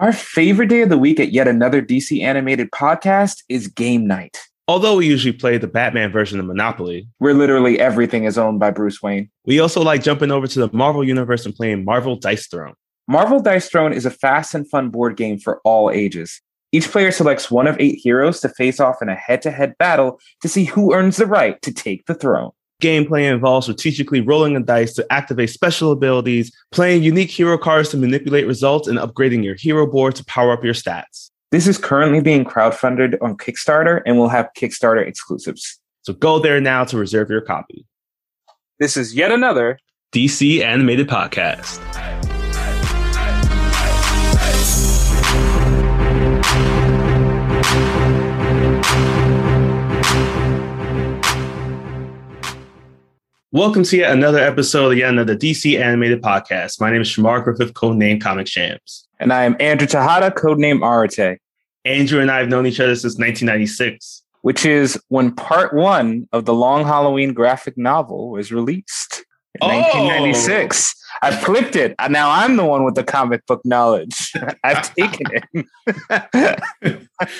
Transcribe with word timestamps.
Our 0.00 0.14
favorite 0.14 0.68
day 0.68 0.80
of 0.80 0.88
the 0.88 0.96
week 0.96 1.20
at 1.20 1.30
yet 1.30 1.46
another 1.46 1.82
DC 1.82 2.22
animated 2.22 2.70
podcast 2.70 3.42
is 3.50 3.68
game 3.68 4.06
night. 4.06 4.38
Although 4.66 4.96
we 4.96 5.06
usually 5.06 5.34
play 5.34 5.58
the 5.58 5.66
Batman 5.66 6.10
version 6.10 6.40
of 6.40 6.46
Monopoly, 6.46 7.06
where 7.18 7.34
literally 7.34 7.78
everything 7.78 8.24
is 8.24 8.38
owned 8.38 8.58
by 8.58 8.70
Bruce 8.70 9.02
Wayne. 9.02 9.30
We 9.44 9.60
also 9.60 9.82
like 9.82 10.02
jumping 10.02 10.30
over 10.30 10.46
to 10.46 10.58
the 10.58 10.70
Marvel 10.72 11.04
universe 11.04 11.44
and 11.44 11.54
playing 11.54 11.84
Marvel 11.84 12.16
Dice 12.16 12.46
Throne. 12.46 12.72
Marvel 13.08 13.42
Dice 13.42 13.68
Throne 13.68 13.92
is 13.92 14.06
a 14.06 14.10
fast 14.10 14.54
and 14.54 14.66
fun 14.70 14.88
board 14.88 15.18
game 15.18 15.38
for 15.38 15.60
all 15.64 15.90
ages. 15.90 16.40
Each 16.72 16.90
player 16.90 17.12
selects 17.12 17.50
one 17.50 17.66
of 17.66 17.76
eight 17.78 18.00
heroes 18.02 18.40
to 18.40 18.48
face 18.48 18.80
off 18.80 19.02
in 19.02 19.10
a 19.10 19.14
head 19.14 19.42
to 19.42 19.50
head 19.50 19.74
battle 19.76 20.18
to 20.40 20.48
see 20.48 20.64
who 20.64 20.94
earns 20.94 21.18
the 21.18 21.26
right 21.26 21.60
to 21.60 21.74
take 21.74 22.06
the 22.06 22.14
throne. 22.14 22.52
Gameplay 22.80 23.30
involves 23.30 23.66
strategically 23.66 24.20
rolling 24.20 24.56
a 24.56 24.60
dice 24.60 24.94
to 24.94 25.06
activate 25.12 25.50
special 25.50 25.92
abilities, 25.92 26.50
playing 26.72 27.02
unique 27.02 27.30
hero 27.30 27.58
cards 27.58 27.90
to 27.90 27.96
manipulate 27.96 28.46
results, 28.46 28.88
and 28.88 28.98
upgrading 28.98 29.44
your 29.44 29.54
hero 29.54 29.86
board 29.86 30.14
to 30.16 30.24
power 30.24 30.52
up 30.52 30.64
your 30.64 30.74
stats. 30.74 31.30
This 31.50 31.66
is 31.66 31.78
currently 31.78 32.20
being 32.20 32.44
crowdfunded 32.44 33.18
on 33.20 33.36
Kickstarter 33.36 34.02
and 34.06 34.16
will 34.18 34.28
have 34.28 34.48
Kickstarter 34.56 35.06
exclusives. 35.06 35.78
So 36.02 36.12
go 36.12 36.38
there 36.38 36.60
now 36.60 36.84
to 36.84 36.96
reserve 36.96 37.28
your 37.28 37.42
copy. 37.42 37.84
This 38.78 38.96
is 38.96 39.14
yet 39.14 39.30
another 39.30 39.78
DC 40.12 40.62
animated 40.62 41.08
podcast. 41.08 42.19
Welcome 53.52 53.82
to 53.82 53.96
yet 53.96 54.12
another 54.12 54.38
episode 54.38 54.84
of 54.84 54.90
the 54.92 54.98
yet 54.98 55.08
another 55.08 55.36
DC 55.36 55.76
animated 55.76 56.22
podcast. 56.22 56.80
My 56.80 56.88
name 56.88 57.00
is 57.00 57.08
Shamar 57.08 57.42
Griffith, 57.42 57.74
codename 57.74 58.20
Comic 58.20 58.46
Shams. 58.46 59.08
And 59.18 59.32
I 59.32 59.42
am 59.42 59.56
Andrew 59.58 59.88
Tejada, 59.88 60.30
codename 60.30 60.78
Arate. 60.78 61.38
Andrew 61.84 62.20
and 62.20 62.30
I 62.30 62.38
have 62.38 62.48
known 62.48 62.64
each 62.64 62.78
other 62.78 62.94
since 62.94 63.18
1996. 63.18 64.22
Which 64.42 64.64
is 64.64 64.96
when 65.08 65.34
part 65.34 65.74
one 65.74 66.28
of 66.30 66.44
the 66.44 66.54
Long 66.54 66.84
Halloween 66.84 67.34
graphic 67.34 67.76
novel 67.76 68.30
was 68.30 68.52
released. 68.52 69.24
Oh. 69.60 69.68
1996. 69.68 70.94
I 71.22 71.36
flipped 71.36 71.76
it. 71.76 71.94
Now 72.08 72.30
I'm 72.30 72.56
the 72.56 72.64
one 72.64 72.84
with 72.84 72.94
the 72.94 73.04
comic 73.04 73.44
book 73.46 73.60
knowledge. 73.64 74.32
I've 74.64 74.94
taken 74.94 75.26
it. 75.52 75.66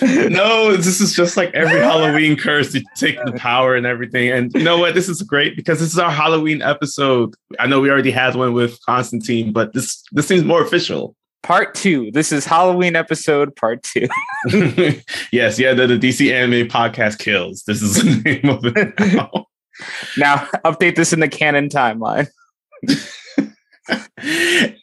no, 0.31 0.77
this 0.77 1.01
is 1.01 1.15
just 1.15 1.37
like 1.37 1.55
every 1.55 1.81
Halloween 1.81 2.37
curse. 2.37 2.75
You 2.75 2.83
take 2.97 3.25
the 3.25 3.33
power 3.33 3.75
and 3.77 3.87
everything. 3.87 4.31
And 4.31 4.53
you 4.55 4.63
know 4.63 4.79
what? 4.79 4.95
This 4.95 5.09
is 5.09 5.23
great 5.23 5.57
because 5.57 5.81
this 5.81 5.93
is 5.93 5.99
our 5.99 6.11
Halloween 6.11 6.61
episode. 6.61 7.35
I 7.59 7.67
know 7.67 7.81
we 7.81 7.91
already 7.91 8.11
had 8.11 8.35
one 8.35 8.53
with 8.53 8.79
Constantine, 8.85 9.53
but 9.53 9.73
this 9.73 10.03
this 10.13 10.27
seems 10.27 10.45
more 10.45 10.63
official. 10.63 11.17
Part 11.43 11.75
two. 11.75 12.11
This 12.13 12.33
is 12.33 12.45
Halloween 12.45 12.97
episode 12.97 13.57
part 13.57 13.83
two. 13.83 14.09
yes, 15.33 15.59
yeah, 15.59 15.73
the, 15.73 15.87
the 15.87 15.99
DC 15.99 16.31
anime 16.31 16.69
podcast 16.69 17.19
kills. 17.19 17.63
This 17.67 17.81
is 17.81 17.95
the 17.95 18.21
name 18.23 18.51
of 18.51 18.63
it 18.65 18.93
now. 19.01 19.47
Now 20.17 20.37
update 20.65 20.97
this 20.97 21.13
in 21.13 21.21
the 21.21 21.29
canon 21.29 21.69
timeline 21.69 22.29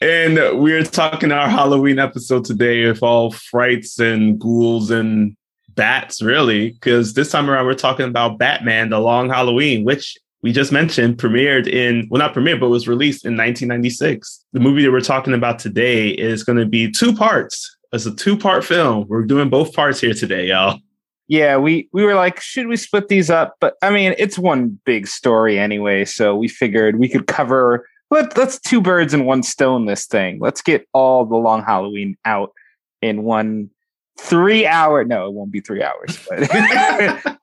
and 0.01 0.61
we're 0.61 0.83
talking 0.83 1.31
our 1.31 1.49
Halloween 1.49 1.99
episode 1.99 2.45
today 2.45 2.83
of 2.83 3.01
all 3.03 3.31
frights 3.31 3.99
and 3.99 4.39
ghouls 4.39 4.91
and 4.91 5.35
bats, 5.69 6.21
really, 6.21 6.71
because 6.71 7.13
this 7.13 7.31
time 7.31 7.49
around 7.49 7.65
we're 7.65 7.73
talking 7.73 8.07
about 8.07 8.37
Batman: 8.37 8.89
The 8.89 8.99
Long 8.99 9.29
Halloween, 9.29 9.83
which 9.83 10.17
we 10.41 10.51
just 10.51 10.71
mentioned 10.71 11.17
premiered 11.17 11.67
in 11.67 12.07
well, 12.09 12.19
not 12.19 12.33
premiered, 12.33 12.59
but 12.59 12.69
was 12.69 12.87
released 12.87 13.25
in 13.25 13.33
1996. 13.33 14.45
The 14.53 14.59
movie 14.59 14.83
that 14.83 14.91
we're 14.91 14.99
talking 15.01 15.33
about 15.33 15.59
today 15.59 16.09
is 16.09 16.43
going 16.43 16.57
to 16.57 16.65
be 16.65 16.91
two 16.91 17.13
parts. 17.13 17.75
It's 17.93 18.05
a 18.05 18.13
two-part 18.13 18.65
film. 18.65 19.07
We're 19.07 19.23
doing 19.23 19.49
both 19.49 19.73
parts 19.73 20.01
here 20.01 20.13
today, 20.13 20.47
y'all. 20.47 20.79
Yeah, 21.27 21.57
we 21.57 21.89
we 21.91 22.03
were 22.03 22.15
like, 22.15 22.39
should 22.39 22.67
we 22.67 22.77
split 22.77 23.09
these 23.09 23.29
up? 23.29 23.55
But 23.59 23.75
I 23.81 23.89
mean, 23.89 24.15
it's 24.17 24.39
one 24.39 24.79
big 24.85 25.07
story 25.07 25.59
anyway, 25.59 26.05
so 26.05 26.35
we 26.35 26.47
figured 26.47 26.99
we 26.99 27.09
could 27.09 27.27
cover 27.27 27.85
let, 28.09 28.37
let's 28.37 28.59
two 28.59 28.81
birds 28.81 29.13
and 29.13 29.25
one 29.25 29.43
stone 29.43 29.85
this 29.85 30.05
thing. 30.05 30.39
Let's 30.39 30.61
get 30.61 30.87
all 30.93 31.25
the 31.25 31.35
long 31.35 31.63
Halloween 31.63 32.17
out 32.25 32.53
in 33.01 33.23
one 33.23 33.69
three 34.17 34.65
hour. 34.65 35.03
No, 35.03 35.27
it 35.27 35.33
won't 35.33 35.51
be 35.51 35.59
three 35.59 35.83
hours. 35.83 36.17
But 36.29 36.39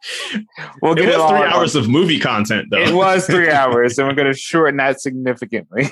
we'll 0.83 0.95
get 0.95 1.09
it 1.09 1.19
was 1.19 1.31
it 1.31 1.37
three 1.37 1.47
hours 1.47 1.77
of 1.77 1.89
movie 1.89 2.19
content, 2.19 2.69
though. 2.71 2.79
It 2.79 2.95
was 2.95 3.27
three 3.29 3.51
hours, 3.51 3.99
and 3.99 4.09
we're 4.09 4.15
going 4.15 4.33
to 4.33 4.39
shorten 4.39 4.79
that 4.79 5.01
significantly. 5.01 5.91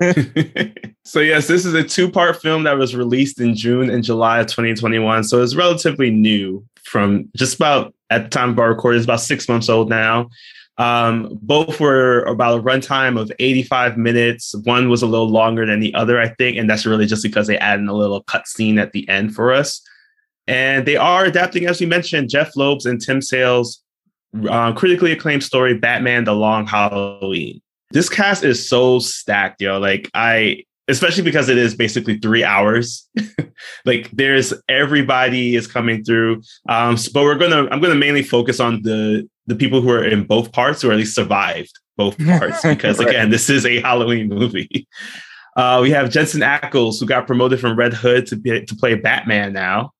so 1.04 1.20
yes, 1.20 1.46
this 1.46 1.64
is 1.64 1.74
a 1.74 1.84
two-part 1.84 2.40
film 2.40 2.64
that 2.64 2.78
was 2.78 2.96
released 2.96 3.40
in 3.40 3.54
June 3.54 3.90
and 3.90 4.02
July 4.02 4.40
of 4.40 4.46
2021. 4.46 5.24
So 5.24 5.42
it's 5.42 5.54
relatively 5.54 6.10
new. 6.10 6.64
From 6.84 7.30
just 7.36 7.56
about 7.56 7.94
at 8.10 8.24
the 8.24 8.28
time 8.28 8.50
of 8.50 8.58
our 8.58 8.68
recording, 8.68 8.98
it's 8.98 9.06
about 9.06 9.20
six 9.20 9.48
months 9.48 9.68
old 9.68 9.88
now. 9.88 10.28
Um, 10.76 11.38
both 11.40 11.78
were 11.78 12.24
about 12.24 12.58
a 12.58 12.62
runtime 12.62 13.20
of 13.20 13.30
85 13.38 13.96
minutes. 13.96 14.54
One 14.64 14.88
was 14.88 15.02
a 15.02 15.06
little 15.06 15.28
longer 15.28 15.64
than 15.66 15.80
the 15.80 15.94
other, 15.94 16.20
I 16.20 16.28
think, 16.28 16.56
and 16.56 16.68
that's 16.68 16.84
really 16.84 17.06
just 17.06 17.22
because 17.22 17.46
they 17.46 17.58
added 17.58 17.86
a 17.86 17.92
little 17.94 18.22
cut 18.22 18.48
scene 18.48 18.78
at 18.78 18.92
the 18.92 19.08
end 19.08 19.34
for 19.34 19.52
us. 19.52 19.80
And 20.46 20.84
they 20.84 20.96
are 20.96 21.24
adapting, 21.24 21.66
as 21.66 21.80
we 21.80 21.86
mentioned, 21.86 22.28
Jeph 22.28 22.56
Loeb's 22.56 22.86
and 22.86 23.00
Tim 23.00 23.22
Sale's 23.22 23.82
uh, 24.48 24.72
critically 24.72 25.12
acclaimed 25.12 25.44
story, 25.44 25.74
Batman: 25.74 26.24
The 26.24 26.34
Long 26.34 26.66
Halloween. 26.66 27.62
This 27.90 28.08
cast 28.08 28.42
is 28.42 28.68
so 28.68 28.98
stacked, 28.98 29.62
yo. 29.62 29.78
Like 29.78 30.10
I, 30.12 30.64
especially 30.88 31.22
because 31.22 31.48
it 31.48 31.58
is 31.58 31.74
basically 31.74 32.18
three 32.18 32.44
hours. 32.44 33.08
like 33.84 34.10
there's 34.10 34.52
everybody 34.68 35.56
is 35.56 35.66
coming 35.66 36.04
through. 36.04 36.42
Um, 36.68 36.96
so, 36.96 37.10
but 37.12 37.22
we're 37.22 37.38
gonna, 37.38 37.68
I'm 37.70 37.80
gonna 37.80 37.94
mainly 37.94 38.22
focus 38.22 38.60
on 38.60 38.82
the 38.82 39.28
the 39.46 39.54
people 39.54 39.80
who 39.80 39.90
are 39.90 40.04
in 40.04 40.24
both 40.24 40.52
parts 40.52 40.84
or 40.84 40.92
at 40.92 40.98
least 40.98 41.14
survived 41.14 41.78
both 41.96 42.18
parts 42.26 42.62
because 42.62 42.98
right. 42.98 43.08
again 43.08 43.30
this 43.30 43.48
is 43.48 43.64
a 43.66 43.80
halloween 43.80 44.28
movie 44.28 44.86
uh, 45.56 45.78
we 45.82 45.90
have 45.90 46.10
jensen 46.10 46.40
ackles 46.40 47.00
who 47.00 47.06
got 47.06 47.26
promoted 47.26 47.60
from 47.60 47.76
red 47.76 47.92
hood 47.92 48.26
to, 48.26 48.36
be, 48.36 48.64
to 48.64 48.74
play 48.76 48.94
batman 48.94 49.52
now 49.52 49.90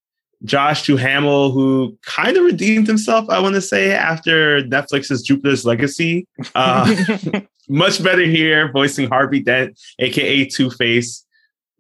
josh 0.45 0.85
duhamel 0.85 1.53
who 1.53 1.97
kind 2.05 2.37
of 2.37 2.45
redeemed 2.45 2.87
himself 2.87 3.29
i 3.31 3.39
want 3.39 3.55
to 3.55 3.61
say 3.61 3.93
after 3.93 4.63
netflix's 4.65 5.23
jupiter's 5.23 5.65
legacy 5.65 6.27
uh, 6.55 6.85
much 7.69 8.03
better 8.03 8.25
here 8.25 8.71
voicing 8.73 9.09
harvey 9.09 9.41
dent 9.41 9.79
aka 9.99 10.45
two-face 10.45 11.25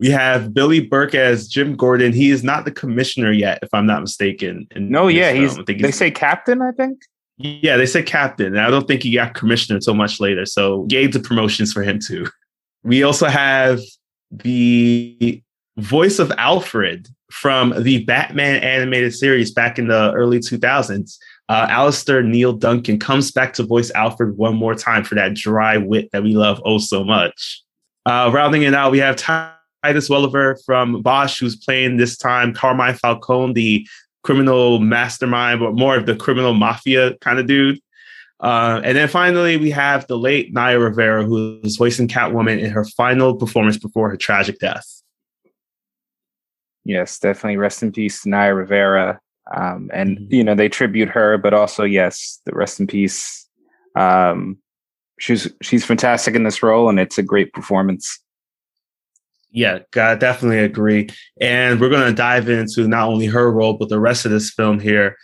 we 0.00 0.11
have 0.11 0.53
Billy 0.53 0.81
Burke 0.81 1.15
as 1.15 1.47
Jim 1.47 1.77
Gordon. 1.77 2.12
He 2.12 2.31
is 2.31 2.43
not 2.43 2.65
the 2.65 2.72
commissioner 2.72 3.31
yet, 3.31 3.61
if 3.62 3.72
I'm 3.72 3.87
not 3.87 4.00
mistaken. 4.00 4.67
No, 4.77 5.09
yeah, 5.09 5.33
he's, 5.33 5.56
he's. 5.56 5.65
They 5.81 5.93
say 5.93 6.11
captain, 6.11 6.61
I 6.61 6.72
think. 6.72 7.03
Yeah, 7.37 7.77
they 7.77 7.87
said 7.87 8.06
captain. 8.06 8.49
And 8.49 8.61
I 8.61 8.71
don't 8.71 8.87
think 8.87 9.03
he 9.03 9.15
got 9.15 9.34
commissioner 9.34 9.77
until 9.77 9.95
much 9.95 10.21
later. 10.21 10.47
So 10.47 10.83
gave 10.84 11.12
the 11.12 11.21
promotions 11.21 11.72
for 11.72 11.83
him 11.83 11.99
too. 11.99 12.27
We 12.83 13.03
also 13.03 13.27
have 13.27 13.81
the 14.31 15.43
voice 15.78 16.19
of 16.19 16.31
Alfred 16.39 17.09
from 17.31 17.83
the 17.83 18.05
Batman 18.05 18.62
animated 18.62 19.15
series 19.15 19.53
back 19.53 19.78
in 19.78 19.89
the 19.89 20.12
early 20.12 20.39
2000s. 20.39 21.16
Uh, 21.49 21.66
Alastair 21.69 22.22
Neil 22.22 22.53
Duncan 22.53 22.99
comes 22.99 23.31
back 23.31 23.53
to 23.55 23.62
voice 23.62 23.91
Alfred 23.91 24.37
one 24.37 24.56
more 24.56 24.75
time 24.75 25.05
for 25.05 25.15
that 25.15 25.34
dry 25.34 25.77
wit 25.77 26.09
that 26.12 26.22
we 26.22 26.37
love 26.37 26.60
oh 26.65 26.78
so 26.78 27.05
much. 27.05 27.62
Uh, 28.06 28.31
rounding 28.32 28.62
it 28.62 28.75
out, 28.75 28.93
we 28.93 28.99
have 28.99 29.16
Titus 29.16 30.09
Welliver 30.09 30.56
from 30.65 31.03
Bosch, 31.03 31.38
who's 31.38 31.56
playing 31.56 31.97
this 31.97 32.16
time 32.16 32.54
Carmine 32.54 32.94
Falcone, 32.94 33.53
the 33.53 33.87
criminal 34.22 34.78
mastermind, 34.78 35.60
but 35.60 35.75
more 35.75 35.97
of 35.97 36.06
the 36.06 36.16
criminal 36.16 36.54
mafia 36.54 37.16
kind 37.19 37.38
of 37.38 37.47
dude. 37.47 37.78
Uh, 38.41 38.81
and 38.83 38.97
then 38.97 39.09
finally, 39.09 39.56
we 39.56 39.71
have 39.71 40.06
the 40.06 40.19
late 40.19 40.53
Naya 40.53 40.78
Rivera, 40.78 41.25
who 41.25 41.60
is 41.62 41.77
voicing 41.77 42.09
Catwoman 42.09 42.60
in 42.60 42.71
her 42.71 42.84
final 42.84 43.37
performance 43.37 43.78
before 43.78 44.10
her 44.10 44.16
tragic 44.16 44.59
death. 44.59 45.03
Yes, 46.84 47.19
definitely. 47.19 47.56
Rest 47.56 47.83
in 47.83 47.93
peace, 47.93 48.27
Naya 48.27 48.54
Rivera. 48.54 49.21
Um, 49.54 49.91
and 49.92 50.18
mm-hmm. 50.18 50.34
you 50.34 50.44
know 50.44 50.54
they 50.54 50.68
tribute 50.68 51.08
her, 51.08 51.38
but 51.38 51.54
also 51.54 51.84
yes, 51.84 52.41
the 52.46 52.52
rest 52.52 52.80
in 52.80 52.86
peace. 52.86 53.48
Um, 53.96 54.58
she's 55.18 55.50
she's 55.62 55.84
fantastic 55.84 56.34
in 56.34 56.44
this 56.44 56.62
role, 56.62 56.88
and 56.88 56.98
it's 56.98 57.18
a 57.18 57.22
great 57.22 57.52
performance. 57.52 58.20
Yeah, 59.50 59.78
I 59.94 60.16
definitely 60.16 60.58
agree. 60.58 61.08
And 61.41 61.80
we're 61.80 61.88
going 61.88 62.08
to 62.08 62.12
dive 62.12 62.48
into 62.48 62.88
not 62.88 63.08
only 63.08 63.26
her 63.26 63.52
role, 63.52 63.74
but 63.74 63.88
the 63.88 64.00
rest 64.00 64.24
of 64.24 64.32
this 64.32 64.50
film 64.50 64.80
here 64.80 65.16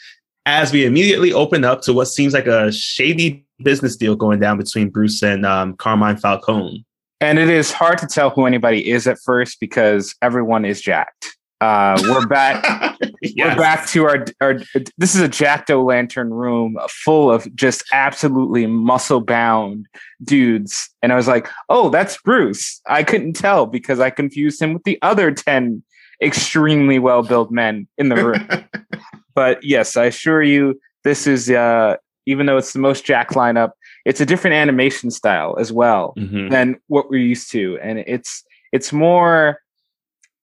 as 0.47 0.73
we 0.73 0.85
immediately 0.85 1.33
open 1.33 1.65
up 1.65 1.83
to 1.83 1.93
what 1.93 2.07
seems 2.07 2.33
like 2.33 2.47
a 2.47 2.73
shady 2.73 3.45
business 3.63 3.97
deal 3.97 4.17
going 4.17 4.41
down 4.41 4.57
between 4.57 4.89
Bruce 4.89 5.23
and 5.23 5.45
um, 5.45 5.75
Carmine 5.77 6.17
Falcone. 6.17 6.85
And 7.21 7.39
it 7.39 7.51
is 7.51 7.73
hard 7.73 7.99
to 7.99 8.07
tell 8.07 8.31
who 8.31 8.47
anybody 8.47 8.91
is 8.91 9.07
at 9.07 9.19
first 9.25 9.61
because 9.61 10.15
everyone 10.23 10.65
is 10.65 10.81
jacked. 10.81 11.37
Uh, 11.61 12.01
we're 12.05 12.27
back. 12.27 12.97
yes. 13.21 13.55
We're 13.57 13.63
back 13.63 13.87
to 13.89 14.05
our 14.05 14.25
our. 14.41 14.61
This 14.97 15.15
is 15.15 15.21
a 15.21 15.29
jacked 15.29 15.71
o' 15.71 15.85
lantern 15.85 16.33
room 16.33 16.79
full 16.89 17.31
of 17.31 17.55
just 17.55 17.85
absolutely 17.93 18.67
muscle 18.67 19.21
bound 19.21 19.87
dudes, 20.23 20.89
and 21.03 21.13
I 21.13 21.17
was 21.17 21.29
like, 21.29 21.49
"Oh, 21.69 21.91
that's 21.91 22.17
Bruce." 22.19 22.81
I 22.87 23.03
couldn't 23.03 23.35
tell 23.35 23.67
because 23.67 24.01
I 24.01 24.09
confused 24.09 24.63
him 24.63 24.73
with 24.73 24.85
the 24.85 24.99
other 25.03 25.33
ten 25.33 25.83
extremely 26.23 26.99
well 26.99 27.23
built 27.23 27.51
men 27.51 27.87
in 27.99 28.09
the 28.09 28.25
room. 28.25 28.49
but 29.35 29.63
yes, 29.63 29.99
I 29.99 30.07
assure 30.07 30.43
you, 30.43 30.81
this 31.05 31.27
is 31.27 31.51
uh, 31.51 31.97
even 32.25 32.47
though 32.47 32.57
it's 32.57 32.73
the 32.73 32.79
most 32.79 33.05
Jack 33.05 33.31
lineup, 33.31 33.73
it's 34.07 34.21
a 34.23 34.27
different 34.27 34.55
animation 34.55 35.11
style 35.11 35.57
as 35.59 35.71
well 35.71 36.15
mm-hmm. 36.17 36.49
than 36.49 36.81
what 36.87 37.11
we're 37.11 37.21
used 37.21 37.51
to, 37.53 37.79
and 37.83 37.99
it's 37.99 38.45
it's 38.73 38.95
more 38.95 39.61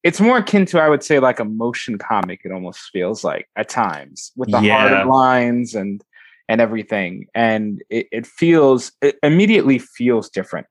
it's 0.08 0.22
more 0.22 0.38
akin 0.38 0.66
to 0.68 0.80
I 0.80 0.88
would 0.88 1.04
say 1.04 1.20
like 1.20 1.38
a 1.42 1.46
motion 1.46 1.98
comic. 1.98 2.40
It 2.46 2.54
almost 2.54 2.80
feels 2.94 3.26
like 3.26 3.50
at 3.58 3.68
times 3.68 4.32
with 4.38 4.50
the 4.50 4.62
yeah. 4.62 4.80
harder 4.80 5.10
lines 5.10 5.76
and 5.76 6.02
and 6.48 6.62
everything, 6.62 7.28
and 7.36 7.84
it, 7.90 8.08
it 8.14 8.26
feels 8.26 8.94
it 9.02 9.18
immediately 9.22 9.80
feels 9.80 10.30
different. 10.30 10.66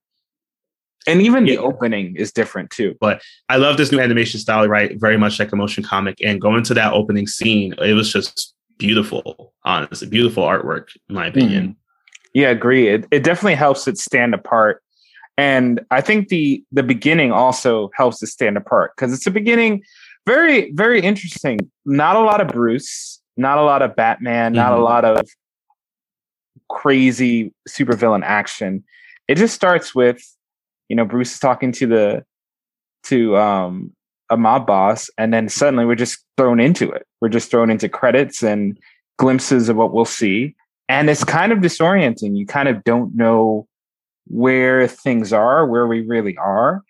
And 1.06 1.20
even 1.20 1.46
yeah. 1.46 1.56
the 1.56 1.62
opening 1.62 2.16
is 2.16 2.32
different 2.32 2.70
too. 2.70 2.96
But 2.98 3.20
I 3.50 3.56
love 3.56 3.76
this 3.76 3.92
new 3.92 4.00
animation 4.00 4.40
style, 4.40 4.66
right? 4.68 4.98
Very 4.98 5.18
much 5.18 5.38
like 5.38 5.52
a 5.52 5.56
motion 5.56 5.84
comic. 5.84 6.16
And 6.24 6.40
going 6.40 6.64
to 6.64 6.74
that 6.74 6.94
opening 6.94 7.26
scene, 7.26 7.74
it 7.78 7.92
was 7.92 8.10
just 8.10 8.54
beautiful, 8.78 9.52
honestly, 9.64 10.08
beautiful 10.08 10.44
artwork, 10.44 10.88
in 11.10 11.14
my 11.14 11.26
opinion. 11.26 11.68
Mm. 11.68 11.76
Yeah, 12.32 12.48
agree. 12.48 12.88
It, 12.88 13.06
it 13.10 13.22
definitely 13.22 13.54
helps 13.54 13.86
it 13.86 13.98
stand 13.98 14.34
apart. 14.34 14.82
And 15.38 15.84
I 15.90 16.00
think 16.00 16.28
the 16.28 16.64
the 16.72 16.82
beginning 16.82 17.32
also 17.32 17.90
helps 17.94 18.20
to 18.20 18.26
stand 18.26 18.56
apart 18.56 18.92
because 18.96 19.12
it's 19.12 19.26
a 19.26 19.30
beginning 19.30 19.82
very, 20.26 20.72
very 20.72 21.00
interesting. 21.00 21.58
Not 21.84 22.16
a 22.16 22.20
lot 22.20 22.40
of 22.40 22.48
Bruce, 22.48 23.22
not 23.36 23.58
a 23.58 23.62
lot 23.62 23.80
of 23.80 23.94
Batman, 23.94 24.52
mm-hmm. 24.52 24.56
not 24.56 24.72
a 24.72 24.76
mm-hmm. 24.76 24.84
lot 24.84 25.04
of 25.04 25.28
crazy 26.68 27.54
supervillain 27.68 28.24
action. 28.24 28.82
It 29.28 29.36
just 29.36 29.54
starts 29.54 29.94
with, 29.94 30.20
you 30.88 30.96
know, 30.96 31.04
Bruce 31.04 31.34
is 31.34 31.38
talking 31.38 31.72
to 31.72 31.86
the 31.86 32.24
to 33.04 33.36
um 33.36 33.92
a 34.28 34.36
mob 34.36 34.66
boss, 34.66 35.08
and 35.16 35.32
then 35.32 35.48
suddenly 35.48 35.84
we're 35.84 35.94
just 35.94 36.24
thrown 36.36 36.58
into 36.58 36.90
it. 36.90 37.06
We're 37.20 37.28
just 37.28 37.50
thrown 37.50 37.70
into 37.70 37.88
credits 37.88 38.42
and 38.42 38.76
glimpses 39.18 39.68
of 39.68 39.76
what 39.76 39.92
we'll 39.92 40.04
see. 40.04 40.56
And 40.88 41.08
it's 41.08 41.24
kind 41.24 41.52
of 41.52 41.58
disorienting. 41.58 42.36
You 42.36 42.46
kind 42.46 42.68
of 42.68 42.82
don't 42.84 43.14
know 43.14 43.68
where 44.26 44.87
things 44.87 45.32
are, 45.32 45.67
where 45.67 45.87
we 45.87 46.00
really 46.00 46.37
are. 46.37 46.82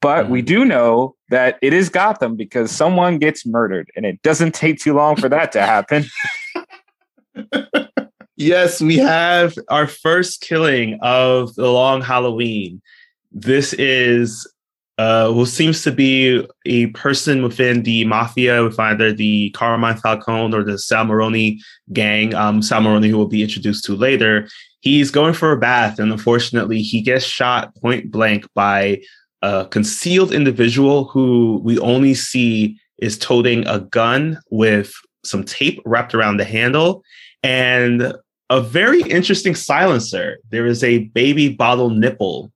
But 0.00 0.28
we 0.28 0.40
mm-hmm. 0.40 0.46
do 0.46 0.64
know 0.66 1.16
that 1.30 1.58
it 1.62 1.72
is 1.72 1.88
Gotham 1.88 2.36
because 2.36 2.70
someone 2.70 3.18
gets 3.18 3.46
murdered, 3.46 3.90
and 3.96 4.04
it 4.04 4.20
doesn't 4.22 4.54
take 4.54 4.78
too 4.78 4.92
long 4.92 5.16
for 5.16 5.28
that 5.30 5.50
to 5.52 5.62
happen. 5.62 6.04
yes, 8.36 8.82
we 8.82 8.98
have 8.98 9.54
our 9.70 9.86
first 9.86 10.42
killing 10.42 10.98
of 11.00 11.54
the 11.54 11.70
long 11.70 12.02
Halloween. 12.02 12.82
This 13.32 13.72
is 13.72 14.46
uh, 14.98 15.32
who 15.32 15.44
seems 15.44 15.82
to 15.82 15.90
be 15.90 16.46
a 16.66 16.86
person 16.88 17.42
within 17.42 17.82
the 17.82 18.04
mafia, 18.04 18.62
with 18.62 18.78
either 18.78 19.12
the 19.12 19.50
Carmine 19.50 19.96
Falcone 19.96 20.54
or 20.54 20.62
the 20.62 20.78
Sal 20.78 21.04
Maroni 21.04 21.60
gang. 21.92 22.34
Um, 22.34 22.62
Sal 22.62 22.80
Maroni, 22.80 23.08
who 23.08 23.16
will 23.16 23.26
be 23.26 23.42
introduced 23.42 23.84
to 23.84 23.96
later, 23.96 24.48
he's 24.80 25.10
going 25.10 25.34
for 25.34 25.52
a 25.52 25.58
bath, 25.58 25.98
and 25.98 26.12
unfortunately, 26.12 26.80
he 26.80 27.00
gets 27.00 27.24
shot 27.24 27.74
point 27.76 28.10
blank 28.10 28.46
by 28.54 29.00
a 29.42 29.66
concealed 29.70 30.32
individual 30.32 31.06
who 31.06 31.60
we 31.64 31.78
only 31.80 32.14
see 32.14 32.78
is 32.98 33.18
toting 33.18 33.66
a 33.66 33.80
gun 33.80 34.38
with 34.50 34.92
some 35.24 35.44
tape 35.44 35.80
wrapped 35.84 36.14
around 36.14 36.36
the 36.36 36.44
handle 36.44 37.02
and 37.42 38.14
a 38.50 38.60
very 38.60 39.02
interesting 39.02 39.54
silencer. 39.54 40.38
There 40.50 40.66
is 40.66 40.84
a 40.84 41.04
baby 41.08 41.48
bottle 41.48 41.90
nipple 41.90 42.52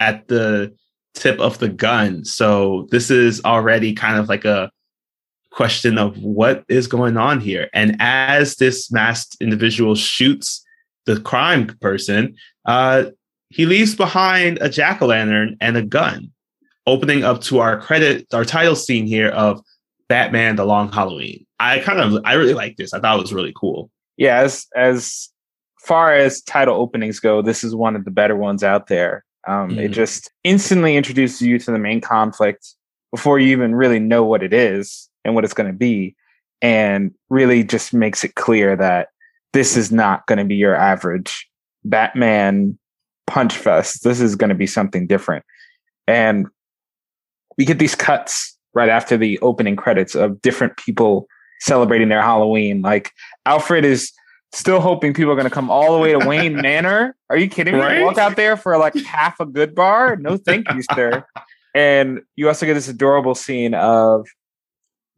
at 0.00 0.28
the 0.28 0.74
tip 1.14 1.38
of 1.40 1.58
the 1.58 1.68
gun. 1.68 2.24
So 2.24 2.86
this 2.90 3.10
is 3.10 3.44
already 3.44 3.92
kind 3.92 4.18
of 4.18 4.28
like 4.28 4.44
a 4.44 4.70
question 5.50 5.98
of 5.98 6.16
what 6.22 6.64
is 6.68 6.86
going 6.86 7.16
on 7.16 7.40
here. 7.40 7.68
And 7.72 7.96
as 7.98 8.56
this 8.56 8.90
masked 8.92 9.36
individual 9.40 9.94
shoots 9.94 10.64
the 11.06 11.20
crime 11.20 11.66
person, 11.80 12.36
uh, 12.66 13.06
he 13.50 13.66
leaves 13.66 13.96
behind 13.96 14.58
a 14.60 14.68
jack 14.68 15.00
o' 15.00 15.06
lantern 15.06 15.56
and 15.60 15.76
a 15.76 15.82
gun, 15.82 16.30
opening 16.86 17.24
up 17.24 17.40
to 17.42 17.60
our 17.60 17.80
credit, 17.80 18.26
our 18.32 18.44
title 18.44 18.76
scene 18.76 19.06
here 19.06 19.30
of 19.30 19.60
Batman: 20.08 20.56
The 20.56 20.66
Long 20.66 20.92
Halloween. 20.92 21.46
I 21.58 21.80
kind 21.80 21.98
of, 21.98 22.22
I 22.24 22.34
really 22.34 22.54
like 22.54 22.76
this. 22.76 22.92
I 22.92 23.00
thought 23.00 23.18
it 23.18 23.22
was 23.22 23.32
really 23.32 23.54
cool. 23.56 23.90
Yeah, 24.16 24.38
as 24.40 24.66
as 24.76 25.30
far 25.80 26.12
as 26.14 26.42
title 26.42 26.76
openings 26.76 27.20
go, 27.20 27.40
this 27.40 27.64
is 27.64 27.74
one 27.74 27.96
of 27.96 28.04
the 28.04 28.10
better 28.10 28.36
ones 28.36 28.62
out 28.62 28.88
there. 28.88 29.24
Um, 29.48 29.70
mm. 29.70 29.78
It 29.78 29.88
just 29.88 30.30
instantly 30.44 30.96
introduces 30.96 31.42
you 31.42 31.58
to 31.58 31.70
the 31.70 31.78
main 31.78 32.00
conflict 32.00 32.74
before 33.10 33.38
you 33.38 33.48
even 33.48 33.74
really 33.74 33.98
know 33.98 34.22
what 34.22 34.42
it 34.42 34.52
is 34.52 35.08
and 35.24 35.34
what 35.34 35.44
it's 35.44 35.54
going 35.54 35.70
to 35.70 35.76
be, 35.76 36.14
and 36.60 37.12
really 37.30 37.64
just 37.64 37.94
makes 37.94 38.22
it 38.22 38.34
clear 38.34 38.76
that 38.76 39.08
this 39.52 39.76
is 39.76 39.90
not 39.90 40.26
going 40.26 40.38
to 40.38 40.44
be 40.44 40.56
your 40.56 40.74
average 40.74 41.48
Batman 41.84 42.78
punch 43.26 43.56
fest. 43.56 44.04
This 44.04 44.20
is 44.20 44.36
going 44.36 44.50
to 44.50 44.54
be 44.54 44.66
something 44.66 45.06
different. 45.06 45.44
And 46.06 46.46
we 47.56 47.64
get 47.64 47.78
these 47.78 47.94
cuts 47.94 48.56
right 48.74 48.88
after 48.88 49.16
the 49.16 49.38
opening 49.40 49.76
credits 49.76 50.14
of 50.14 50.40
different 50.42 50.76
people 50.76 51.26
celebrating 51.60 52.08
their 52.08 52.22
Halloween. 52.22 52.82
Like 52.82 53.12
Alfred 53.46 53.84
is 53.84 54.12
still 54.52 54.80
hoping 54.80 55.14
people 55.14 55.32
are 55.32 55.36
going 55.36 55.44
to 55.44 55.50
come 55.50 55.70
all 55.70 55.92
the 55.92 55.98
way 55.98 56.12
to 56.12 56.26
Wayne 56.26 56.56
Manor. 56.62 57.16
Are 57.30 57.36
you 57.36 57.48
kidding 57.48 57.74
me? 57.74 57.80
Right? 57.80 58.02
Walk 58.02 58.18
out 58.18 58.36
there 58.36 58.56
for 58.56 58.76
like 58.78 58.94
half 58.96 59.40
a 59.40 59.46
good 59.46 59.74
bar? 59.74 60.16
No, 60.16 60.36
thank 60.36 60.70
you, 60.72 60.82
sir. 60.94 61.24
And 61.74 62.22
you 62.34 62.48
also 62.48 62.66
get 62.66 62.74
this 62.74 62.88
adorable 62.88 63.36
scene 63.36 63.74
of 63.74 64.26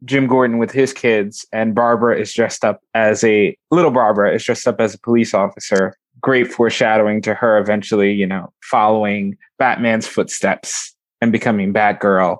Jim 0.03 0.27
Gordon 0.27 0.57
with 0.57 0.69
his 0.69 0.93
kids, 0.93 1.45
and 1.51 1.73
Barbara 1.73 2.19
is 2.19 2.33
dressed 2.33 2.65
up 2.65 2.81
as 2.93 3.23
a 3.23 3.55
little 3.71 3.89
Barbara 3.89 4.35
is 4.35 4.43
dressed 4.43 4.67
up 4.67 4.79
as 4.79 4.93
a 4.93 4.99
police 4.99 5.33
officer. 5.33 5.95
Great 6.19 6.51
foreshadowing 6.51 7.21
to 7.23 7.33
her 7.33 7.57
eventually, 7.57 8.11
you 8.11 8.27
know, 8.27 8.51
following 8.63 9.37
Batman's 9.57 10.05
footsteps 10.05 10.93
and 11.21 11.31
becoming 11.31 11.73
Batgirl. 11.73 12.39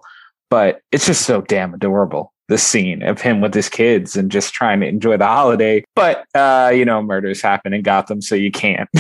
But 0.50 0.82
it's 0.92 1.08
just 1.08 1.26
so 1.26 1.42
damn 1.42 1.74
adorable 1.74 2.34
the 2.52 2.58
scene 2.58 3.02
of 3.02 3.22
him 3.22 3.40
with 3.40 3.54
his 3.54 3.70
kids 3.70 4.18
and 4.18 4.30
just 4.30 4.54
trying 4.54 4.82
to 4.82 4.86
enjoy 4.86 5.16
the 5.16 5.26
holiday. 5.26 5.86
But 5.96 6.26
uh, 6.36 6.72
you 6.76 6.84
know, 6.84 7.02
murders 7.02 7.42
happen 7.42 7.74
in 7.74 7.82
Gotham, 7.82 8.22
so 8.22 8.36
you 8.36 8.52
can't. 8.52 8.90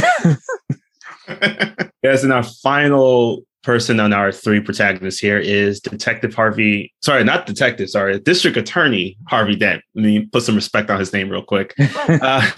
yes, 2.01 2.23
and 2.23 2.31
our 2.31 2.43
final 2.43 3.43
person 3.63 3.99
on 3.99 4.11
our 4.13 4.31
three 4.31 4.59
protagonists 4.59 5.19
here 5.19 5.37
is 5.37 5.81
Detective 5.81 6.33
Harvey. 6.33 6.93
Sorry, 7.03 7.25
not 7.25 7.45
detective. 7.45 7.89
Sorry, 7.89 8.17
District 8.21 8.55
Attorney 8.55 9.17
Harvey 9.27 9.57
Dent. 9.57 9.83
Let 9.95 10.05
me 10.05 10.25
put 10.27 10.43
some 10.43 10.55
respect 10.55 10.89
on 10.89 10.97
his 10.97 11.11
name 11.11 11.29
real 11.29 11.43
quick. 11.43 11.75
uh, 12.07 12.49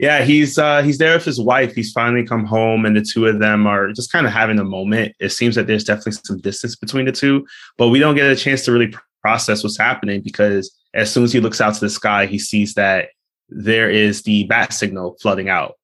yeah, 0.00 0.24
he's 0.24 0.58
uh, 0.58 0.82
he's 0.82 0.98
there 0.98 1.14
with 1.14 1.24
his 1.24 1.40
wife. 1.40 1.72
He's 1.72 1.92
finally 1.92 2.26
come 2.26 2.44
home, 2.44 2.84
and 2.84 2.96
the 2.96 3.02
two 3.02 3.26
of 3.26 3.38
them 3.38 3.64
are 3.64 3.92
just 3.92 4.10
kind 4.10 4.26
of 4.26 4.32
having 4.32 4.58
a 4.58 4.64
moment. 4.64 5.14
It 5.20 5.30
seems 5.30 5.54
that 5.54 5.68
there's 5.68 5.84
definitely 5.84 6.18
some 6.24 6.38
distance 6.38 6.74
between 6.74 7.04
the 7.04 7.12
two, 7.12 7.46
but 7.78 7.90
we 7.90 8.00
don't 8.00 8.16
get 8.16 8.28
a 8.28 8.34
chance 8.34 8.64
to 8.64 8.72
really 8.72 8.92
process 9.26 9.64
what's 9.64 9.76
happening 9.76 10.20
because 10.20 10.72
as 10.94 11.12
soon 11.12 11.24
as 11.24 11.32
he 11.32 11.40
looks 11.40 11.60
out 11.60 11.74
to 11.74 11.80
the 11.80 11.90
sky, 11.90 12.26
he 12.26 12.38
sees 12.38 12.74
that 12.74 13.08
there 13.48 13.90
is 13.90 14.22
the 14.22 14.44
bat 14.44 14.72
signal 14.72 15.16
flooding 15.20 15.48
out. 15.48 15.74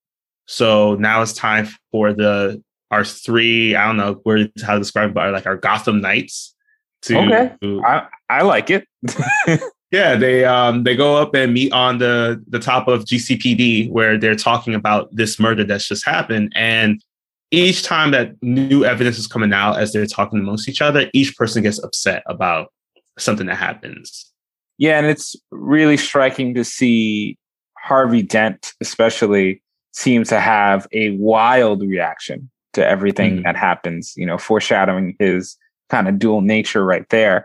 So 0.47 0.95
now 0.95 1.23
it's 1.23 1.33
time 1.33 1.67
for 1.91 2.13
the 2.13 2.63
our 2.93 3.05
three, 3.05 3.75
I 3.75 3.85
don't 3.87 3.97
know 3.97 4.21
where 4.23 4.49
how 4.65 4.75
to 4.75 4.79
describe 4.79 5.11
it, 5.11 5.15
but 5.15 5.33
like 5.33 5.47
our 5.47 5.57
Gotham 5.57 6.01
Knights 6.01 6.55
to 7.03 7.19
Okay. 7.19 7.53
I, 7.85 8.07
I 8.31 8.43
like 8.43 8.71
it. 8.71 8.87
yeah, 9.91 10.15
they 10.15 10.45
um 10.45 10.85
they 10.85 10.95
go 10.95 11.17
up 11.17 11.35
and 11.35 11.53
meet 11.53 11.73
on 11.73 11.99
the 11.99 12.41
the 12.47 12.61
top 12.61 12.87
of 12.87 13.07
GCPD 13.07 13.91
where 13.91 14.19
they're 14.19 14.37
talking 14.37 14.73
about 14.73 15.09
this 15.11 15.41
murder 15.41 15.65
that's 15.65 15.89
just 15.89 16.07
happened. 16.07 16.53
And 16.55 17.03
each 17.51 17.83
time 17.83 18.13
that 18.13 18.41
new 18.41 18.85
evidence 18.85 19.19
is 19.19 19.27
coming 19.27 19.53
out 19.53 19.81
as 19.81 19.93
they're 19.93 20.07
talking 20.07 20.39
amongst 20.39 20.69
each 20.69 20.81
other, 20.81 21.11
each 21.13 21.37
person 21.37 21.65
gets 21.65 21.83
upset 21.83 22.23
about 22.27 22.69
something 23.19 23.47
that 23.47 23.57
happens. 23.57 24.31
Yeah, 24.79 24.99
and 24.99 25.07
it's 25.07 25.37
really 25.51 25.97
striking 25.97 26.55
to 26.55 26.65
see 26.65 27.37
Harvey 27.79 28.23
Dent, 28.23 28.73
especially, 28.81 29.63
seem 29.93 30.25
to 30.25 30.41
have 30.41 30.87
a 30.93 31.11
wild 31.11 31.83
reaction 31.83 32.51
to 32.73 32.87
everything 32.87 33.39
mm 33.39 33.43
that 33.45 33.57
happens, 33.57 34.15
you 34.17 34.25
know, 34.25 34.39
foreshadowing 34.39 35.15
his 35.19 35.57
kind 35.91 36.09
of 36.09 36.19
dual 36.19 36.41
nature 36.41 36.85
right 36.85 37.09
there. 37.11 37.45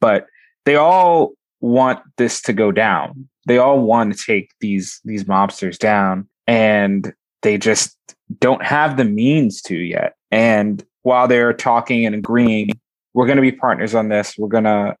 But 0.00 0.26
they 0.66 0.76
all 0.76 1.32
want 1.60 2.00
this 2.18 2.42
to 2.42 2.52
go 2.52 2.70
down. 2.70 3.28
They 3.46 3.58
all 3.58 3.80
want 3.80 4.14
to 4.14 4.24
take 4.24 4.50
these 4.60 5.00
these 5.04 5.24
mobsters 5.24 5.78
down 5.78 6.28
and 6.46 7.12
they 7.42 7.56
just 7.56 7.96
don't 8.38 8.64
have 8.64 8.96
the 8.96 9.04
means 9.04 9.62
to 9.62 9.76
yet. 9.76 10.14
And 10.30 10.84
while 11.02 11.28
they're 11.28 11.52
talking 11.52 12.06
and 12.06 12.14
agreeing, 12.14 12.70
we're 13.14 13.26
going 13.26 13.36
to 13.36 13.42
be 13.42 13.52
partners 13.52 13.94
on 13.94 14.08
this. 14.08 14.36
We're 14.38 14.48
going 14.48 14.64
to 14.64 14.96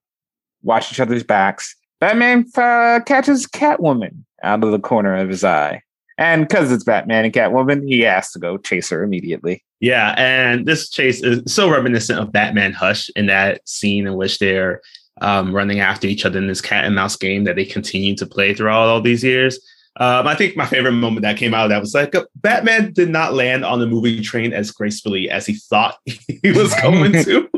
watch 0.62 0.92
each 0.92 1.00
other's 1.00 1.24
backs. 1.24 1.74
Batman 2.00 2.46
uh, 2.56 3.00
catches 3.06 3.46
Catwoman 3.46 4.24
out 4.42 4.64
of 4.64 4.72
the 4.72 4.78
corner 4.78 5.16
of 5.16 5.28
his 5.28 5.44
eye. 5.44 5.82
And 6.18 6.46
because 6.46 6.70
it's 6.70 6.84
Batman 6.84 7.24
and 7.24 7.32
Catwoman, 7.32 7.86
he 7.86 8.00
has 8.00 8.30
to 8.32 8.38
go 8.38 8.58
chase 8.58 8.90
her 8.90 9.02
immediately. 9.02 9.64
Yeah, 9.80 10.14
and 10.16 10.66
this 10.66 10.90
chase 10.90 11.22
is 11.22 11.42
so 11.52 11.70
reminiscent 11.70 12.20
of 12.20 12.32
Batman 12.32 12.72
Hush 12.72 13.10
in 13.16 13.26
that 13.26 13.66
scene 13.68 14.06
in 14.06 14.16
which 14.16 14.38
they're 14.38 14.80
um, 15.20 15.54
running 15.54 15.80
after 15.80 16.06
each 16.06 16.24
other 16.24 16.38
in 16.38 16.46
this 16.46 16.60
cat 16.60 16.84
and 16.84 16.94
mouse 16.94 17.16
game 17.16 17.44
that 17.44 17.56
they 17.56 17.64
continue 17.64 18.14
to 18.16 18.26
play 18.26 18.54
throughout 18.54 18.88
all 18.88 19.00
these 19.00 19.24
years. 19.24 19.58
Um, 19.96 20.26
I 20.26 20.34
think 20.34 20.56
my 20.56 20.66
favorite 20.66 20.92
moment 20.92 21.22
that 21.22 21.36
came 21.36 21.52
out 21.52 21.64
of 21.64 21.70
that 21.70 21.80
was 21.80 21.94
like 21.94 22.14
uh, 22.14 22.24
Batman 22.36 22.92
did 22.92 23.10
not 23.10 23.34
land 23.34 23.64
on 23.64 23.78
the 23.78 23.86
movie 23.86 24.22
train 24.22 24.52
as 24.52 24.70
gracefully 24.70 25.28
as 25.28 25.44
he 25.44 25.54
thought 25.54 25.96
he 26.06 26.52
was 26.52 26.74
going 26.82 27.12
to. 27.24 27.48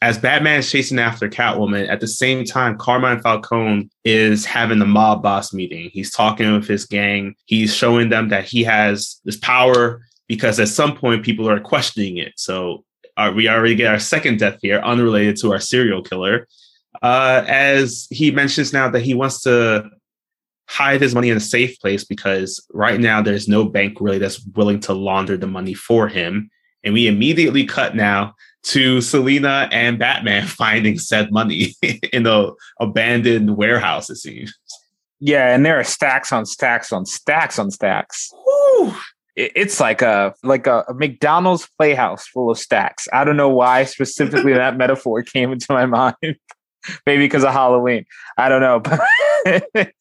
As 0.00 0.18
Batman 0.18 0.60
is 0.60 0.70
chasing 0.70 0.98
after 0.98 1.28
Catwoman, 1.28 1.88
at 1.88 2.00
the 2.00 2.06
same 2.06 2.44
time, 2.44 2.78
Carmine 2.78 3.20
Falcone 3.20 3.90
is 4.04 4.44
having 4.44 4.78
the 4.78 4.86
mob 4.86 5.22
boss 5.22 5.52
meeting. 5.52 5.90
He's 5.92 6.12
talking 6.12 6.52
with 6.52 6.68
his 6.68 6.86
gang. 6.86 7.34
He's 7.46 7.74
showing 7.74 8.08
them 8.08 8.28
that 8.28 8.44
he 8.44 8.62
has 8.62 9.20
this 9.24 9.36
power 9.36 10.02
because 10.28 10.60
at 10.60 10.68
some 10.68 10.96
point 10.96 11.24
people 11.24 11.48
are 11.50 11.58
questioning 11.58 12.18
it. 12.18 12.34
So 12.36 12.84
uh, 13.16 13.32
we 13.34 13.48
already 13.48 13.74
get 13.74 13.92
our 13.92 13.98
second 13.98 14.38
death 14.38 14.58
here, 14.62 14.78
unrelated 14.78 15.36
to 15.38 15.52
our 15.52 15.58
serial 15.58 16.02
killer. 16.02 16.46
Uh, 17.02 17.44
as 17.48 18.06
he 18.10 18.30
mentions 18.30 18.72
now 18.72 18.88
that 18.88 19.02
he 19.02 19.14
wants 19.14 19.42
to 19.42 19.90
hide 20.68 21.00
his 21.00 21.14
money 21.14 21.30
in 21.30 21.36
a 21.36 21.40
safe 21.40 21.78
place 21.80 22.04
because 22.04 22.64
right 22.72 23.00
now 23.00 23.20
there's 23.20 23.48
no 23.48 23.64
bank 23.64 23.98
really 24.00 24.18
that's 24.18 24.44
willing 24.54 24.78
to 24.78 24.92
launder 24.92 25.36
the 25.36 25.46
money 25.46 25.74
for 25.74 26.06
him. 26.06 26.50
And 26.84 26.94
we 26.94 27.08
immediately 27.08 27.64
cut 27.64 27.96
now 27.96 28.34
to 28.64 29.00
Selina 29.00 29.68
and 29.72 29.98
Batman 29.98 30.46
finding 30.46 30.98
said 30.98 31.32
money 31.32 31.74
in 32.12 32.24
the 32.24 32.54
abandoned 32.80 33.56
warehouse, 33.56 34.10
it 34.10 34.16
seems. 34.16 34.54
Yeah, 35.20 35.52
and 35.52 35.66
there 35.66 35.78
are 35.78 35.84
stacks 35.84 36.32
on 36.32 36.46
stacks 36.46 36.92
on 36.92 37.04
stacks 37.04 37.58
on 37.58 37.70
stacks. 37.70 38.32
Woo! 38.46 38.94
It's 39.34 39.80
like 39.80 40.02
a 40.02 40.34
like 40.42 40.66
a, 40.66 40.84
a 40.88 40.94
McDonald's 40.94 41.68
playhouse 41.78 42.26
full 42.26 42.50
of 42.50 42.58
stacks. 42.58 43.08
I 43.12 43.24
don't 43.24 43.36
know 43.36 43.48
why 43.48 43.84
specifically 43.84 44.52
that 44.52 44.76
metaphor 44.78 45.22
came 45.22 45.52
into 45.52 45.72
my 45.72 45.86
mind. 45.86 46.16
Maybe 47.06 47.24
because 47.24 47.44
of 47.44 47.52
Halloween. 47.52 48.04
I 48.36 48.48
don't 48.48 48.60
know, 48.60 48.80
but 48.80 49.92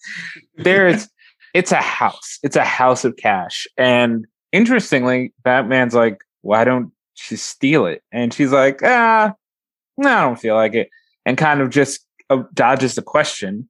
there's 0.55 1.07
it's 1.53 1.71
a 1.71 1.81
house. 1.81 2.39
It's 2.43 2.55
a 2.55 2.63
house 2.63 3.03
of 3.03 3.17
cash. 3.17 3.67
And 3.77 4.27
interestingly, 4.51 5.33
Batman's 5.43 5.95
like, 5.95 6.23
why 6.41 6.63
don't 6.63 6.91
you 7.29 7.37
steal 7.37 7.85
it? 7.85 8.03
And 8.11 8.33
she's 8.33 8.51
like, 8.51 8.81
ah, 8.83 9.33
no, 9.97 10.09
I 10.09 10.21
don't 10.21 10.39
feel 10.39 10.55
like 10.55 10.73
it. 10.73 10.89
And 11.25 11.37
kind 11.37 11.61
of 11.61 11.69
just 11.69 12.05
uh, 12.29 12.43
dodges 12.53 12.95
the 12.95 13.01
question 13.01 13.67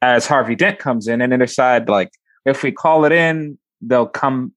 as 0.00 0.26
Harvey 0.26 0.54
Dent 0.54 0.78
comes 0.78 1.08
in 1.08 1.20
and 1.20 1.32
they 1.32 1.36
decide 1.36 1.88
like, 1.88 2.10
if 2.44 2.62
we 2.62 2.72
call 2.72 3.04
it 3.04 3.12
in, 3.12 3.58
they'll 3.80 4.06
come 4.06 4.52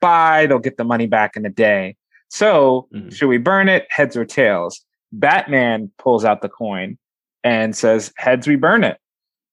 by, 0.00 0.46
they'll 0.46 0.58
get 0.58 0.76
the 0.76 0.84
money 0.84 1.06
back 1.06 1.36
in 1.36 1.46
a 1.46 1.50
day. 1.50 1.96
So 2.28 2.88
mm-hmm. 2.94 3.10
should 3.10 3.28
we 3.28 3.38
burn 3.38 3.68
it? 3.68 3.86
Heads 3.90 4.16
or 4.16 4.24
tails? 4.24 4.84
Batman 5.12 5.90
pulls 5.98 6.24
out 6.24 6.42
the 6.42 6.48
coin 6.48 6.98
and 7.44 7.76
says, 7.76 8.12
heads, 8.16 8.48
we 8.48 8.56
burn 8.56 8.84
it. 8.84 8.98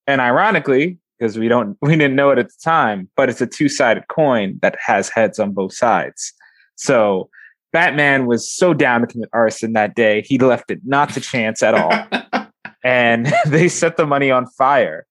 And 0.08 0.22
ironically, 0.22 0.98
because 1.20 1.38
we 1.38 1.48
don't 1.48 1.78
we 1.82 1.92
didn't 1.92 2.16
know 2.16 2.32
it 2.32 2.40
at 2.40 2.48
the 2.48 2.60
time, 2.64 3.10
but 3.16 3.30
it's 3.30 3.42
a 3.42 3.48
two-sided 3.48 4.08
coin 4.08 4.58
that 4.62 4.76
has 4.84 5.10
heads 5.10 5.40
on 5.40 5.52
both 5.52 5.74
sides. 5.74 6.34
So 6.76 7.30
Batman 7.72 8.26
was 8.26 8.52
so 8.52 8.74
down 8.74 9.02
to 9.02 9.08
commit 9.08 9.30
arson 9.32 9.74
that 9.74 9.96
day, 9.96 10.22
he 10.22 10.38
left 10.38 10.72
it 10.72 10.80
not 10.86 11.12
to 11.14 11.22
chance 11.22 11.62
at 11.62 11.76
all. 11.76 11.94
and 12.84 13.32
they 13.46 13.68
set 13.68 13.98
the 13.98 14.06
money 14.06 14.32
on 14.32 14.48
fire. 14.48 15.06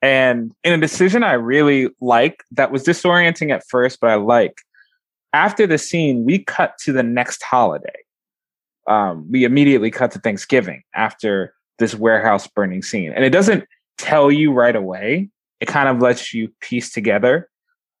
And 0.00 0.52
in 0.64 0.72
a 0.72 0.78
decision 0.78 1.22
I 1.22 1.34
really 1.34 1.88
like, 2.00 2.42
that 2.52 2.72
was 2.72 2.84
disorienting 2.84 3.52
at 3.52 3.62
first, 3.68 4.00
but 4.00 4.10
I 4.10 4.16
like. 4.16 4.58
After 5.32 5.66
the 5.66 5.78
scene, 5.78 6.24
we 6.24 6.40
cut 6.40 6.76
to 6.80 6.92
the 6.92 7.02
next 7.02 7.42
holiday. 7.42 7.88
Um, 8.88 9.30
we 9.30 9.44
immediately 9.44 9.90
cut 9.90 10.10
to 10.10 10.18
Thanksgiving 10.18 10.82
after 10.94 11.54
this 11.78 11.94
warehouse 11.94 12.46
burning 12.48 12.82
scene. 12.82 13.12
And 13.12 13.24
it 13.24 13.30
doesn't 13.30 13.64
tell 13.96 14.30
you 14.30 14.52
right 14.52 14.74
away, 14.74 15.30
it 15.60 15.68
kind 15.68 15.88
of 15.88 16.02
lets 16.02 16.34
you 16.34 16.52
piece 16.60 16.92
together. 16.92 17.48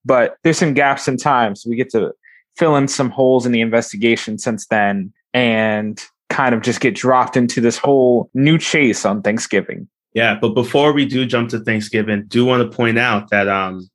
But 0.04 0.36
there's 0.42 0.58
some 0.58 0.74
gaps 0.74 1.06
in 1.06 1.16
time. 1.16 1.54
So 1.54 1.70
we 1.70 1.76
get 1.76 1.90
to 1.90 2.12
fill 2.56 2.76
in 2.76 2.88
some 2.88 3.10
holes 3.10 3.46
in 3.46 3.52
the 3.52 3.60
investigation 3.60 4.38
since 4.38 4.66
then 4.66 5.12
and 5.34 6.02
kind 6.28 6.54
of 6.54 6.62
just 6.62 6.80
get 6.80 6.94
dropped 6.94 7.36
into 7.36 7.60
this 7.60 7.76
whole 7.76 8.30
new 8.34 8.58
chase 8.58 9.04
on 9.04 9.22
Thanksgiving. 9.22 9.88
Yeah, 10.14 10.38
but 10.40 10.50
before 10.50 10.92
we 10.92 11.06
do 11.06 11.24
jump 11.24 11.50
to 11.50 11.60
Thanksgiving, 11.60 12.24
do 12.26 12.44
want 12.44 12.62
to 12.62 12.76
point 12.76 12.98
out 12.98 13.30
that 13.30 13.48
um 13.48 13.88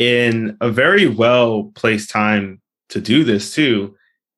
in 0.00 0.56
a 0.60 0.70
very 0.70 1.06
well 1.06 1.70
placed 1.74 2.10
time 2.10 2.60
to 2.90 3.00
do 3.00 3.24
this 3.24 3.54
too, 3.54 3.94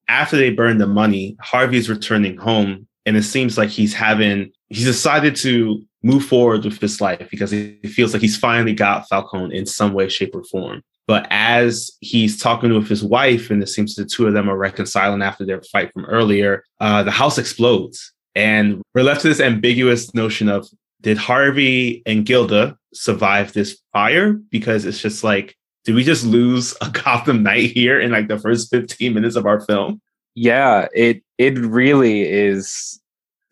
after 0.08 0.36
they 0.36 0.50
burn 0.50 0.78
the 0.78 0.86
money, 0.86 1.36
Harvey's 1.40 1.88
returning 1.88 2.36
home 2.36 2.86
and 3.06 3.16
it 3.16 3.22
seems 3.22 3.56
like 3.56 3.70
he's 3.70 3.94
having 3.94 4.50
he's 4.68 4.84
decided 4.84 5.36
to 5.36 5.82
move 6.02 6.24
forward 6.24 6.64
with 6.64 6.80
his 6.80 7.00
life 7.00 7.26
because 7.30 7.50
he 7.50 7.78
feels 7.84 8.12
like 8.12 8.22
he's 8.22 8.36
finally 8.36 8.74
got 8.74 9.08
Falcone 9.08 9.56
in 9.56 9.66
some 9.66 9.92
way, 9.92 10.08
shape, 10.08 10.34
or 10.34 10.44
form. 10.44 10.82
But 11.06 11.26
as 11.30 11.90
he's 12.00 12.40
talking 12.40 12.74
with 12.74 12.88
his 12.88 13.04
wife, 13.04 13.50
and 13.50 13.62
it 13.62 13.68
seems 13.68 13.94
the 13.94 14.04
two 14.04 14.26
of 14.26 14.34
them 14.34 14.50
are 14.50 14.56
reconciling 14.56 15.22
after 15.22 15.44
their 15.44 15.62
fight 15.62 15.92
from 15.92 16.04
earlier, 16.06 16.64
uh, 16.80 17.02
the 17.04 17.12
house 17.12 17.38
explodes. 17.38 18.12
And 18.34 18.82
we're 18.94 19.02
left 19.02 19.22
to 19.22 19.28
this 19.28 19.40
ambiguous 19.40 20.12
notion 20.14 20.48
of 20.48 20.68
did 21.00 21.16
Harvey 21.16 22.02
and 22.06 22.26
Gilda 22.26 22.76
survive 22.92 23.52
this 23.52 23.80
fire? 23.92 24.32
Because 24.32 24.84
it's 24.84 25.00
just 25.00 25.22
like, 25.22 25.56
did 25.84 25.94
we 25.94 26.02
just 26.02 26.26
lose 26.26 26.74
a 26.80 26.90
Gotham 27.04 27.44
Knight 27.44 27.70
here 27.70 28.00
in 28.00 28.10
like 28.10 28.26
the 28.26 28.38
first 28.38 28.70
15 28.70 29.14
minutes 29.14 29.36
of 29.36 29.46
our 29.46 29.60
film? 29.60 30.00
Yeah, 30.34 30.88
it 30.94 31.22
it 31.38 31.56
really 31.58 32.22
is 32.22 33.00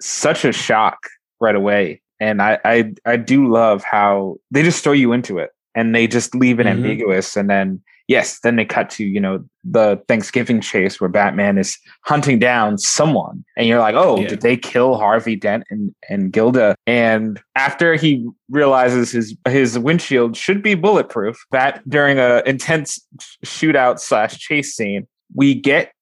such 0.00 0.44
a 0.44 0.52
shock 0.52 0.98
right 1.40 1.54
away. 1.54 2.02
And 2.20 2.42
I 2.42 2.58
I, 2.64 2.92
I 3.06 3.16
do 3.16 3.50
love 3.50 3.84
how 3.84 4.36
they 4.50 4.62
just 4.62 4.82
throw 4.82 4.92
you 4.92 5.12
into 5.12 5.38
it 5.38 5.53
and 5.74 5.94
they 5.94 6.06
just 6.06 6.34
leave 6.34 6.60
it 6.60 6.66
mm-hmm. 6.66 6.78
ambiguous 6.78 7.36
and 7.36 7.50
then 7.50 7.82
yes 8.08 8.40
then 8.40 8.56
they 8.56 8.64
cut 8.64 8.90
to 8.90 9.04
you 9.04 9.20
know 9.20 9.42
the 9.64 10.00
thanksgiving 10.08 10.60
chase 10.60 11.00
where 11.00 11.08
batman 11.08 11.58
is 11.58 11.78
hunting 12.02 12.38
down 12.38 12.78
someone 12.78 13.44
and 13.56 13.66
you're 13.66 13.78
like 13.78 13.94
oh 13.94 14.20
yeah. 14.20 14.28
did 14.28 14.42
they 14.42 14.56
kill 14.56 14.96
harvey 14.96 15.36
dent 15.36 15.64
and, 15.70 15.94
and 16.08 16.32
gilda 16.32 16.76
and 16.86 17.40
after 17.54 17.94
he 17.94 18.28
realizes 18.50 19.10
his 19.10 19.36
his 19.48 19.78
windshield 19.78 20.36
should 20.36 20.62
be 20.62 20.74
bulletproof 20.74 21.36
that 21.50 21.86
during 21.88 22.18
a 22.18 22.42
intense 22.46 23.04
shootout 23.44 23.98
slash 23.98 24.38
chase 24.38 24.74
scene 24.74 25.06
we 25.34 25.54
get 25.54 25.92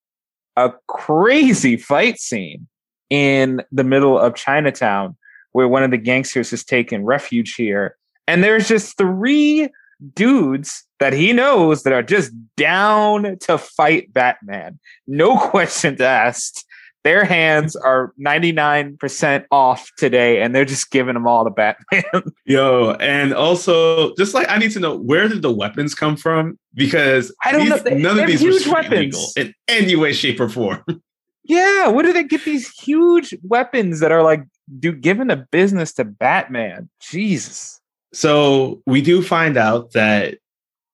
a 0.56 0.70
crazy 0.88 1.76
fight 1.76 2.18
scene 2.18 2.66
in 3.10 3.62
the 3.70 3.84
middle 3.84 4.18
of 4.18 4.34
chinatown 4.34 5.16
where 5.52 5.68
one 5.68 5.82
of 5.82 5.90
the 5.90 5.98
gangsters 5.98 6.50
has 6.50 6.64
taken 6.64 7.04
refuge 7.04 7.54
here 7.54 7.96
and 8.26 8.42
there's 8.42 8.68
just 8.68 8.96
three 8.96 9.68
dudes 10.14 10.84
that 11.00 11.12
he 11.12 11.32
knows 11.32 11.82
that 11.82 11.92
are 11.92 12.02
just 12.02 12.32
down 12.56 13.38
to 13.40 13.58
fight 13.58 14.12
Batman. 14.12 14.78
No 15.06 15.36
questions 15.50 16.00
asked. 16.00 16.64
Their 17.04 17.24
hands 17.24 17.74
are 17.74 18.12
99% 18.24 19.44
off 19.50 19.90
today, 19.98 20.40
and 20.40 20.54
they're 20.54 20.64
just 20.64 20.92
giving 20.92 21.14
them 21.14 21.26
all 21.26 21.42
to 21.42 21.50
Batman. 21.50 22.04
Yo, 22.44 22.92
and 23.00 23.34
also, 23.34 24.14
just 24.14 24.34
like 24.34 24.48
I 24.48 24.58
need 24.58 24.70
to 24.72 24.80
know 24.80 24.96
where 24.96 25.26
did 25.26 25.42
the 25.42 25.50
weapons 25.50 25.96
come 25.96 26.16
from? 26.16 26.60
Because 26.74 27.34
I 27.44 27.50
don't 27.50 27.62
these, 27.62 27.70
know. 27.70 27.78
They, 27.78 27.98
none 28.00 28.20
of 28.20 28.28
these 28.28 28.40
huge 28.40 28.68
weapons 28.68 29.32
in 29.36 29.52
any 29.66 29.96
way, 29.96 30.12
shape, 30.12 30.38
or 30.40 30.48
form. 30.48 30.84
Yeah, 31.44 31.88
where 31.88 32.04
do 32.04 32.12
they 32.12 32.22
get 32.22 32.44
these 32.44 32.70
huge 32.70 33.34
weapons 33.42 33.98
that 33.98 34.12
are 34.12 34.22
like, 34.22 34.44
do 34.78 34.92
given 34.92 35.26
the 35.26 35.44
business 35.50 35.92
to 35.94 36.04
Batman? 36.04 36.88
Jesus. 37.00 37.81
So 38.12 38.82
we 38.86 39.00
do 39.00 39.22
find 39.22 39.56
out 39.56 39.92
that 39.92 40.38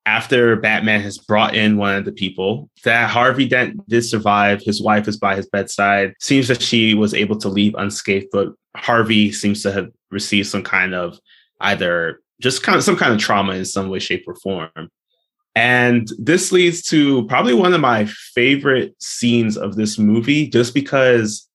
after 0.07 0.57
Batman 0.57 1.03
has 1.03 1.19
brought 1.19 1.55
in 1.55 1.77
one 1.77 1.97
of 1.97 2.05
the 2.05 2.13
people, 2.13 2.71
that 2.85 3.11
Harvey 3.11 3.47
Dent 3.47 3.87
did 3.89 4.03
survive. 4.03 4.63
His 4.63 4.81
wife 4.81 5.07
is 5.07 5.19
by 5.19 5.37
his 5.37 5.47
bedside. 5.49 6.15
Seems 6.21 6.49
that 6.49 6.63
she 6.63 6.95
was 6.95 7.13
able 7.13 7.37
to 7.39 7.49
leave 7.49 7.75
unscathed, 7.75 8.29
but 8.33 8.49
Harvey 8.75 9.33
seems 9.33 9.63
to 9.65 9.73
have 9.73 9.91
received 10.11 10.49
some 10.49 10.63
kind 10.63 10.95
of 10.95 11.19
either 11.61 12.21
just 12.41 12.63
kind 12.63 12.79
of 12.79 12.85
some 12.85 12.97
kind 12.97 13.13
of 13.13 13.19
trauma 13.19 13.53
in 13.53 13.65
some 13.65 13.91
way, 13.91 13.99
shape, 13.99 14.25
or 14.27 14.37
form. 14.37 14.89
And 15.55 16.09
this 16.19 16.53
leads 16.53 16.83
to 16.85 17.27
probably 17.27 17.53
one 17.53 17.75
of 17.75 17.81
my 17.81 18.07
favorite 18.07 18.95
scenes 19.03 19.59
of 19.59 19.75
this 19.75 19.99
movie, 19.99 20.49
just 20.49 20.73
because 20.73 21.49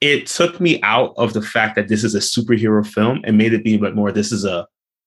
it 0.00 0.26
took 0.26 0.60
me 0.60 0.80
out 0.82 1.14
of 1.16 1.32
the 1.32 1.42
fact 1.42 1.74
that 1.76 1.88
this 1.88 2.04
is 2.04 2.14
a 2.14 2.18
superhero 2.18 2.86
film 2.86 3.22
and 3.24 3.36
made 3.36 3.52
it 3.52 3.64
be 3.64 3.74
a 3.74 3.78
bit 3.78 3.94
more 3.94 4.12
this 4.12 4.32
is 4.32 4.44
a 4.44 4.66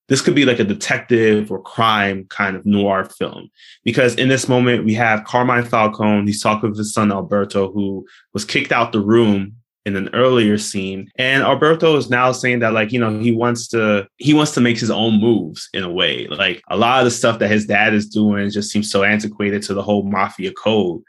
this 0.09 0.21
could 0.21 0.35
be 0.35 0.45
like 0.45 0.59
a 0.59 0.65
detective 0.65 1.51
or 1.51 1.61
crime 1.61 2.25
kind 2.29 2.55
of 2.55 2.65
noir 2.65 3.05
film. 3.05 3.49
Because 3.83 4.15
in 4.15 4.27
this 4.27 4.49
moment, 4.49 4.85
we 4.85 4.93
have 4.95 5.23
Carmine 5.23 5.65
Falcone. 5.65 6.25
He's 6.25 6.41
talking 6.41 6.69
with 6.69 6.77
his 6.77 6.93
son, 6.93 7.11
Alberto, 7.11 7.71
who 7.71 8.05
was 8.33 8.45
kicked 8.45 8.71
out 8.71 8.91
the 8.91 8.99
room 8.99 9.55
in 9.85 9.95
an 9.95 10.09
earlier 10.13 10.57
scene. 10.57 11.09
And 11.17 11.43
Alberto 11.43 11.95
is 11.97 12.09
now 12.09 12.31
saying 12.31 12.59
that 12.59 12.73
like, 12.73 12.91
you 12.91 12.99
know, 12.99 13.19
he 13.19 13.31
wants 13.31 13.67
to 13.69 14.07
he 14.17 14.33
wants 14.33 14.53
to 14.53 14.61
make 14.61 14.79
his 14.79 14.91
own 14.91 15.19
moves 15.19 15.69
in 15.73 15.83
a 15.83 15.91
way. 15.91 16.27
Like 16.27 16.61
a 16.69 16.77
lot 16.77 16.99
of 16.99 17.05
the 17.05 17.11
stuff 17.11 17.39
that 17.39 17.51
his 17.51 17.65
dad 17.65 17.93
is 17.93 18.07
doing 18.07 18.49
just 18.49 18.71
seems 18.71 18.89
so 18.89 19.03
antiquated 19.03 19.63
to 19.63 19.73
the 19.73 19.83
whole 19.83 20.03
mafia 20.03 20.51
code. 20.53 21.01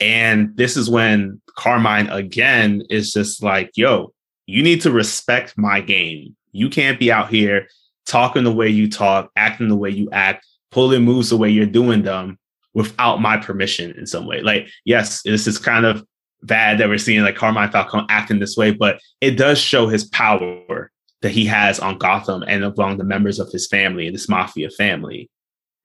And 0.00 0.56
this 0.56 0.76
is 0.76 0.88
when 0.88 1.40
Carmine 1.56 2.08
again 2.08 2.82
is 2.88 3.12
just 3.12 3.42
like, 3.42 3.72
yo, 3.74 4.12
you 4.46 4.62
need 4.62 4.82
to 4.82 4.92
respect 4.92 5.56
my 5.56 5.80
game. 5.80 6.36
You 6.52 6.70
can't 6.70 6.98
be 6.98 7.10
out 7.10 7.30
here 7.30 7.68
talking 8.08 8.42
the 8.42 8.52
way 8.52 8.68
you 8.68 8.88
talk, 8.90 9.30
acting 9.36 9.68
the 9.68 9.76
way 9.76 9.90
you 9.90 10.08
act, 10.10 10.46
pulling 10.70 11.04
moves 11.04 11.30
the 11.30 11.36
way 11.36 11.48
you're 11.48 11.66
doing 11.66 12.02
them 12.02 12.38
without 12.74 13.20
my 13.20 13.36
permission 13.36 13.92
in 13.92 14.06
some 14.06 14.26
way. 14.26 14.40
Like, 14.40 14.68
yes, 14.84 15.22
this 15.22 15.46
is 15.46 15.58
kind 15.58 15.84
of 15.84 16.04
bad 16.42 16.78
that 16.78 16.88
we're 16.88 16.98
seeing 16.98 17.22
like 17.22 17.36
Carmine 17.36 17.70
Falcone 17.70 18.06
acting 18.08 18.38
this 18.38 18.56
way, 18.56 18.70
but 18.70 19.00
it 19.20 19.32
does 19.32 19.58
show 19.58 19.88
his 19.88 20.04
power 20.04 20.90
that 21.20 21.30
he 21.30 21.44
has 21.46 21.80
on 21.80 21.98
Gotham 21.98 22.44
and 22.46 22.64
among 22.64 22.96
the 22.96 23.04
members 23.04 23.38
of 23.38 23.50
his 23.50 23.66
family, 23.66 24.08
this 24.10 24.28
mafia 24.28 24.70
family, 24.70 25.28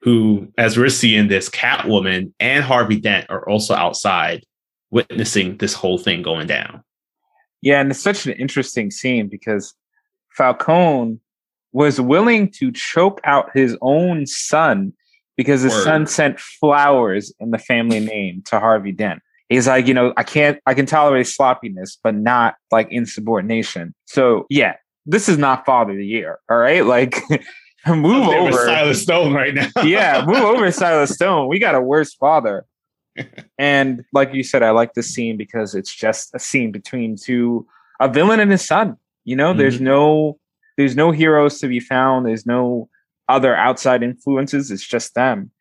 who, 0.02 0.48
as 0.58 0.78
we're 0.78 0.90
seeing 0.90 1.28
this, 1.28 1.50
Catwoman 1.50 2.34
and 2.40 2.64
Harvey 2.64 3.00
Dent 3.00 3.26
are 3.30 3.48
also 3.50 3.74
outside 3.74 4.46
witnessing 4.92 5.58
this 5.58 5.74
whole 5.74 5.98
thing 5.98 6.22
going 6.22 6.46
down. 6.46 6.84
Yeah, 7.62 7.82
and 7.82 7.90
it's 7.90 8.00
such 8.00 8.28
an 8.28 8.34
interesting 8.34 8.92
scene 8.92 9.28
because 9.28 9.74
Falcone 10.30 11.20
was 11.74 12.00
willing 12.00 12.50
to 12.52 12.72
choke 12.72 13.20
out 13.24 13.50
his 13.54 13.76
own 13.82 14.26
son 14.26 14.94
because 15.36 15.62
his 15.62 15.74
Word. 15.74 15.84
son 15.84 16.08
sent 16.08 16.40
flowers 16.40 17.34
in 17.40 17.52
the 17.52 17.58
family 17.58 18.00
name 18.00 18.44
to 18.46 18.60
Harvey 18.60 18.92
Dent. 18.92 19.22
He's 19.50 19.68
like, 19.68 19.88
you 19.88 19.94
know, 19.94 20.14
I 20.16 20.24
can't, 20.24 20.60
I 20.66 20.74
can 20.74 20.86
tolerate 20.86 21.28
sloppiness, 21.28 21.98
but 22.02 22.16
not 22.16 22.56
like 22.72 22.92
insubordination. 22.92 23.94
So 24.06 24.46
yeah, 24.50 24.76
this 25.06 25.28
is 25.28 25.38
not 25.38 25.66
Father 25.66 25.92
of 25.92 25.98
the 25.98 26.06
Year. 26.06 26.40
All 26.50 26.58
right, 26.58 26.86
like 26.86 27.22
move 27.88 28.28
over 28.28 28.52
Silas 28.52 29.02
Stone 29.02 29.34
right 29.34 29.54
now. 29.54 29.68
yeah, 29.84 30.24
move 30.26 30.38
over 30.38 30.72
Silas 30.72 31.12
Stone. 31.12 31.50
We 31.50 31.60
got 31.60 31.76
a 31.76 31.82
worse 31.82 32.14
father. 32.14 32.66
and 33.60 34.04
like 34.14 34.34
you 34.34 34.44
said, 34.44 34.64
I 34.64 34.72
like 34.72 34.94
this 34.94 35.10
scene 35.10 35.38
because 35.38 35.76
it's 35.76 35.94
just 35.94 36.34
a 36.34 36.40
scene 36.40 36.72
between 36.72 37.16
two 37.16 37.68
a 38.00 38.08
villain 38.08 38.40
and 38.40 38.52
his 38.52 38.66
son. 38.66 38.98
You 39.24 39.36
know, 39.36 39.52
mm-hmm. 39.52 39.60
there's 39.60 39.80
no 39.80 40.40
there's 40.78 40.96
no 40.96 41.12
heroes 41.12 41.60
to 41.60 41.68
be 41.68 41.80
found. 41.80 42.26
There's 42.26 42.46
no 42.46 42.90
other 43.30 43.56
outside 43.56 44.04
influences. 44.04 44.72
It's 44.72 44.86
just 44.86 45.16
them. 45.16 45.52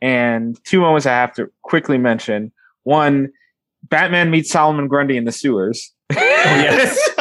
And 0.00 0.62
two 0.64 0.80
moments 0.80 1.06
I 1.06 1.12
have 1.12 1.34
to 1.34 1.50
quickly 1.62 1.98
mention. 1.98 2.52
One, 2.84 3.30
Batman 3.84 4.30
meets 4.30 4.50
Solomon 4.50 4.88
Grundy 4.88 5.16
in 5.16 5.24
the 5.24 5.32
sewers. 5.32 5.92
oh, 6.12 6.16
yes. 6.16 6.98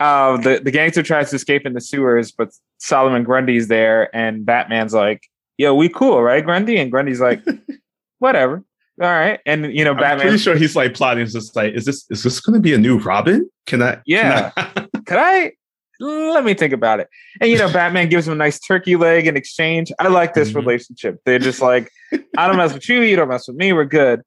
uh, 0.00 0.36
the, 0.38 0.60
the 0.62 0.70
gangster 0.70 1.02
tries 1.02 1.30
to 1.30 1.36
escape 1.36 1.66
in 1.66 1.72
the 1.72 1.80
sewers, 1.80 2.30
but 2.30 2.50
Solomon 2.78 3.24
Grundy's 3.24 3.68
there, 3.68 4.14
and 4.14 4.44
Batman's 4.44 4.92
like, 4.94 5.22
yo, 5.56 5.74
we 5.74 5.88
cool, 5.88 6.22
right, 6.22 6.44
Grundy? 6.44 6.76
And 6.78 6.90
Grundy's 6.90 7.20
like, 7.20 7.42
whatever. 8.18 8.64
All 9.00 9.08
right. 9.08 9.40
And 9.44 9.74
you 9.74 9.84
know, 9.84 9.92
Batman. 9.92 10.12
I'm 10.12 10.20
pretty 10.20 10.38
sure 10.38 10.56
he's 10.56 10.76
like 10.76 10.94
plotting 10.94 11.26
just 11.26 11.56
like, 11.56 11.74
is 11.74 11.84
this 11.84 12.06
is 12.10 12.22
this 12.22 12.38
gonna 12.38 12.60
be 12.60 12.72
a 12.74 12.78
new 12.78 12.98
Robin? 12.98 13.50
Can 13.66 13.82
I 13.82 14.00
Yeah. 14.06 14.50
Can 14.50 14.68
I, 14.76 14.98
can 15.06 15.18
I 15.18 15.52
let 16.00 16.44
me 16.44 16.54
think 16.54 16.72
about 16.72 17.00
it. 17.00 17.08
And 17.40 17.50
you 17.50 17.58
know, 17.58 17.72
Batman 17.72 18.08
gives 18.08 18.26
him 18.26 18.32
a 18.32 18.36
nice 18.36 18.58
turkey 18.58 18.96
leg 18.96 19.26
in 19.26 19.36
exchange. 19.36 19.92
I 19.98 20.08
like 20.08 20.34
this 20.34 20.48
mm-hmm. 20.48 20.58
relationship. 20.58 21.20
They're 21.24 21.38
just 21.38 21.60
like, 21.60 21.90
I 22.36 22.46
don't 22.46 22.56
mess 22.56 22.72
with 22.72 22.88
you, 22.88 23.02
you 23.02 23.16
don't 23.16 23.28
mess 23.28 23.48
with 23.48 23.56
me, 23.56 23.72
we're 23.72 23.84
good. 23.84 24.22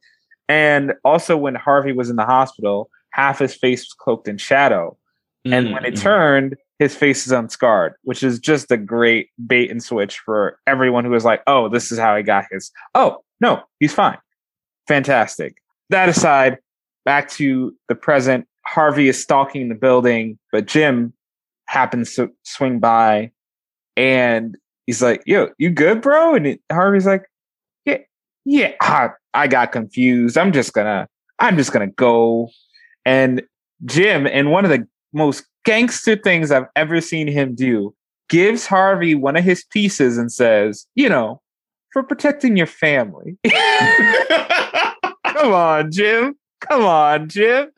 And 0.49 0.93
also, 1.03 1.35
when 1.35 1.55
Harvey 1.55 1.91
was 1.91 2.09
in 2.09 2.15
the 2.15 2.25
hospital, 2.25 2.89
half 3.11 3.39
his 3.39 3.53
face 3.53 3.81
was 3.81 3.93
cloaked 3.93 4.27
in 4.27 4.37
shadow. 4.37 4.97
Mm-hmm. 5.45 5.53
And 5.53 5.73
when 5.73 5.85
it 5.85 5.95
mm-hmm. 5.95 6.03
turned, 6.03 6.55
his 6.79 6.95
face 6.95 7.25
is 7.25 7.31
unscarred, 7.31 7.95
which 8.03 8.23
is 8.23 8.39
just 8.39 8.71
a 8.71 8.77
great 8.77 9.29
bait 9.45 9.71
and 9.71 9.83
switch 9.83 10.19
for 10.19 10.59
everyone 10.67 11.05
who 11.05 11.11
was 11.11 11.25
like, 11.25 11.41
oh, 11.47 11.69
this 11.69 11.91
is 11.91 11.97
how 11.97 12.15
he 12.15 12.23
got 12.23 12.45
his. 12.51 12.71
Oh, 12.93 13.23
no, 13.41 13.63
he's 13.79 13.93
fine. 13.93 14.17
Fantastic. 14.87 15.55
That 15.89 16.07
aside, 16.09 16.59
back 17.03 17.29
to 17.31 17.75
the 17.87 17.95
present. 17.95 18.47
Harvey 18.65 19.07
is 19.07 19.21
stalking 19.21 19.69
the 19.69 19.75
building, 19.75 20.37
but 20.51 20.65
Jim 20.65 21.13
happens 21.67 22.15
to 22.15 22.29
swing 22.43 22.79
by 22.79 23.31
and 23.95 24.57
he's 24.85 25.01
like, 25.01 25.21
Yo, 25.25 25.49
you 25.57 25.69
good, 25.69 26.01
bro? 26.01 26.35
And 26.35 26.47
it, 26.47 26.61
Harvey's 26.71 27.05
like, 27.05 27.25
Yeah, 27.85 27.99
yeah, 28.45 28.73
I, 28.81 29.09
I 29.33 29.47
got 29.47 29.71
confused. 29.71 30.37
I'm 30.37 30.51
just 30.51 30.73
gonna, 30.73 31.07
I'm 31.39 31.57
just 31.57 31.71
gonna 31.71 31.87
go. 31.87 32.49
And 33.05 33.43
Jim, 33.85 34.27
and 34.27 34.51
one 34.51 34.65
of 34.65 34.71
the 34.71 34.87
most 35.13 35.45
gangster 35.65 36.15
things 36.15 36.51
I've 36.51 36.67
ever 36.75 37.01
seen 37.01 37.27
him 37.27 37.55
do, 37.55 37.93
gives 38.29 38.65
Harvey 38.65 39.15
one 39.15 39.35
of 39.35 39.43
his 39.43 39.63
pieces 39.71 40.17
and 40.17 40.31
says, 40.31 40.87
You 40.95 41.09
know, 41.09 41.41
for 41.93 42.03
protecting 42.03 42.57
your 42.57 42.67
family. 42.67 43.37
Come 45.25 45.53
on, 45.53 45.91
Jim. 45.91 46.35
Come 46.61 46.83
on, 46.83 47.29
Jim. 47.29 47.69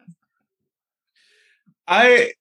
I 1.88 2.34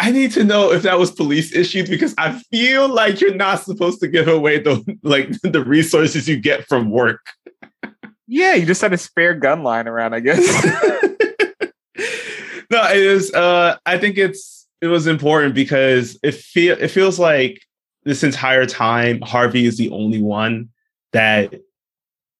I 0.00 0.10
need 0.10 0.32
to 0.32 0.44
know 0.44 0.72
if 0.72 0.82
that 0.84 0.98
was 0.98 1.10
police 1.10 1.54
issued 1.54 1.90
because 1.90 2.14
I 2.16 2.32
feel 2.50 2.88
like 2.88 3.20
you're 3.20 3.34
not 3.34 3.60
supposed 3.60 4.00
to 4.00 4.08
give 4.08 4.28
away 4.28 4.58
the 4.58 4.82
like 5.02 5.30
the 5.42 5.62
resources 5.62 6.26
you 6.26 6.40
get 6.40 6.66
from 6.66 6.90
work. 6.90 7.20
Yeah, 8.26 8.54
you 8.54 8.64
just 8.64 8.80
had 8.80 8.94
a 8.94 8.98
spare 8.98 9.34
gun 9.34 9.62
lying 9.62 9.86
around, 9.86 10.14
I 10.14 10.20
guess. 10.20 10.38
no, 12.70 12.82
it 12.90 12.96
is 12.96 13.30
uh 13.34 13.76
I 13.84 13.98
think 13.98 14.16
it's 14.16 14.66
it 14.80 14.86
was 14.86 15.06
important 15.06 15.54
because 15.54 16.18
it 16.22 16.34
feel 16.34 16.78
it 16.80 16.88
feels 16.88 17.18
like 17.18 17.60
this 18.04 18.24
entire 18.24 18.64
time 18.64 19.20
Harvey 19.20 19.66
is 19.66 19.76
the 19.76 19.90
only 19.90 20.22
one 20.22 20.70
that 21.12 21.52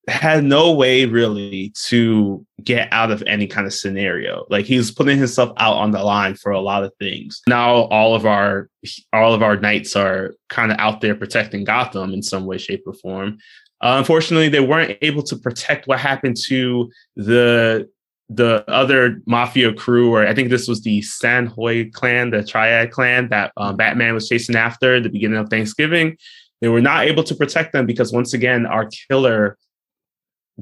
had 0.08 0.44
no 0.44 0.72
way 0.72 1.04
really 1.04 1.72
to 1.86 2.44
get 2.62 2.88
out 2.92 3.10
of 3.10 3.22
any 3.26 3.46
kind 3.46 3.66
of 3.66 3.74
scenario. 3.74 4.46
Like 4.50 4.66
he's 4.66 4.90
putting 4.90 5.18
himself 5.18 5.52
out 5.58 5.76
on 5.76 5.90
the 5.90 6.02
line 6.02 6.34
for 6.34 6.52
a 6.52 6.60
lot 6.60 6.84
of 6.84 6.92
things. 6.98 7.40
Now 7.46 7.82
all 7.84 8.14
of 8.14 8.26
our 8.26 8.68
all 9.12 9.34
of 9.34 9.42
our 9.42 9.56
knights 9.56 9.94
are 9.96 10.34
kind 10.48 10.72
of 10.72 10.78
out 10.78 11.00
there 11.00 11.14
protecting 11.14 11.64
Gotham 11.64 12.12
in 12.12 12.22
some 12.22 12.46
way, 12.46 12.58
shape, 12.58 12.84
or 12.86 12.94
form. 12.94 13.38
Uh, 13.82 13.96
unfortunately, 13.98 14.48
they 14.48 14.60
weren't 14.60 14.98
able 15.00 15.22
to 15.22 15.36
protect 15.36 15.86
what 15.86 15.98
happened 15.98 16.36
to 16.48 16.90
the 17.16 17.88
the 18.32 18.64
other 18.68 19.20
mafia 19.26 19.72
crew, 19.72 20.14
or 20.14 20.26
I 20.26 20.34
think 20.34 20.50
this 20.50 20.68
was 20.68 20.82
the 20.82 21.00
Sanhoi 21.00 21.92
clan, 21.92 22.30
the 22.30 22.44
Triad 22.44 22.92
clan 22.92 23.28
that 23.30 23.52
um, 23.56 23.76
Batman 23.76 24.14
was 24.14 24.28
chasing 24.28 24.54
after 24.54 24.96
at 24.96 25.02
the 25.02 25.08
beginning 25.08 25.38
of 25.38 25.48
Thanksgiving. 25.48 26.16
They 26.60 26.68
were 26.68 26.80
not 26.80 27.06
able 27.06 27.24
to 27.24 27.34
protect 27.34 27.72
them 27.72 27.86
because 27.86 28.12
once 28.12 28.32
again, 28.32 28.66
our 28.66 28.88
killer 29.08 29.58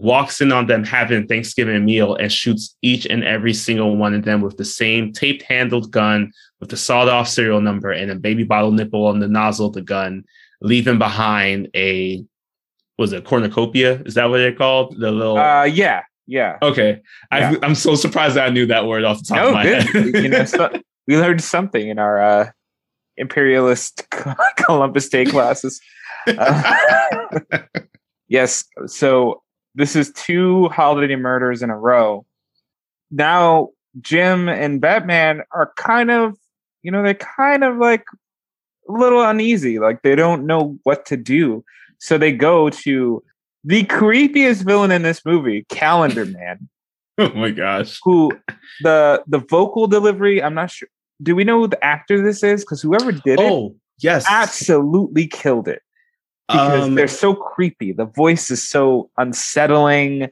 walks 0.01 0.41
in 0.41 0.53
on 0.53 0.67
them 0.67 0.85
having 0.85 1.27
Thanksgiving 1.27 1.85
meal 1.85 2.15
and 2.15 2.31
shoots 2.31 2.77
each 2.83 3.05
and 3.07 3.25
every 3.25 3.53
single 3.53 3.97
one 3.97 4.15
of 4.15 4.25
them 4.25 4.41
with 4.41 4.57
the 4.57 4.65
same 4.65 5.13
taped 5.13 5.43
handled 5.43 5.91
gun 5.91 6.33
with 6.61 6.71
the 6.71 6.77
sawed 6.77 7.09
off 7.09 7.29
serial 7.29 7.61
number 7.61 7.91
and 7.91 8.11
a 8.11 8.15
baby 8.15 8.45
bottle 8.45 8.71
nipple 8.71 9.07
on 9.07 9.19
the 9.19 9.29
nozzle 9.29 9.69
of 9.69 9.73
the 9.75 9.83
gun, 9.83 10.25
leaving 10.61 10.99
behind 10.99 11.69
a 11.75 12.25
was 12.97 13.13
it 13.13 13.25
cornucopia? 13.25 14.03
Is 14.05 14.15
that 14.15 14.29
what 14.29 14.39
they're 14.39 14.55
called? 14.55 14.97
The 14.99 15.11
little 15.11 15.39
uh 15.39 15.65
yeah, 15.65 16.03
yeah. 16.27 16.59
Okay. 16.63 17.01
Yeah. 17.33 17.55
I, 17.63 17.67
am 17.67 17.75
so 17.75 17.95
surprised 17.95 18.37
that 18.37 18.47
I 18.47 18.51
knew 18.51 18.67
that 18.67 18.87
word 18.87 19.05
off 19.05 19.19
the 19.19 19.25
top 19.25 19.37
no, 19.37 19.49
of 19.49 19.55
my 19.55 19.63
good. 19.65 19.83
head. 19.83 20.23
you 20.23 20.29
know, 20.29 20.45
so, 20.45 20.71
we 21.07 21.17
learned 21.17 21.43
something 21.43 21.89
in 21.89 21.99
our 21.99 22.21
uh 22.23 22.51
imperialist 23.17 24.07
Columbus 24.57 25.09
Day 25.09 25.25
classes. 25.25 25.81
Uh, 26.27 26.73
yes. 28.29 28.65
So 28.87 29.43
this 29.79 29.95
is 29.95 30.11
two 30.13 30.69
holiday 30.71 31.15
murders 31.15 31.63
in 31.63 31.71
a 31.71 31.79
row. 31.79 32.27
Now, 33.13 33.71
Jim 34.01 34.49
and 34.49 34.81
Batman 34.81 35.43
are 35.53 35.73
kind 35.77 36.11
of, 36.11 36.37
you 36.83 36.91
know, 36.91 37.03
they're 37.05 37.15
kind 37.15 37.63
of 37.63 37.77
like 37.77 38.05
a 38.89 38.93
little 38.93 39.23
uneasy. 39.23 39.79
Like 39.79 40.03
they 40.03 40.17
don't 40.17 40.47
know 40.47 40.77
what 40.83 41.07
to 41.07 41.17
do. 41.17 41.65
So 41.99 42.19
they 42.19 42.33
go 42.33 42.71
to 42.71 43.23
the 43.63 43.85
creepiest 43.85 44.65
villain 44.65 44.91
in 44.91 45.03
this 45.03 45.25
movie, 45.25 45.65
Calendar 45.69 46.25
Man. 46.25 46.69
oh 47.19 47.33
my 47.35 47.51
gosh. 47.53 48.01
Who 48.03 48.33
the 48.83 49.23
the 49.29 49.39
vocal 49.39 49.87
delivery, 49.87 50.43
I'm 50.43 50.55
not 50.55 50.73
sure. 50.73 50.89
Do 51.23 51.37
we 51.37 51.45
know 51.45 51.61
who 51.61 51.69
the 51.69 51.85
actor 51.85 52.21
this 52.21 52.43
is? 52.43 52.63
Because 52.65 52.83
whoever 52.83 53.13
did 53.13 53.39
it, 53.39 53.41
oh, 53.41 53.77
yes. 54.01 54.25
absolutely 54.29 55.29
killed 55.29 55.69
it 55.69 55.83
because 56.49 56.85
um, 56.85 56.95
they're 56.95 57.09
so 57.09 57.35
creepy. 57.35 57.93
The 57.93 58.07
voice 58.07 58.51
is 58.51 58.67
so 58.67 59.11
unsettling. 59.19 60.31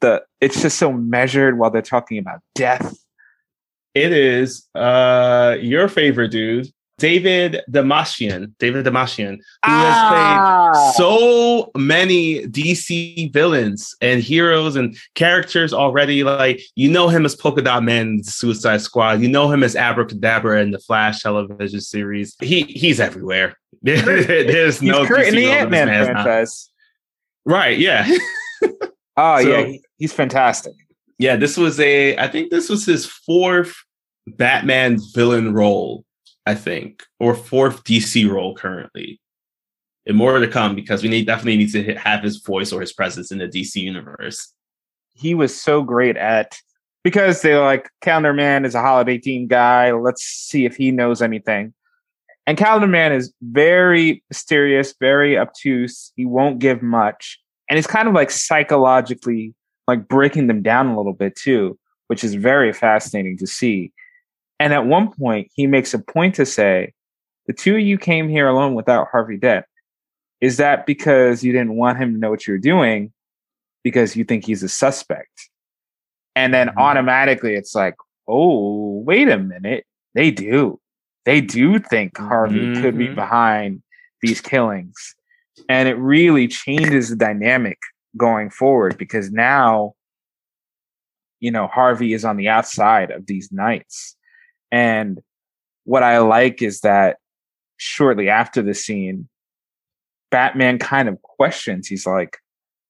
The 0.00 0.22
it's 0.40 0.60
just 0.60 0.78
so 0.78 0.92
measured 0.92 1.58
while 1.58 1.70
they're 1.70 1.82
talking 1.82 2.18
about 2.18 2.40
death. 2.54 2.96
It 3.94 4.12
is 4.12 4.68
uh 4.74 5.56
your 5.60 5.88
favorite 5.88 6.30
dude, 6.30 6.68
David 6.98 7.62
Dastmalchian. 7.70 8.52
David 8.58 8.84
Dastmalchian, 8.84 9.36
who 9.36 9.40
ah. 9.64 10.72
has 10.74 10.94
played 10.94 10.94
so 10.96 11.70
many 11.76 12.46
DC 12.46 13.32
villains 13.32 13.94
and 14.00 14.22
heroes 14.22 14.76
and 14.76 14.96
characters 15.14 15.72
already. 15.72 16.24
Like 16.24 16.60
you 16.74 16.90
know 16.90 17.08
him 17.08 17.24
as 17.24 17.34
Polka 17.34 17.62
Dot 17.62 17.84
Man, 17.84 18.22
Suicide 18.22 18.80
Squad. 18.80 19.20
You 19.20 19.28
know 19.28 19.50
him 19.50 19.62
as 19.62 19.76
Abracadabra 19.76 20.60
in 20.60 20.72
the 20.72 20.78
Flash 20.78 21.22
television 21.22 21.80
series. 21.80 22.36
He 22.40 22.62
he's 22.64 23.00
everywhere. 23.00 23.56
There's 23.82 24.82
no 24.82 25.06
Kurt 25.06 25.26
in 25.26 25.34
the 25.34 25.46
Ant 25.46 25.70
Man 25.70 25.86
franchise. 25.86 26.70
Right. 27.44 27.78
Yeah. 27.78 28.06
oh 29.16 29.42
so, 29.42 29.48
yeah, 29.48 29.76
he's 29.98 30.12
fantastic. 30.12 30.74
Yeah, 31.18 31.36
this 31.36 31.56
was 31.56 31.80
a. 31.80 32.16
I 32.16 32.28
think 32.28 32.50
this 32.50 32.68
was 32.68 32.84
his 32.84 33.06
fourth 33.06 33.74
Batman 34.26 34.98
villain 35.14 35.52
role, 35.52 36.04
I 36.48 36.54
think, 36.54 37.02
or 37.20 37.34
fourth 37.34 37.84
DC 37.84 38.26
role 38.26 38.54
currently. 38.54 39.20
And 40.06 40.16
more 40.16 40.38
to 40.38 40.48
come 40.48 40.74
because 40.74 41.02
we 41.02 41.10
need 41.10 41.26
definitely 41.26 41.58
need 41.58 41.72
to 41.72 41.94
have 41.96 42.22
his 42.22 42.38
voice 42.38 42.72
or 42.72 42.80
his 42.80 42.94
presence 42.94 43.30
in 43.30 43.36
the 43.36 43.46
DC 43.46 43.76
universe. 43.76 44.54
He 45.12 45.34
was 45.34 45.54
so 45.54 45.82
great 45.82 46.16
at 46.16 46.58
because 47.04 47.42
they're 47.42 47.60
like 47.60 47.90
Calendar 48.00 48.32
Man 48.32 48.64
is 48.64 48.74
a 48.74 48.80
holiday 48.80 49.18
team 49.18 49.46
guy. 49.46 49.92
Let's 49.92 50.22
see 50.22 50.64
if 50.64 50.74
he 50.74 50.90
knows 50.90 51.20
anything. 51.20 51.74
And 52.46 52.56
Calendar 52.56 52.86
Man 52.86 53.12
is 53.12 53.30
very 53.42 54.24
mysterious, 54.30 54.94
very 54.98 55.36
obtuse. 55.36 56.12
He 56.16 56.24
won't 56.24 56.60
give 56.60 56.80
much. 56.80 57.38
And 57.68 57.76
he's 57.76 57.86
kind 57.86 58.08
of 58.08 58.14
like 58.14 58.30
psychologically 58.30 59.54
like 59.86 60.08
breaking 60.08 60.46
them 60.46 60.62
down 60.62 60.86
a 60.86 60.96
little 60.96 61.12
bit 61.12 61.36
too, 61.36 61.78
which 62.06 62.24
is 62.24 62.32
very 62.36 62.72
fascinating 62.72 63.36
to 63.36 63.46
see. 63.46 63.92
And 64.60 64.72
at 64.72 64.86
one 64.86 65.12
point, 65.12 65.50
he 65.54 65.66
makes 65.66 65.94
a 65.94 65.98
point 65.98 66.34
to 66.36 66.46
say, 66.46 66.92
The 67.46 67.52
two 67.52 67.76
of 67.76 67.80
you 67.80 67.98
came 67.98 68.28
here 68.28 68.48
alone 68.48 68.74
without 68.74 69.08
Harvey 69.10 69.36
Dent. 69.36 69.64
Is 70.40 70.56
that 70.58 70.86
because 70.86 71.42
you 71.42 71.52
didn't 71.52 71.76
want 71.76 71.98
him 71.98 72.12
to 72.12 72.18
know 72.18 72.30
what 72.30 72.46
you're 72.46 72.58
doing? 72.58 73.12
Because 73.82 74.16
you 74.16 74.24
think 74.24 74.44
he's 74.44 74.62
a 74.62 74.68
suspect? 74.68 75.50
And 76.36 76.54
then 76.54 76.68
mm-hmm. 76.68 76.78
automatically 76.78 77.54
it's 77.54 77.74
like, 77.74 77.96
oh, 78.26 79.02
wait 79.04 79.28
a 79.28 79.38
minute. 79.38 79.84
They 80.14 80.30
do 80.30 80.80
they 81.28 81.42
do 81.42 81.78
think 81.78 82.16
Harvey 82.16 82.60
mm-hmm. 82.60 82.80
could 82.80 82.96
be 82.96 83.04
mm-hmm. 83.04 83.14
behind 83.14 83.82
these 84.22 84.40
killings. 84.40 85.14
And 85.68 85.86
it 85.86 85.98
really 85.98 86.48
changes 86.48 87.10
the 87.10 87.16
dynamic 87.16 87.76
going 88.16 88.48
forward 88.48 88.96
because 88.96 89.30
now, 89.30 89.92
you 91.40 91.50
know, 91.50 91.66
Harvey 91.66 92.14
is 92.14 92.24
on 92.24 92.38
the 92.38 92.48
outside 92.48 93.10
of 93.10 93.26
these 93.26 93.52
knights. 93.52 94.16
And 94.70 95.20
what 95.84 96.02
I 96.02 96.18
like 96.18 96.62
is 96.62 96.80
that 96.80 97.18
shortly 97.76 98.28
after 98.28 98.62
the 98.62 98.74
scene, 98.74 99.28
Batman 100.30 100.78
kind 100.78 101.08
of 101.08 101.20
questions. 101.22 101.88
He's 101.88 102.06
like, 102.06 102.38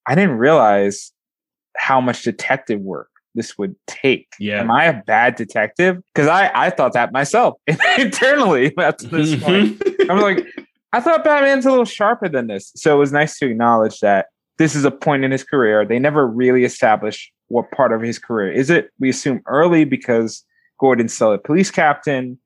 I 0.06 0.14
didn't 0.14 0.38
realize 0.38 1.12
how 1.76 2.00
much 2.00 2.22
detective 2.22 2.80
work 2.80 3.08
this 3.34 3.56
would 3.56 3.76
take. 3.86 4.28
Yeah. 4.40 4.60
Am 4.60 4.70
I 4.70 4.86
a 4.86 5.02
bad 5.02 5.36
detective? 5.36 6.02
Because 6.12 6.28
I, 6.28 6.50
I 6.54 6.70
thought 6.70 6.94
that 6.94 7.12
myself 7.12 7.54
internally 7.98 8.76
at 8.78 8.98
this 8.98 9.34
mm-hmm. 9.34 9.44
point. 9.44 10.10
I'm 10.10 10.20
like, 10.20 10.46
I 10.92 11.00
thought 11.00 11.24
Batman's 11.24 11.66
a 11.66 11.70
little 11.70 11.84
sharper 11.84 12.28
than 12.28 12.46
this. 12.48 12.72
So 12.74 12.96
it 12.96 12.98
was 12.98 13.12
nice 13.12 13.38
to 13.38 13.46
acknowledge 13.46 14.00
that 14.00 14.26
this 14.56 14.74
is 14.74 14.84
a 14.84 14.90
point 14.90 15.24
in 15.24 15.30
his 15.30 15.44
career. 15.44 15.84
They 15.86 15.98
never 15.98 16.26
really 16.26 16.64
established 16.64 17.30
what 17.48 17.70
part 17.70 17.92
of 17.92 18.02
his 18.02 18.18
career 18.18 18.50
is 18.50 18.70
it. 18.70 18.90
We 18.98 19.10
assume 19.10 19.42
early 19.46 19.84
because 19.84 20.44
Gordon's 20.78 21.14
still 21.14 21.32
a 21.32 21.38
police 21.38 21.70
captain. 21.70 22.38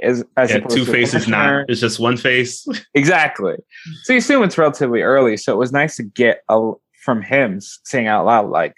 As, 0.00 0.24
as 0.36 0.52
yeah, 0.52 0.60
two 0.60 0.84
faces 0.84 1.26
not 1.26 1.68
it's 1.68 1.80
just 1.80 1.98
one 1.98 2.16
face 2.16 2.64
exactly 2.94 3.56
so 4.04 4.12
you 4.12 4.20
assume 4.20 4.44
it's 4.44 4.56
relatively 4.56 5.02
early 5.02 5.36
so 5.36 5.52
it 5.52 5.56
was 5.56 5.72
nice 5.72 5.96
to 5.96 6.04
get 6.04 6.42
a, 6.48 6.70
from 7.02 7.20
him 7.20 7.58
saying 7.82 8.06
out 8.06 8.24
loud 8.24 8.48
like 8.48 8.76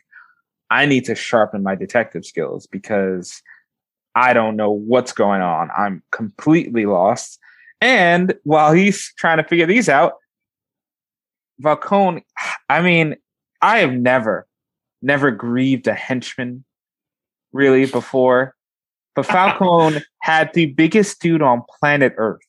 I 0.71 0.87
need 0.87 1.05
to 1.07 1.15
sharpen 1.15 1.63
my 1.63 1.75
detective 1.75 2.25
skills 2.25 2.67
because 2.67 3.43
I 4.15 4.33
don't 4.33 4.57
know 4.57 4.71
what's 4.71 5.13
going 5.13 5.43
on. 5.43 5.69
I'm 5.77 6.03
completely 6.13 6.87
lost. 6.87 7.39
And 7.81 8.35
while 8.45 8.73
he's 8.73 9.13
trying 9.17 9.39
to 9.39 9.45
figure 9.45 9.67
these 9.67 9.89
out, 9.89 10.15
Falcone, 11.63 12.25
I 12.69 12.83
mean, 12.83 13.17
I 13.61 13.79
have 13.79 13.93
never, 13.93 14.47
never 15.03 15.31
grieved 15.31 15.87
a 15.89 15.95
henchman 15.95 16.65
really 17.53 17.87
before. 17.87 18.55
But 19.15 19.27
Falcone 19.27 20.03
had 20.23 20.53
the 20.55 20.67
biggest 20.67 21.21
dude 21.21 21.43
on 21.43 21.63
planet 21.79 22.15
Earth. 22.17 22.41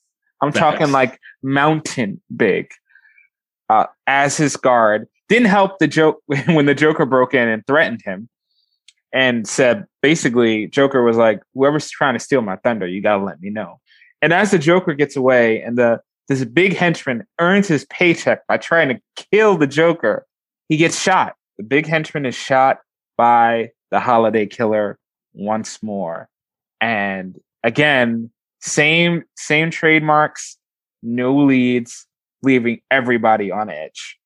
I'm 0.41 0.51
talking 0.51 0.91
like 0.91 1.19
mountain 1.43 2.21
big 2.35 2.71
uh, 3.69 3.87
as 4.07 4.37
his 4.37 4.57
guard. 4.57 5.07
Didn't 5.29 5.47
help 5.47 5.79
the 5.79 5.87
joke 5.87 6.21
when 6.27 6.65
the 6.65 6.75
Joker 6.75 7.05
broke 7.05 7.33
in 7.33 7.47
and 7.47 7.65
threatened 7.65 8.01
him 8.03 8.27
and 9.13 9.47
said 9.47 9.85
basically 10.01 10.67
Joker 10.67 11.03
was 11.03 11.17
like, 11.17 11.41
whoever's 11.53 11.89
trying 11.89 12.13
to 12.15 12.19
steal 12.19 12.41
my 12.41 12.57
thunder, 12.57 12.87
you 12.87 13.01
gotta 13.01 13.23
let 13.23 13.41
me 13.41 13.49
know. 13.49 13.79
And 14.21 14.33
as 14.33 14.51
the 14.51 14.59
Joker 14.59 14.93
gets 14.93 15.15
away 15.15 15.61
and 15.61 15.77
the 15.77 16.01
this 16.27 16.45
big 16.45 16.75
henchman 16.75 17.25
earns 17.39 17.67
his 17.67 17.85
paycheck 17.85 18.45
by 18.47 18.57
trying 18.57 18.89
to 18.89 19.01
kill 19.31 19.57
the 19.57 19.67
Joker, 19.67 20.25
he 20.69 20.77
gets 20.77 20.99
shot. 20.99 21.35
The 21.57 21.63
big 21.63 21.85
henchman 21.85 22.25
is 22.25 22.35
shot 22.35 22.79
by 23.17 23.71
the 23.89 23.99
holiday 23.99 24.45
killer 24.45 24.97
once 25.33 25.83
more. 25.83 26.29
And 26.81 27.39
again, 27.63 28.31
same 28.59 29.23
same 29.37 29.71
trademarks, 29.71 30.57
no 31.01 31.35
leads, 31.35 32.05
leaving 32.43 32.81
everybody 32.91 33.51
on 33.51 33.69
edge 33.69 34.19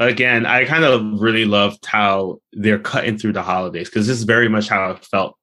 again, 0.00 0.46
I 0.46 0.64
kind 0.64 0.82
of 0.82 1.20
really 1.20 1.44
loved 1.44 1.84
how 1.86 2.40
they're 2.52 2.78
cutting 2.78 3.18
through 3.18 3.34
the 3.34 3.42
holidays 3.42 3.88
because 3.88 4.06
this 4.06 4.18
is 4.18 4.24
very 4.24 4.48
much 4.48 4.68
how 4.68 4.90
it 4.90 5.04
felt 5.04 5.36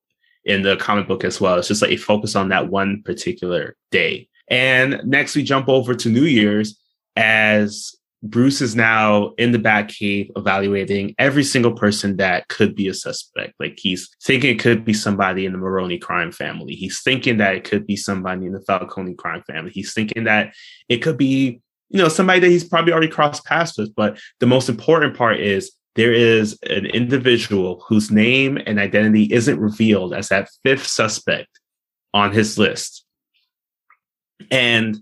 in 0.43 0.63
the 0.63 0.75
comic 0.77 1.07
book 1.07 1.23
as 1.23 1.39
well. 1.39 1.57
It's 1.57 1.67
just 1.67 1.81
like 1.81 1.91
a 1.91 1.97
focus 1.97 2.35
on 2.35 2.49
that 2.49 2.69
one 2.69 3.03
particular 3.03 3.77
day. 3.91 4.27
And 4.49 5.01
next, 5.05 5.35
we 5.35 5.43
jump 5.43 5.69
over 5.69 5.93
to 5.93 6.09
New 6.09 6.23
Year's 6.23 6.79
as 7.15 7.95
Bruce 8.23 8.61
is 8.61 8.75
now 8.75 9.33
in 9.37 9.51
the 9.51 9.59
Batcave 9.59 10.31
evaluating 10.35 11.13
every 11.19 11.43
single 11.43 11.73
person 11.73 12.17
that 12.17 12.47
could 12.47 12.75
be 12.75 12.87
a 12.87 12.93
suspect. 12.93 13.53
Like 13.59 13.77
he's 13.77 14.09
thinking 14.23 14.55
it 14.55 14.59
could 14.59 14.83
be 14.83 14.93
somebody 14.93 15.45
in 15.45 15.51
the 15.51 15.59
Maroni 15.59 15.99
crime 15.99 16.31
family. 16.31 16.73
He's 16.73 17.01
thinking 17.03 17.37
that 17.37 17.55
it 17.55 17.63
could 17.63 17.85
be 17.85 17.95
somebody 17.95 18.47
in 18.47 18.53
the 18.53 18.61
Falcone 18.61 19.13
crime 19.13 19.43
family. 19.47 19.71
He's 19.71 19.93
thinking 19.93 20.23
that 20.23 20.53
it 20.89 20.97
could 20.97 21.17
be 21.17 21.61
you 21.89 21.99
know, 21.99 22.09
somebody 22.09 22.39
that 22.39 22.49
he's 22.49 22.63
probably 22.63 22.91
already 22.91 23.07
crossed 23.07 23.45
paths 23.45 23.77
with. 23.77 23.93
But 23.95 24.19
the 24.39 24.45
most 24.45 24.69
important 24.69 25.15
part 25.15 25.39
is 25.39 25.71
there 25.95 26.13
is 26.13 26.57
an 26.69 26.85
individual 26.85 27.83
whose 27.87 28.11
name 28.11 28.57
and 28.65 28.79
identity 28.79 29.31
isn't 29.31 29.59
revealed 29.59 30.13
as 30.13 30.29
that 30.29 30.49
fifth 30.63 30.85
suspect 30.85 31.59
on 32.13 32.31
his 32.31 32.57
list. 32.57 33.05
And 34.51 34.97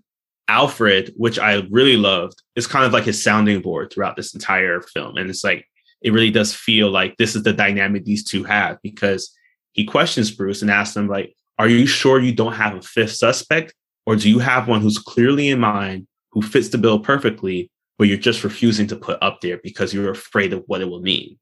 Alfred, 0.47 1.13
which 1.17 1.39
I 1.39 1.63
really 1.71 1.97
loved, 1.97 2.41
is 2.55 2.67
kind 2.67 2.85
of 2.85 2.93
like 2.93 3.05
his 3.05 3.23
sounding 3.23 3.61
board 3.61 3.91
throughout 3.91 4.15
this 4.15 4.33
entire 4.33 4.81
film. 4.81 5.17
And 5.17 5.29
it's 5.29 5.43
like, 5.43 5.65
it 6.01 6.13
really 6.13 6.31
does 6.31 6.53
feel 6.53 6.91
like 6.91 7.17
this 7.17 7.35
is 7.35 7.43
the 7.43 7.53
dynamic 7.53 8.05
these 8.05 8.23
two 8.23 8.43
have 8.43 8.77
because 8.83 9.35
he 9.73 9.85
questions 9.85 10.31
Bruce 10.31 10.61
and 10.61 10.69
asks 10.69 10.95
him, 10.95 11.07
like, 11.07 11.35
are 11.57 11.67
you 11.67 11.85
sure 11.87 12.19
you 12.19 12.33
don't 12.33 12.53
have 12.53 12.75
a 12.75 12.81
fifth 12.81 13.15
suspect? 13.15 13.73
Or 14.05 14.15
do 14.15 14.29
you 14.29 14.39
have 14.39 14.67
one 14.67 14.81
who's 14.81 14.99
clearly 14.99 15.49
in 15.49 15.59
mind 15.59 16.07
who 16.35 16.41
fits 16.41 16.67
the 16.67 16.77
bill 16.77 16.99
perfectly, 16.99 17.71
but 17.97 18.07
you're 18.07 18.17
just 18.17 18.43
refusing 18.43 18.87
to 18.87 18.95
put 18.95 19.17
up 19.23 19.39
there 19.41 19.57
because 19.63 19.93
you're 19.93 20.11
afraid 20.11 20.53
of 20.53 20.63
what 20.67 20.81
it 20.81 20.89
will 20.89 21.01
mean. 21.01 21.39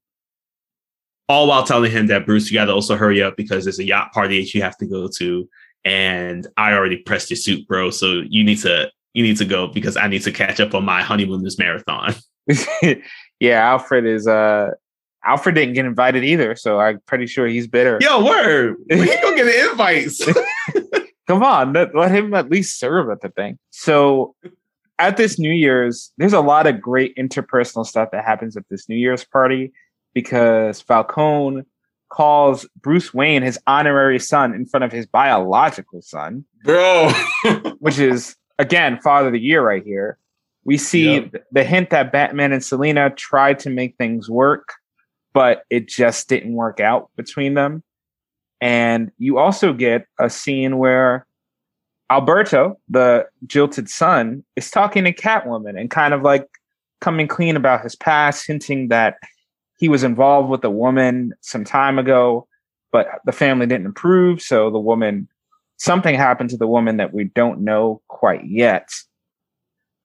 All 1.27 1.47
while 1.47 1.63
telling 1.63 1.91
him 1.91 2.07
that 2.07 2.25
Bruce, 2.25 2.51
you 2.51 2.55
got 2.55 2.65
to 2.65 2.73
also 2.73 2.95
hurry 2.95 3.23
up 3.23 3.35
because 3.35 3.65
there's 3.65 3.79
a 3.79 3.85
yacht 3.85 4.13
party 4.13 4.39
that 4.39 4.53
you 4.53 4.61
have 4.61 4.77
to 4.77 4.85
go 4.85 5.09
to, 5.17 5.49
and 5.85 6.47
I 6.57 6.73
already 6.73 6.97
pressed 6.97 7.29
your 7.29 7.37
suit, 7.37 7.67
bro. 7.67 7.89
So 7.91 8.21
you 8.27 8.43
need 8.43 8.59
to 8.59 8.91
you 9.13 9.23
need 9.23 9.37
to 9.37 9.45
go 9.45 9.67
because 9.67 9.97
I 9.97 10.07
need 10.07 10.23
to 10.23 10.31
catch 10.31 10.59
up 10.59 10.73
on 10.73 10.85
my 10.85 11.01
honeymooners 11.01 11.57
marathon. 11.57 12.15
yeah, 13.39 13.59
Alfred 13.69 14.05
is 14.05 14.27
uh 14.27 14.71
Alfred 15.25 15.55
didn't 15.55 15.75
get 15.75 15.85
invited 15.85 16.23
either, 16.23 16.55
so 16.55 16.79
I'm 16.79 16.99
pretty 17.05 17.27
sure 17.27 17.47
he's 17.47 17.67
bitter. 17.67 17.97
Yo, 18.01 18.25
word. 18.25 18.75
We 18.89 19.05
gonna 19.05 19.35
get 19.35 19.45
the 19.45 19.69
invites. 19.71 20.25
Come 21.27 21.41
on, 21.41 21.71
let, 21.71 21.95
let 21.95 22.11
him 22.11 22.33
at 22.33 22.49
least 22.49 22.77
serve 22.77 23.09
at 23.09 23.21
the 23.21 23.29
thing. 23.29 23.57
So 23.69 24.35
at 24.99 25.15
this 25.15 25.39
New 25.39 25.53
Year's, 25.53 26.11
there's 26.17 26.33
a 26.33 26.41
lot 26.41 26.67
of 26.67 26.81
great 26.81 27.15
interpersonal 27.15 27.85
stuff 27.85 28.09
that 28.11 28.25
happens 28.25 28.57
at 28.57 28.67
this 28.69 28.89
New 28.89 28.97
Year's 28.97 29.23
party 29.23 29.71
because 30.13 30.81
Falcone 30.81 31.63
calls 32.13 32.67
Bruce 32.81 33.13
Wayne 33.13 33.41
his 33.41 33.59
honorary 33.65 34.19
son 34.19 34.53
in 34.53 34.65
front 34.65 34.83
of 34.83 34.91
his 34.91 35.05
biological 35.05 36.01
son. 36.01 36.45
Bro. 36.63 37.11
which 37.79 37.99
is, 37.99 38.35
again, 38.59 38.99
Father 39.01 39.27
of 39.27 39.33
the 39.33 39.39
Year 39.39 39.65
right 39.65 39.83
here. 39.83 40.17
We 40.63 40.77
see 40.77 41.15
yep. 41.15 41.33
the 41.51 41.63
hint 41.63 41.89
that 41.89 42.11
Batman 42.11 42.53
and 42.53 42.63
Selina 42.63 43.09
tried 43.09 43.59
to 43.59 43.69
make 43.69 43.97
things 43.97 44.29
work, 44.29 44.69
but 45.33 45.63
it 45.69 45.89
just 45.89 46.29
didn't 46.29 46.53
work 46.53 46.79
out 46.79 47.09
between 47.17 47.55
them. 47.55 47.83
And 48.61 49.11
you 49.17 49.39
also 49.39 49.73
get 49.73 50.05
a 50.19 50.29
scene 50.29 50.77
where 50.77 51.27
Alberto, 52.09 52.79
the 52.87 53.25
jilted 53.45 53.89
son, 53.89 54.45
is 54.55 54.71
talking 54.71 55.03
to 55.03 55.11
Catwoman 55.11 55.77
and 55.77 55.89
kind 55.89 56.13
of 56.13 56.21
like 56.21 56.47
coming 57.01 57.27
clean 57.27 57.57
about 57.57 57.83
his 57.83 57.95
past, 57.95 58.47
hinting 58.47 58.87
that 58.87 59.17
he 59.83 59.89
was 59.89 60.05
involved 60.05 60.49
with 60.49 60.63
a 60.63 60.69
woman 60.69 61.33
some 61.41 61.65
time 61.65 61.99
ago, 61.99 62.47
but 62.93 63.19
the 63.25 63.33
family 63.33 63.65
didn't 63.65 63.87
approve. 63.87 64.41
So 64.41 64.69
the 64.69 64.79
woman, 64.79 65.27
something 65.75 66.15
happened 66.15 66.51
to 66.51 66.57
the 66.57 66.69
woman 66.69 66.95
that 66.95 67.13
we 67.13 67.25
don't 67.25 67.59
know 67.59 68.01
quite 68.07 68.45
yet. 68.45 68.87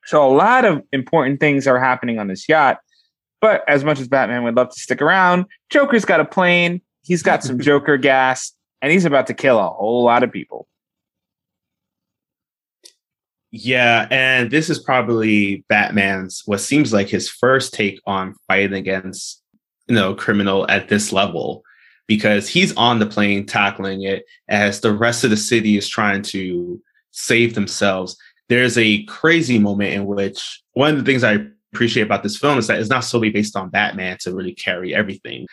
So 0.04 0.28
a 0.28 0.34
lot 0.34 0.64
of 0.64 0.82
important 0.92 1.38
things 1.38 1.68
are 1.68 1.78
happening 1.78 2.18
on 2.18 2.26
this 2.26 2.48
yacht. 2.48 2.78
But 3.40 3.62
as 3.68 3.84
much 3.84 4.00
as 4.00 4.08
Batman 4.08 4.42
would 4.42 4.56
love 4.56 4.70
to 4.70 4.80
stick 4.80 5.00
around, 5.00 5.46
Joker's 5.70 6.04
got 6.04 6.18
a 6.18 6.24
plane. 6.24 6.80
He's 7.02 7.22
got 7.22 7.44
some 7.44 7.60
Joker 7.60 7.98
gas. 7.98 8.52
and 8.82 8.90
he's 8.90 9.04
about 9.04 9.28
to 9.28 9.34
kill 9.34 9.60
a 9.60 9.68
whole 9.68 10.02
lot 10.02 10.24
of 10.24 10.32
people. 10.32 10.66
Yeah, 13.52 14.08
and 14.10 14.50
this 14.50 14.68
is 14.68 14.80
probably 14.80 15.64
Batman's 15.68 16.42
what 16.46 16.58
seems 16.58 16.92
like 16.92 17.06
his 17.06 17.30
first 17.30 17.72
take 17.72 18.00
on 18.06 18.34
fighting 18.48 18.74
against 18.74 19.37
you 19.88 19.94
know 19.94 20.14
criminal 20.14 20.68
at 20.70 20.88
this 20.88 21.12
level 21.12 21.62
because 22.06 22.48
he's 22.48 22.74
on 22.76 22.98
the 22.98 23.06
plane 23.06 23.46
tackling 23.46 24.02
it 24.02 24.24
as 24.48 24.80
the 24.80 24.92
rest 24.92 25.24
of 25.24 25.30
the 25.30 25.36
city 25.36 25.76
is 25.76 25.88
trying 25.88 26.22
to 26.22 26.80
save 27.10 27.54
themselves. 27.54 28.16
There's 28.48 28.78
a 28.78 29.04
crazy 29.04 29.58
moment 29.58 29.92
in 29.92 30.06
which 30.06 30.62
one 30.72 30.92
of 30.92 30.98
the 30.98 31.04
things 31.04 31.22
I 31.22 31.46
appreciate 31.72 32.04
about 32.04 32.22
this 32.22 32.38
film 32.38 32.58
is 32.58 32.66
that 32.66 32.80
it's 32.80 32.88
not 32.88 33.04
solely 33.04 33.30
based 33.30 33.56
on 33.56 33.68
Batman 33.68 34.16
to 34.20 34.34
really 34.34 34.54
carry 34.54 34.94
everything. 34.94 35.46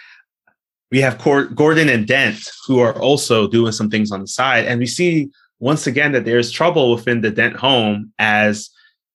We 0.92 1.02
have 1.02 1.22
Gordon 1.22 1.90
and 1.90 2.08
Dent 2.08 2.40
who 2.68 2.80
are 2.80 2.98
also 2.98 3.48
doing 3.48 3.74
some 3.74 3.90
things 3.90 4.12
on 4.12 4.22
the 4.22 4.28
side, 4.28 4.66
and 4.66 4.80
we 4.80 4.86
see 4.86 5.30
once 5.60 5.88
again 5.88 6.14
that 6.14 6.24
there's 6.24 6.52
trouble 6.52 6.92
within 6.96 7.22
the 7.22 7.32
Dent 7.32 7.58
home 7.58 8.14
as 8.18 8.70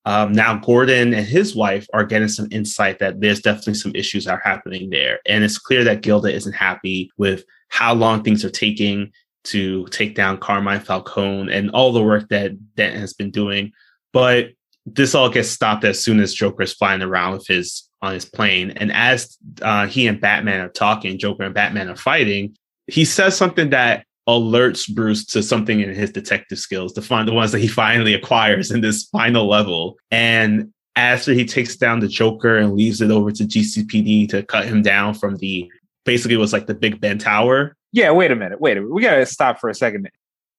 um, 0.05 0.33
now 0.33 0.57
Gordon 0.57 1.13
and 1.13 1.27
his 1.27 1.55
wife 1.55 1.87
are 1.93 2.05
getting 2.05 2.29
some 2.29 2.49
insight 2.51 2.99
that 3.01 3.21
there's 3.21 3.41
definitely 3.41 3.75
some 3.75 3.93
issues 3.95 4.27
are 4.27 4.41
happening 4.43 4.91
there. 4.91 5.21
And 5.27 5.45
it's 5.45 5.59
clear 5.59 5.85
that 5.85 6.03
Gilda 6.03 6.33
isn't 6.33 6.55
happy 6.55 7.11
with 7.19 7.45
how 7.69 7.95
long 7.95 8.23
things 8.23 8.45
are 8.45 8.51
taking 8.51 9.13
to 9.45 9.87
take 9.87 10.15
down 10.15 10.39
Carmine 10.39 10.81
Falcone 10.81 11.53
and 11.53 11.71
all 11.71 11.93
the 11.93 12.03
work 12.03 12.29
that 12.29 12.53
Dent 12.77 12.97
has 12.97 13.15
been 13.15 13.31
doing. 13.31 13.73
But 14.13 14.51
this 14.87 15.15
all 15.15 15.29
gets 15.29 15.49
stopped 15.49 15.85
as 15.85 16.03
soon 16.03 16.21
as 16.21 16.35
Joker 16.35 16.63
is 16.63 16.73
flying 16.73 17.03
around 17.03 17.35
with 17.35 17.47
his 17.47 17.89
on 18.03 18.15
his 18.15 18.25
plane. 18.25 18.71
And 18.73 18.93
as 18.93 19.37
uh, 19.61 19.87
he 19.87 20.07
and 20.07 20.21
Batman 20.21 20.61
are 20.61 20.71
talking, 20.71 21.19
Joker 21.19 21.45
and 21.45 21.55
Batman 21.55 21.89
are 21.89 21.97
fighting, 21.97 22.57
he 22.87 23.05
says 23.05 23.37
something 23.37 23.71
that 23.71 24.05
alerts 24.39 24.93
Bruce 24.93 25.25
to 25.27 25.43
something 25.43 25.81
in 25.81 25.95
his 25.95 26.13
detective 26.13 26.59
skills 26.59 26.93
to 26.95 27.03
find 27.03 27.27
the 27.27 27.33
ones 27.33 27.53
that 27.53 27.61
he 27.61 27.69
finally 27.69 28.15
acquires 28.15 28.71
in 28.71 28.81
this 28.81 29.05
final 29.05 29.49
level. 29.49 29.97
And 30.11 30.73
after 30.97 31.33
he 31.33 31.45
takes 31.45 31.77
down 31.77 32.01
the 32.01 32.09
Joker 32.09 32.57
and 32.57 32.75
leaves 32.75 33.01
it 33.01 33.11
over 33.11 33.31
to 33.33 33.45
GCPD 33.45 34.29
to 34.31 34.43
cut 34.43 34.67
him 34.67 34.83
down 34.83 35.15
from 35.15 35.37
the 35.37 35.71
basically 36.05 36.37
was 36.37 36.53
like 36.53 36.67
the 36.67 36.75
Big 36.75 37.01
Ben 37.01 37.19
Tower. 37.19 37.77
Yeah, 37.93 38.11
wait 38.11 38.31
a 38.31 38.37
minute. 38.37 38.61
Wait 38.61 38.77
a 38.77 38.81
minute. 38.81 38.95
We 38.95 39.03
gotta 39.03 39.27
stop 39.27 39.61
for 39.61 39.71
a 39.71 39.75
second. 39.75 40.09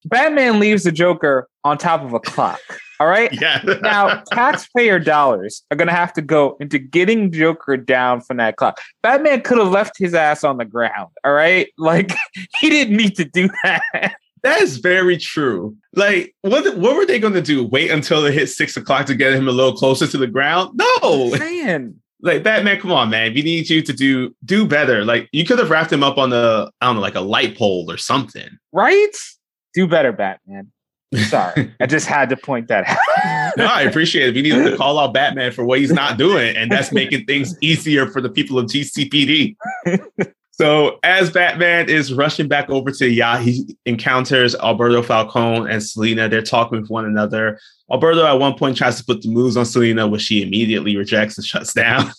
Batman 0.04 0.58
leaves 0.58 0.84
the 0.84 0.92
Joker 0.92 1.48
on 1.64 1.78
top 1.78 2.02
of 2.02 2.12
a 2.12 2.20
clock. 2.20 2.60
All 3.02 3.08
right. 3.08 3.30
Yeah. 3.42 3.60
now, 3.82 4.22
taxpayer 4.30 5.00
dollars 5.00 5.64
are 5.70 5.76
going 5.76 5.88
to 5.88 5.94
have 5.94 6.12
to 6.12 6.22
go 6.22 6.56
into 6.60 6.78
getting 6.78 7.32
Joker 7.32 7.76
down 7.76 8.20
from 8.20 8.36
that 8.36 8.54
clock. 8.56 8.78
Batman 9.02 9.40
could 9.40 9.58
have 9.58 9.72
left 9.72 9.98
his 9.98 10.14
ass 10.14 10.44
on 10.44 10.58
the 10.58 10.64
ground. 10.64 11.10
All 11.24 11.32
right. 11.32 11.68
Like, 11.78 12.12
he 12.60 12.70
didn't 12.70 12.96
need 12.96 13.16
to 13.16 13.24
do 13.24 13.48
that. 13.64 14.14
That 14.44 14.60
is 14.60 14.76
very 14.76 15.16
true. 15.16 15.76
Like, 15.94 16.36
what 16.42 16.76
what 16.76 16.94
were 16.94 17.04
they 17.04 17.18
going 17.18 17.32
to 17.32 17.42
do? 17.42 17.66
Wait 17.66 17.90
until 17.90 18.24
it 18.24 18.34
hit 18.34 18.48
six 18.48 18.76
o'clock 18.76 19.06
to 19.06 19.16
get 19.16 19.34
him 19.34 19.48
a 19.48 19.52
little 19.52 19.74
closer 19.74 20.06
to 20.06 20.16
the 20.18 20.28
ground? 20.28 20.80
No, 21.02 21.30
man. 21.30 21.96
Like 22.24 22.44
Batman, 22.44 22.78
come 22.78 22.92
on, 22.92 23.10
man. 23.10 23.34
We 23.34 23.42
need 23.42 23.68
you 23.68 23.82
to 23.82 23.92
do 23.92 24.32
do 24.44 24.64
better. 24.64 25.04
Like, 25.04 25.28
you 25.32 25.44
could 25.44 25.58
have 25.58 25.70
wrapped 25.70 25.92
him 25.92 26.04
up 26.04 26.18
on 26.18 26.30
the 26.30 26.70
I 26.80 26.86
don't 26.86 26.94
know, 26.94 27.00
like 27.00 27.16
a 27.16 27.20
light 27.20 27.58
pole 27.58 27.90
or 27.90 27.96
something. 27.96 28.48
Right? 28.70 29.16
Do 29.74 29.88
better, 29.88 30.12
Batman. 30.12 30.70
Sorry, 31.14 31.72
I 31.80 31.86
just 31.86 32.06
had 32.06 32.28
to 32.30 32.36
point 32.36 32.68
that 32.68 32.88
out. 32.88 33.52
no, 33.56 33.66
I 33.66 33.82
appreciate 33.82 34.28
it. 34.28 34.34
We 34.34 34.42
need 34.42 34.70
to 34.70 34.76
call 34.78 34.98
out 34.98 35.12
Batman 35.12 35.52
for 35.52 35.64
what 35.64 35.78
he's 35.78 35.92
not 35.92 36.16
doing, 36.16 36.56
and 36.56 36.70
that's 36.70 36.92
making 36.92 37.26
things 37.26 37.54
easier 37.60 38.06
for 38.06 38.20
the 38.20 38.30
people 38.30 38.58
of 38.58 38.66
GCPD. 38.66 39.56
so, 40.52 40.98
as 41.02 41.30
Batman 41.30 41.90
is 41.90 42.14
rushing 42.14 42.48
back 42.48 42.70
over 42.70 42.90
to 42.92 43.08
yacht, 43.08 43.42
he 43.42 43.76
encounters 43.84 44.54
Alberto 44.54 45.02
Falcone 45.02 45.70
and 45.70 45.82
Selina. 45.82 46.28
They're 46.28 46.42
talking 46.42 46.80
with 46.80 46.90
one 46.90 47.04
another. 47.04 47.58
Alberto, 47.90 48.24
at 48.24 48.38
one 48.38 48.54
point, 48.54 48.76
tries 48.76 48.98
to 48.98 49.04
put 49.04 49.20
the 49.22 49.28
moves 49.28 49.56
on 49.56 49.66
Selina, 49.66 50.08
which 50.08 50.22
she 50.22 50.42
immediately 50.42 50.96
rejects 50.96 51.36
and 51.36 51.44
shuts 51.44 51.74
down. 51.74 52.10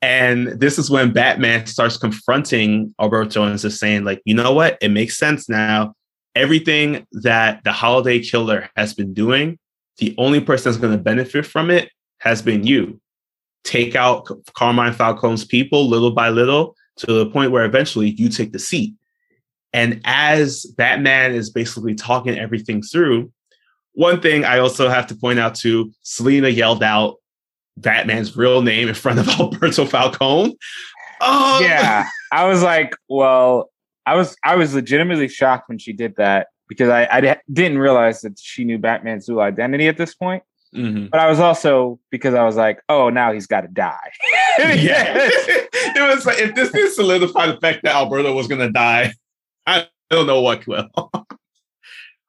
And 0.00 0.60
this 0.60 0.78
is 0.78 0.90
when 0.90 1.12
Batman 1.12 1.66
starts 1.66 1.96
confronting 1.96 2.94
Alberto 3.00 3.42
and 3.42 3.58
just 3.58 3.80
saying, 3.80 4.04
like, 4.04 4.22
you 4.24 4.32
know 4.32 4.52
what? 4.52 4.78
It 4.80 4.90
makes 4.90 5.18
sense 5.18 5.48
now 5.48 5.94
everything 6.38 7.04
that 7.12 7.62
the 7.64 7.72
holiday 7.72 8.20
killer 8.20 8.70
has 8.76 8.94
been 8.94 9.12
doing, 9.12 9.58
the 9.98 10.14
only 10.16 10.40
person 10.40 10.70
that's 10.70 10.80
going 10.80 10.96
to 10.96 11.02
benefit 11.02 11.44
from 11.44 11.68
it 11.68 11.90
has 12.20 12.40
been 12.40 12.64
you. 12.64 13.00
Take 13.64 13.96
out 13.96 14.28
Carmine 14.54 14.92
Falcone's 14.92 15.44
people 15.44 15.88
little 15.88 16.12
by 16.12 16.28
little 16.28 16.76
to 16.98 17.06
the 17.06 17.26
point 17.26 17.50
where 17.50 17.64
eventually 17.64 18.10
you 18.10 18.28
take 18.28 18.52
the 18.52 18.58
seat. 18.58 18.94
And 19.72 20.00
as 20.04 20.64
Batman 20.76 21.34
is 21.34 21.50
basically 21.50 21.94
talking 21.94 22.38
everything 22.38 22.82
through, 22.82 23.32
one 23.92 24.20
thing 24.20 24.44
I 24.44 24.60
also 24.60 24.88
have 24.88 25.08
to 25.08 25.16
point 25.16 25.40
out 25.40 25.56
to 25.56 25.92
Selina 26.02 26.48
yelled 26.48 26.84
out 26.84 27.16
Batman's 27.76 28.36
real 28.36 28.62
name 28.62 28.88
in 28.88 28.94
front 28.94 29.18
of 29.18 29.28
Alberto 29.40 29.84
Falcone. 29.84 30.56
Oh, 31.20 31.60
yeah. 31.60 32.06
I 32.32 32.46
was 32.46 32.62
like, 32.62 32.94
well, 33.08 33.70
I 34.08 34.14
was 34.14 34.36
I 34.42 34.56
was 34.56 34.74
legitimately 34.74 35.28
shocked 35.28 35.68
when 35.68 35.78
she 35.78 35.92
did 35.92 36.16
that 36.16 36.48
because 36.66 36.88
I, 36.88 37.06
I 37.10 37.36
didn't 37.52 37.78
realize 37.78 38.22
that 38.22 38.38
she 38.38 38.64
knew 38.64 38.78
Batman's 38.78 39.26
dual 39.26 39.40
identity 39.40 39.86
at 39.86 39.98
this 39.98 40.14
point. 40.14 40.42
Mm-hmm. 40.74 41.06
But 41.06 41.20
I 41.20 41.28
was 41.28 41.40
also 41.40 41.98
because 42.10 42.34
I 42.34 42.44
was 42.44 42.56
like, 42.56 42.80
oh, 42.88 43.10
now 43.10 43.32
he's 43.32 43.46
got 43.46 43.62
to 43.62 43.68
die. 43.68 44.10
yeah, 44.58 45.28
it 45.30 46.14
was 46.14 46.26
like 46.26 46.38
if 46.38 46.54
this 46.54 46.70
didn't 46.70 46.92
solidify 46.92 47.46
the 47.46 47.60
fact 47.60 47.80
that 47.82 47.94
Alberto 47.94 48.34
was 48.34 48.48
going 48.48 48.60
to 48.60 48.70
die, 48.70 49.12
I 49.66 49.86
don't 50.10 50.26
know 50.26 50.40
what 50.40 50.66
will. 50.66 50.88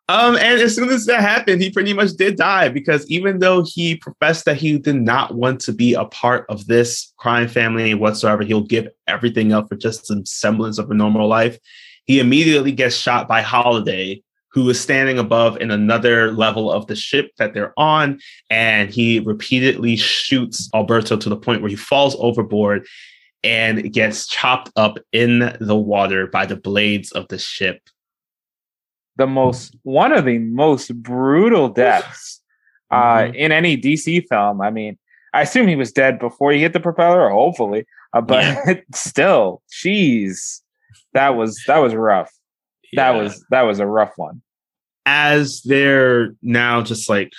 um, 0.09 0.37
and 0.37 0.59
as 0.59 0.73
soon 0.73 0.89
as 0.89 1.05
that 1.05 1.21
happened, 1.21 1.61
he 1.61 1.69
pretty 1.69 1.93
much 1.93 2.13
did 2.13 2.35
die 2.35 2.67
because 2.67 3.07
even 3.11 3.37
though 3.37 3.63
he 3.63 3.95
professed 3.95 4.45
that 4.45 4.57
he 4.57 4.79
did 4.79 4.95
not 4.95 5.35
want 5.35 5.61
to 5.61 5.71
be 5.71 5.93
a 5.93 6.05
part 6.05 6.47
of 6.49 6.65
this 6.65 7.13
crime 7.17 7.47
family 7.47 7.93
whatsoever, 7.93 8.41
he'll 8.41 8.63
give 8.63 8.87
everything 9.05 9.53
up 9.53 9.69
for 9.69 9.75
just 9.75 10.07
some 10.07 10.25
semblance 10.25 10.79
of 10.79 10.89
a 10.89 10.95
normal 10.95 11.27
life. 11.27 11.59
He 12.05 12.19
immediately 12.19 12.71
gets 12.71 12.95
shot 12.95 13.27
by 13.27 13.43
Holiday, 13.43 14.23
who 14.51 14.67
is 14.71 14.79
standing 14.79 15.19
above 15.19 15.57
in 15.57 15.69
another 15.69 16.31
level 16.31 16.71
of 16.71 16.87
the 16.87 16.95
ship 16.95 17.29
that 17.37 17.53
they're 17.53 17.73
on. 17.77 18.19
And 18.49 18.89
he 18.89 19.19
repeatedly 19.19 19.95
shoots 19.95 20.71
Alberto 20.73 21.17
to 21.17 21.29
the 21.29 21.37
point 21.37 21.61
where 21.61 21.69
he 21.69 21.75
falls 21.75 22.15
overboard 22.17 22.87
and 23.43 23.93
gets 23.93 24.25
chopped 24.25 24.71
up 24.75 24.97
in 25.11 25.55
the 25.61 25.77
water 25.77 26.25
by 26.25 26.47
the 26.47 26.55
blades 26.55 27.11
of 27.11 27.27
the 27.27 27.37
ship. 27.37 27.79
The 29.19 29.27
most, 29.27 29.75
one 29.83 30.11
of 30.11 30.25
the 30.25 30.39
most 30.39 30.95
brutal 31.03 31.69
deaths 31.69 32.41
uh, 32.89 32.95
mm-hmm. 32.95 33.35
in 33.35 33.51
any 33.51 33.77
DC 33.77 34.27
film. 34.27 34.61
I 34.61 34.71
mean, 34.71 34.97
I 35.33 35.41
assume 35.41 35.67
he 35.67 35.75
was 35.75 35.91
dead 35.91 36.19
before 36.19 36.51
he 36.51 36.59
hit 36.59 36.73
the 36.73 36.79
propeller, 36.79 37.29
hopefully. 37.29 37.85
Uh, 38.13 38.21
but 38.21 38.43
yeah. 38.43 38.73
still, 38.95 39.61
jeez, 39.71 40.61
that 41.13 41.35
was 41.35 41.61
that 41.67 41.77
was 41.77 41.93
rough. 41.93 42.31
Yeah. 42.91 43.11
That 43.11 43.21
was 43.21 43.45
that 43.51 43.61
was 43.63 43.79
a 43.79 43.85
rough 43.85 44.13
one. 44.15 44.41
As 45.05 45.61
they're 45.61 46.35
now 46.41 46.81
just 46.81 47.09
like 47.09 47.31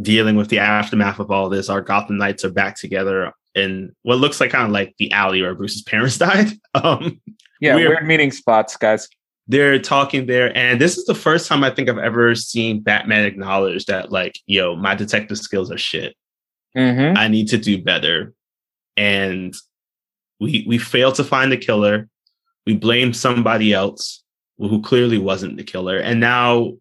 dealing 0.00 0.36
with 0.36 0.48
the 0.48 0.58
aftermath 0.58 1.18
of 1.18 1.30
all 1.30 1.48
this, 1.48 1.68
our 1.68 1.80
Gotham 1.80 2.18
Knights 2.18 2.44
are 2.44 2.50
back 2.50 2.76
together 2.76 3.32
in 3.54 3.94
what 4.02 4.18
looks 4.18 4.40
like 4.40 4.50
kind 4.50 4.66
of 4.66 4.72
like 4.72 4.94
the 4.98 5.10
alley 5.12 5.42
where 5.42 5.54
Bruce's 5.54 5.82
parents 5.82 6.18
died. 6.18 6.52
Um, 6.74 7.20
yeah, 7.60 7.74
weird 7.74 8.06
meeting 8.06 8.30
spots, 8.30 8.76
guys. 8.76 9.08
They're 9.46 9.78
talking 9.78 10.26
there, 10.26 10.56
and 10.56 10.80
this 10.80 10.96
is 10.96 11.04
the 11.04 11.14
first 11.14 11.48
time 11.48 11.62
I 11.64 11.70
think 11.70 11.88
I've 11.88 11.98
ever 11.98 12.34
seen 12.34 12.80
Batman 12.80 13.26
acknowledge 13.26 13.84
that, 13.86 14.10
like, 14.10 14.38
yo, 14.46 14.74
my 14.74 14.94
detective 14.94 15.36
skills 15.36 15.70
are 15.70 15.78
shit. 15.78 16.16
Mm-hmm. 16.76 17.18
I 17.18 17.28
need 17.28 17.48
to 17.48 17.58
do 17.58 17.82
better. 17.82 18.32
And 18.96 19.54
we 20.40 20.64
we 20.66 20.78
fail 20.78 21.12
to 21.12 21.24
find 21.24 21.52
the 21.52 21.58
killer. 21.58 22.08
We 22.66 22.74
blame 22.74 23.12
somebody 23.12 23.74
else 23.74 24.22
who 24.56 24.80
clearly 24.80 25.18
wasn't 25.18 25.56
the 25.58 25.64
killer, 25.64 25.98
and 25.98 26.20
now 26.20 26.72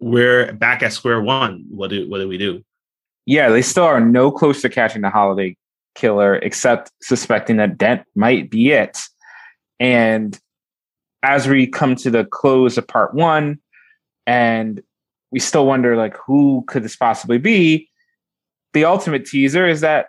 we're 0.00 0.52
back 0.54 0.82
at 0.82 0.92
square 0.92 1.20
one. 1.20 1.64
What 1.70 1.90
do 1.90 2.08
what 2.08 2.18
do 2.18 2.26
we 2.26 2.38
do? 2.38 2.64
Yeah, 3.26 3.50
they 3.50 3.62
still 3.62 3.84
are 3.84 4.00
no 4.00 4.32
closer 4.32 4.62
to 4.62 4.74
catching 4.74 5.02
the 5.02 5.10
holiday 5.10 5.56
killer, 5.94 6.36
except 6.36 6.90
suspecting 7.02 7.58
that 7.58 7.78
Dent 7.78 8.02
might 8.16 8.50
be 8.50 8.70
it. 8.70 8.98
And 9.78 10.38
as 11.22 11.48
we 11.48 11.66
come 11.66 11.96
to 11.96 12.10
the 12.10 12.24
close 12.24 12.78
of 12.78 12.86
part 12.86 13.14
one, 13.14 13.58
and 14.26 14.82
we 15.30 15.38
still 15.38 15.66
wonder 15.66 15.96
like 15.96 16.16
who 16.16 16.64
could 16.66 16.82
this 16.82 16.96
possibly 16.96 17.38
be? 17.38 17.88
The 18.72 18.84
ultimate 18.84 19.24
teaser 19.24 19.66
is 19.66 19.80
that 19.80 20.06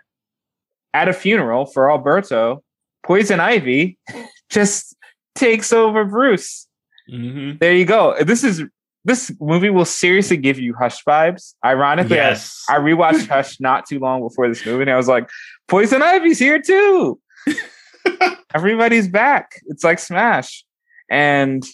at 0.94 1.08
a 1.08 1.12
funeral 1.12 1.66
for 1.66 1.90
Alberto, 1.90 2.62
Poison 3.02 3.40
Ivy 3.40 3.98
just 4.50 4.96
takes 5.34 5.72
over 5.72 6.04
Bruce. 6.04 6.66
Mm-hmm. 7.10 7.58
There 7.58 7.74
you 7.74 7.84
go. 7.84 8.16
This 8.22 8.44
is 8.44 8.62
this 9.04 9.32
movie 9.40 9.70
will 9.70 9.84
seriously 9.84 10.36
give 10.36 10.58
you 10.60 10.74
Hush 10.74 11.02
vibes. 11.04 11.54
Ironically, 11.64 12.16
yes. 12.16 12.64
I, 12.68 12.76
I 12.76 12.78
rewatched 12.78 13.26
Hush 13.28 13.58
not 13.58 13.86
too 13.86 13.98
long 13.98 14.22
before 14.22 14.48
this 14.48 14.64
movie, 14.64 14.82
and 14.82 14.90
I 14.90 14.96
was 14.96 15.08
like, 15.08 15.28
Poison 15.66 16.02
Ivy's 16.02 16.38
here 16.38 16.60
too. 16.60 17.18
Everybody's 18.54 19.08
back. 19.08 19.60
It's 19.66 19.82
like 19.82 19.98
Smash. 19.98 20.64
And 21.10 21.64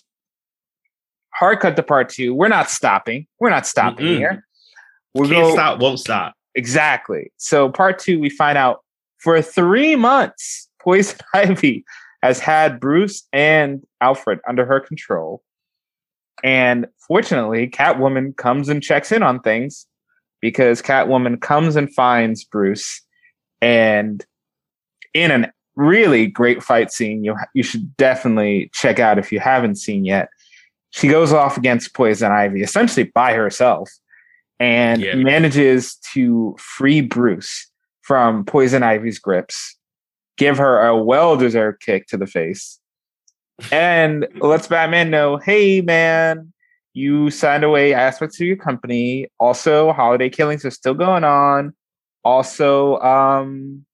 hard 1.34 1.60
cut 1.60 1.76
to 1.76 1.82
part 1.82 2.08
two. 2.08 2.34
We're 2.34 2.48
not 2.48 2.70
stopping. 2.70 3.26
We're 3.40 3.50
not 3.50 3.66
stopping 3.66 4.06
Mm-mm. 4.06 4.16
here. 4.18 4.44
We're 5.14 5.26
Can't 5.28 5.36
go- 5.46 5.52
stop, 5.52 5.80
won't 5.80 6.00
stop. 6.00 6.34
Exactly. 6.54 7.32
So 7.36 7.68
part 7.70 7.98
two, 7.98 8.18
we 8.18 8.30
find 8.30 8.58
out 8.58 8.82
for 9.18 9.40
three 9.42 9.96
months, 9.96 10.68
Poison 10.80 11.18
Ivy 11.34 11.84
has 12.22 12.40
had 12.40 12.80
Bruce 12.80 13.26
and 13.32 13.82
Alfred 14.00 14.40
under 14.48 14.64
her 14.66 14.80
control. 14.80 15.42
And 16.42 16.86
fortunately, 17.06 17.68
Catwoman 17.68 18.36
comes 18.36 18.68
and 18.68 18.82
checks 18.82 19.12
in 19.12 19.22
on 19.22 19.40
things 19.40 19.86
because 20.40 20.82
Catwoman 20.82 21.40
comes 21.40 21.76
and 21.76 21.92
finds 21.92 22.44
Bruce 22.44 23.02
and 23.60 24.24
in 25.14 25.30
a 25.30 25.52
really 25.78 26.26
great 26.26 26.60
fight 26.60 26.90
scene 26.90 27.22
you 27.22 27.36
you 27.54 27.62
should 27.62 27.96
definitely 27.96 28.68
check 28.74 28.98
out 28.98 29.16
if 29.16 29.30
you 29.30 29.38
haven't 29.38 29.76
seen 29.76 30.04
yet. 30.04 30.28
She 30.90 31.06
goes 31.06 31.32
off 31.32 31.56
against 31.56 31.94
Poison 31.94 32.32
Ivy 32.32 32.62
essentially 32.62 33.04
by 33.14 33.32
herself 33.34 33.88
and 34.58 35.00
Yeah. 35.00 35.14
manages 35.14 35.94
to 36.12 36.56
free 36.58 37.00
Bruce 37.00 37.70
from 38.02 38.44
Poison 38.44 38.82
Ivy's 38.82 39.20
grips, 39.20 39.76
give 40.36 40.58
her 40.58 40.84
a 40.84 40.96
well 40.96 41.36
deserved 41.36 41.80
kick 41.80 42.06
to 42.08 42.16
the 42.16 42.26
face, 42.26 42.80
and 43.70 44.26
lets 44.40 44.66
Batman 44.66 45.10
know 45.10 45.36
hey, 45.36 45.80
man, 45.80 46.52
you 46.92 47.30
signed 47.30 47.62
away 47.62 47.94
aspects 47.94 48.40
of 48.40 48.46
your 48.48 48.56
company. 48.56 49.28
Also, 49.38 49.92
holiday 49.92 50.28
killings 50.28 50.64
are 50.64 50.70
still 50.72 50.94
going 50.94 51.22
on. 51.22 51.72
Also, 52.24 52.98
um, 52.98 53.84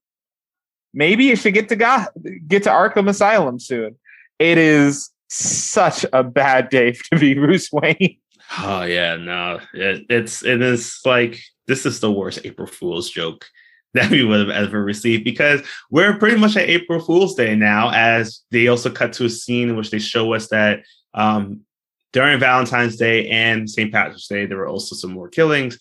maybe 0.95 1.25
you 1.25 1.37
should 1.37 1.55
get 1.55 1.69
to 1.69 1.77
go- 1.77 2.07
get 2.47 2.63
to 2.63 2.71
Arkham 2.71 3.09
Asylum 3.09 3.59
soon. 3.59 3.97
It 4.39 4.59
is 4.59 5.11
such 5.29 6.07
a 6.13 6.23
bad 6.23 6.69
day 6.69 6.93
to 7.13 7.19
be 7.19 7.35
Bruce 7.35 7.71
Wayne. 7.73 8.19
Oh 8.59 8.83
yeah, 8.85 9.17
no, 9.17 9.61
it, 9.73 10.07
it's 10.09 10.45
it 10.45 10.63
is 10.63 11.01
like 11.05 11.41
this 11.67 11.87
is 11.87 12.01
the 12.01 12.13
worst 12.13 12.41
April 12.45 12.67
Fool's 12.67 13.11
joke 13.11 13.47
that 13.95 14.11
we 14.11 14.25
would 14.25 14.41
have 14.41 14.51
ever 14.51 14.83
received 14.83 15.25
because 15.25 15.63
we're 15.91 16.19
pretty 16.19 16.37
much 16.37 16.57
at 16.57 16.69
April 16.69 17.01
Fool's 17.01 17.35
Day 17.35 17.55
now. 17.55 17.91
As 17.91 18.41
they 18.51 18.69
also 18.69 18.91
cut 18.91 19.13
to 19.15 19.25
a 19.25 19.31
scene 19.31 19.71
in 19.71 19.77
which 19.77 19.91
they 19.91 19.99
show 19.99 20.35
us 20.35 20.49
that 20.49 20.83
um, 21.15 21.61
during 22.13 22.39
Valentine's 22.39 22.97
Day 22.97 23.29
and 23.29 23.69
St. 23.69 23.93
Patrick's 23.93 24.29
Day 24.29 24.47
there 24.47 24.59
were 24.59 24.69
also 24.69 24.95
some 24.95 25.13
more 25.13 25.29
killings, 25.29 25.79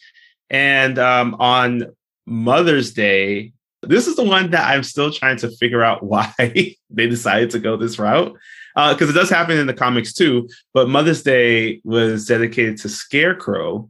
and 0.50 0.98
um, 1.00 1.36
on 1.40 1.94
Mother's 2.26 2.94
Day. 2.94 3.54
This 3.88 4.08
is 4.08 4.16
the 4.16 4.24
one 4.24 4.52
that 4.52 4.68
I'm 4.68 4.84
still 4.84 5.12
trying 5.12 5.38
to 5.38 5.50
figure 5.58 5.84
out 5.84 6.04
why 6.12 6.34
they 6.38 7.08
decided 7.08 7.50
to 7.52 7.60
go 7.60 7.78
this 7.78 8.00
route 8.00 8.36
because 8.76 9.10
it 9.10 9.14
does 9.14 9.30
happen 9.30 9.58
in 9.58 9.68
the 9.68 9.74
comics 9.74 10.14
too. 10.14 10.50
But 10.74 10.90
Mother's 10.90 11.24
Day 11.24 11.82
was 11.84 12.26
dedicated 12.26 12.78
to 12.80 12.90
Scarecrow, 12.90 13.90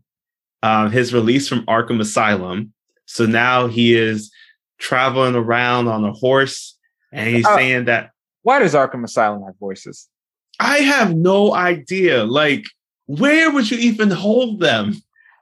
um, 0.61 0.91
his 0.91 1.13
release 1.13 1.47
from 1.47 1.65
Arkham 1.65 1.99
Asylum. 2.01 2.73
So 3.05 3.25
now 3.25 3.67
he 3.67 3.95
is 3.95 4.31
traveling 4.79 5.35
around 5.35 5.87
on 5.87 6.03
a 6.03 6.11
horse, 6.11 6.77
and 7.11 7.29
he's 7.33 7.45
Oh. 7.47 7.55
saying 7.55 7.85
that 7.85 8.11
Why 8.41 8.59
does 8.59 8.73
Arkham 8.73 9.05
Asylum 9.05 9.43
have 9.45 9.57
voices? 9.57 10.09
I 10.59 10.79
have 10.79 11.15
no 11.15 11.53
idea. 11.55 12.25
Like, 12.25 12.65
where 13.05 13.49
would 13.51 13.71
you 13.71 13.77
even 13.77 14.11
hold 14.11 14.59
them? 14.59 14.95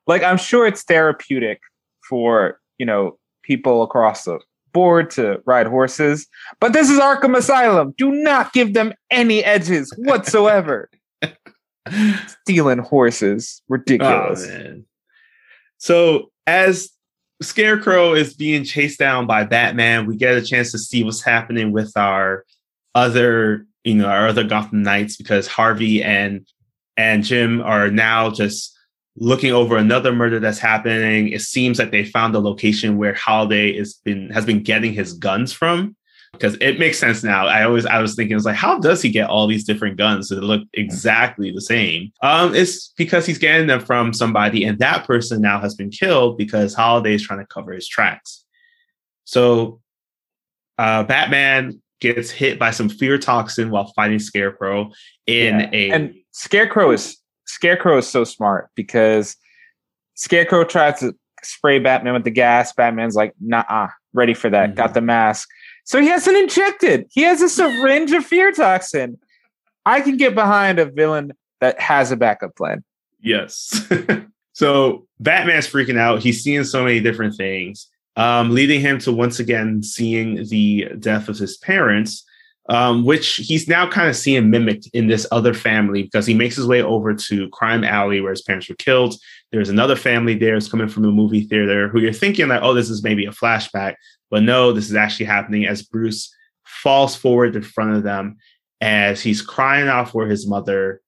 Like, 0.06 0.24
I'm 0.24 0.38
sure 0.38 0.68
it's 0.68 0.84
therapeutic 0.84 1.60
for 2.08 2.60
you 2.78 2.86
know 2.86 3.18
people 3.44 3.84
across 3.84 4.24
the 4.24 4.40
board 4.74 5.10
to 5.12 5.42
ride 5.46 5.68
horses, 5.68 6.28
but 6.60 6.74
this 6.74 6.90
is 6.90 7.00
Arkham 7.00 7.36
Asylum. 7.36 7.94
Do 7.98 8.12
not 8.12 8.54
give 8.54 8.74
them 8.74 8.94
any 9.10 9.44
edges 9.44 9.94
whatsoever. 9.98 10.90
Stealing 12.44 12.80
horses, 12.80 13.62
ridiculous. 13.68 14.46
Oh, 14.46 14.50
man. 14.50 14.86
So 15.78 16.32
as 16.48 16.90
Scarecrow 17.42 18.14
is 18.14 18.34
being 18.34 18.64
chased 18.64 19.00
down 19.00 19.26
by 19.26 19.44
Batman, 19.44 20.06
we 20.06 20.16
get 20.16 20.38
a 20.38 20.42
chance 20.42 20.72
to 20.72 20.78
see 20.78 21.04
what's 21.04 21.24
happening 21.24 21.72
with 21.72 21.96
our 21.98 22.46
other, 22.94 23.66
you 23.84 23.96
know, 23.96 24.08
our 24.08 24.28
other 24.28 24.44
Gotham 24.44 24.84
Knights 24.84 25.18
because 25.18 25.48
Harvey 25.48 26.04
and 26.04 26.46
and 26.98 27.24
Jim 27.24 27.62
are 27.62 27.90
now 27.90 28.30
just 28.30 28.78
looking 29.18 29.52
over 29.52 29.78
another 29.78 30.14
murder 30.14 30.40
that's 30.40 30.60
happening. 30.60 31.30
It 31.30 31.42
seems 31.42 31.80
like 31.80 31.92
they 31.92 32.06
found 32.06 32.34
the 32.34 32.42
location 32.42 32.98
where 32.98 33.14
Holiday 33.14 33.70
is 33.70 33.96
been 33.96 34.30
has 34.30 34.46
been 34.46 34.64
getting 34.64 34.94
his 34.94 35.14
guns 35.14 35.52
from. 35.54 35.96
Because 36.34 36.56
it 36.62 36.80
makes 36.80 36.98
sense 36.98 37.26
now. 37.26 37.46
I 37.46 37.64
always 37.64 37.86
I 37.86 38.02
was 38.02 38.16
thinking, 38.16 38.38
it's 38.38 38.46
like, 38.46 38.56
how 38.56 38.80
does 38.80 39.02
he 39.02 39.10
get 39.10 39.30
all 39.30 39.48
these 39.48 39.66
different 39.66 39.98
guns 39.98 40.30
that 40.30 40.42
look 40.42 40.62
exactly 40.74 41.52
the 41.52 41.60
same? 41.60 42.14
Um, 42.24 42.56
it's 42.56 42.94
because 42.96 43.26
he's 43.26 43.38
getting 43.38 43.68
them 43.68 43.82
from 43.82 44.14
somebody, 44.14 44.64
and 44.64 44.80
that 44.80 45.06
person 45.06 45.42
now 45.42 45.60
has 45.60 45.76
been 45.76 45.90
killed 45.90 46.38
because 46.38 46.74
Holiday 46.74 47.16
is 47.16 47.22
trying 47.24 47.40
to 47.40 47.46
cover 47.48 47.74
his 47.74 47.86
tracks. 47.88 48.46
So 49.26 49.82
uh 50.78 51.04
Batman 51.04 51.82
gets 52.00 52.32
hit 52.32 52.58
by 52.58 52.72
some 52.72 52.88
fear 52.90 53.18
toxin 53.18 53.70
while 53.70 53.92
fighting 53.94 54.18
Scarecrow 54.20 54.92
in 55.28 55.60
Yeah. 55.60 55.70
a 55.74 55.92
and 55.92 56.16
Scarecrow 56.32 56.92
is 56.92 57.18
Scarecrow 57.46 57.98
is 57.98 58.08
so 58.08 58.24
smart 58.24 58.70
because 58.76 59.36
Scarecrow 60.16 60.64
tries 60.64 61.00
to 61.00 61.16
spray 61.44 61.80
Batman 61.80 62.14
with 62.14 62.24
the 62.24 62.32
gas. 62.32 62.74
Batman's 62.74 63.16
like, 63.16 63.34
nah, 63.40 63.90
ready 64.14 64.34
for 64.34 64.50
that. 64.50 64.72
Mhm. 64.72 64.76
Got 64.76 64.94
the 64.94 65.02
mask. 65.02 65.50
So 65.84 66.00
he 66.00 66.08
hasn't 66.08 66.38
injected. 66.38 67.08
He 67.12 67.22
has 67.24 67.42
a 67.42 67.50
syringe 67.50 68.12
of 68.12 68.26
fear 68.26 68.52
toxin. 68.52 69.18
I 69.86 70.02
can 70.02 70.18
get 70.18 70.36
behind 70.36 70.80
a 70.80 70.86
villain 70.86 71.34
that 71.60 71.80
has 71.80 72.12
a 72.12 72.16
backup 72.16 72.56
plan. 72.56 72.84
Yes. 73.20 73.90
so 74.54 75.08
Batman's 75.20 75.68
freaking 75.68 75.98
out. 75.98 76.22
He's 76.22 76.44
seeing 76.44 76.64
so 76.64 76.84
many 76.84 77.00
different 77.00 77.36
things, 77.36 77.88
um, 78.16 78.52
leading 78.52 78.82
him 78.82 79.00
to 79.00 79.12
once 79.12 79.40
again 79.40 79.82
seeing 79.82 80.48
the 80.48 80.90
death 81.00 81.30
of 81.30 81.38
his 81.38 81.58
parents, 81.58 82.24
um, 82.70 83.04
which 83.04 83.36
he's 83.36 83.68
now 83.68 83.90
kind 83.90 84.08
of 84.10 84.16
seeing 84.16 84.50
mimicked 84.50 84.88
in 84.94 85.08
this 85.08 85.26
other 85.32 85.54
family 85.54 86.04
because 86.04 86.26
he 86.26 86.34
makes 86.34 86.56
his 86.56 86.68
way 86.68 86.82
over 86.82 87.14
to 87.14 87.50
Crime 87.50 87.84
Alley 87.84 88.22
where 88.22 88.32
his 88.32 88.42
parents 88.42 88.70
were 88.70 88.76
killed. 88.76 89.16
There's 89.52 89.70
another 89.70 89.96
family 89.96 90.36
there 90.36 90.54
who's 90.54 90.70
coming 90.70 90.88
from 90.88 91.04
the 91.04 91.10
movie 91.10 91.44
theater 91.44 91.90
who 91.90 92.00
you're 92.00 92.14
thinking 92.14 92.48
like, 92.48 92.62
oh, 92.62 92.74
this 92.74 92.90
is 92.90 93.04
maybe 93.04 93.26
a 93.26 93.32
flashback. 93.32 93.96
But 94.30 94.44
no, 94.44 94.72
this 94.72 94.90
is 94.90 94.96
actually 94.96 95.26
happening 95.26 95.66
as 95.66 95.84
Bruce 95.84 96.34
falls 96.66 97.16
forward 97.16 97.56
in 97.56 97.64
front 97.64 97.98
of 97.98 98.04
them 98.04 98.38
as 98.80 99.22
he's 99.22 99.42
crying 99.42 99.88
out 99.88 100.10
for 100.10 100.26
his 100.26 100.48
mother 100.48 101.02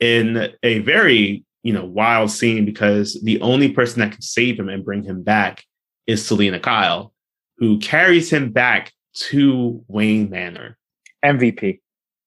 in 0.00 0.52
a 0.62 0.78
very 0.80 1.44
you 1.62 1.72
know 1.72 1.84
wild 1.84 2.30
scene 2.30 2.64
because 2.64 3.20
the 3.22 3.40
only 3.40 3.72
person 3.72 4.00
that 4.00 4.12
can 4.12 4.22
save 4.22 4.58
him 4.58 4.68
and 4.68 4.84
bring 4.84 5.02
him 5.02 5.22
back 5.22 5.64
is 6.06 6.24
Selina 6.24 6.60
Kyle, 6.60 7.12
who 7.58 7.78
carries 7.78 8.30
him 8.30 8.50
back 8.50 8.92
to 9.28 9.84
Wayne 9.88 10.30
Manor. 10.30 10.76
MVP. 11.24 11.80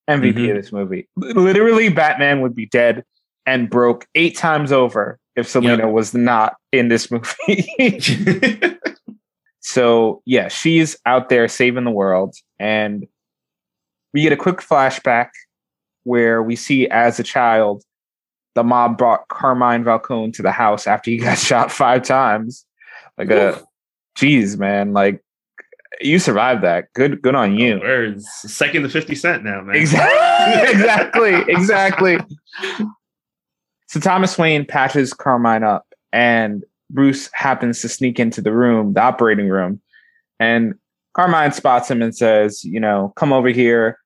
MVP 0.09 0.33
Mhm. 0.33 0.49
of 0.51 0.55
this 0.57 0.71
movie. 0.71 1.07
Literally, 1.15 1.89
Batman 1.89 2.41
would 2.41 2.55
be 2.55 2.65
dead 2.65 3.03
and 3.45 3.69
broke 3.69 4.05
eight 4.15 4.35
times 4.37 4.71
over 4.71 5.19
if 5.35 5.47
Selina 5.47 5.89
was 5.89 6.13
not 6.13 6.55
in 6.71 6.87
this 6.89 7.09
movie. 7.11 7.73
So 9.63 10.23
yeah, 10.25 10.47
she's 10.47 10.97
out 11.05 11.29
there 11.29 11.47
saving 11.47 11.83
the 11.83 11.91
world, 11.91 12.35
and 12.59 13.05
we 14.11 14.23
get 14.23 14.33
a 14.33 14.37
quick 14.37 14.57
flashback 14.57 15.29
where 16.03 16.41
we 16.41 16.55
see 16.55 16.87
as 16.89 17.19
a 17.19 17.23
child, 17.23 17.83
the 18.55 18.63
mob 18.63 18.97
brought 18.97 19.27
Carmine 19.27 19.83
Falcone 19.85 20.31
to 20.31 20.41
the 20.41 20.51
house 20.51 20.87
after 20.87 21.11
he 21.11 21.17
got 21.17 21.37
shot 21.37 21.71
five 21.71 22.01
times. 22.01 22.65
Like 23.19 23.29
a, 23.29 23.49
Oof. 23.49 23.63
geez, 24.15 24.57
man, 24.57 24.93
like 24.93 25.23
you 26.03 26.19
survived 26.19 26.63
that. 26.63 26.91
Good, 26.93 27.21
good 27.21 27.35
on 27.35 27.55
you. 27.57 27.79
Words 27.79 28.27
second 28.45 28.83
to 28.83 28.89
fifty 28.89 29.15
cent 29.15 29.43
now, 29.43 29.61
man. 29.61 29.75
Exactly, 29.81 30.71
exactly, 30.71 31.43
exactly. 31.47 32.17
So 33.87 33.99
Thomas 33.99 34.37
Wayne 34.37 34.65
patches 34.65 35.13
Carmine 35.13 35.63
up, 35.63 35.85
and 36.11 36.63
Bruce 36.89 37.29
happens 37.33 37.81
to 37.81 37.89
sneak 37.89 38.19
into 38.19 38.41
the 38.41 38.51
room, 38.51 38.93
the 38.93 39.01
operating 39.01 39.49
room, 39.49 39.81
and 40.39 40.75
Carmine 41.13 41.51
spots 41.51 41.89
him 41.91 42.01
and 42.01 42.15
says, 42.15 42.63
"You 42.63 42.79
know, 42.79 43.13
come 43.15 43.33
over 43.33 43.49
here." 43.49 43.97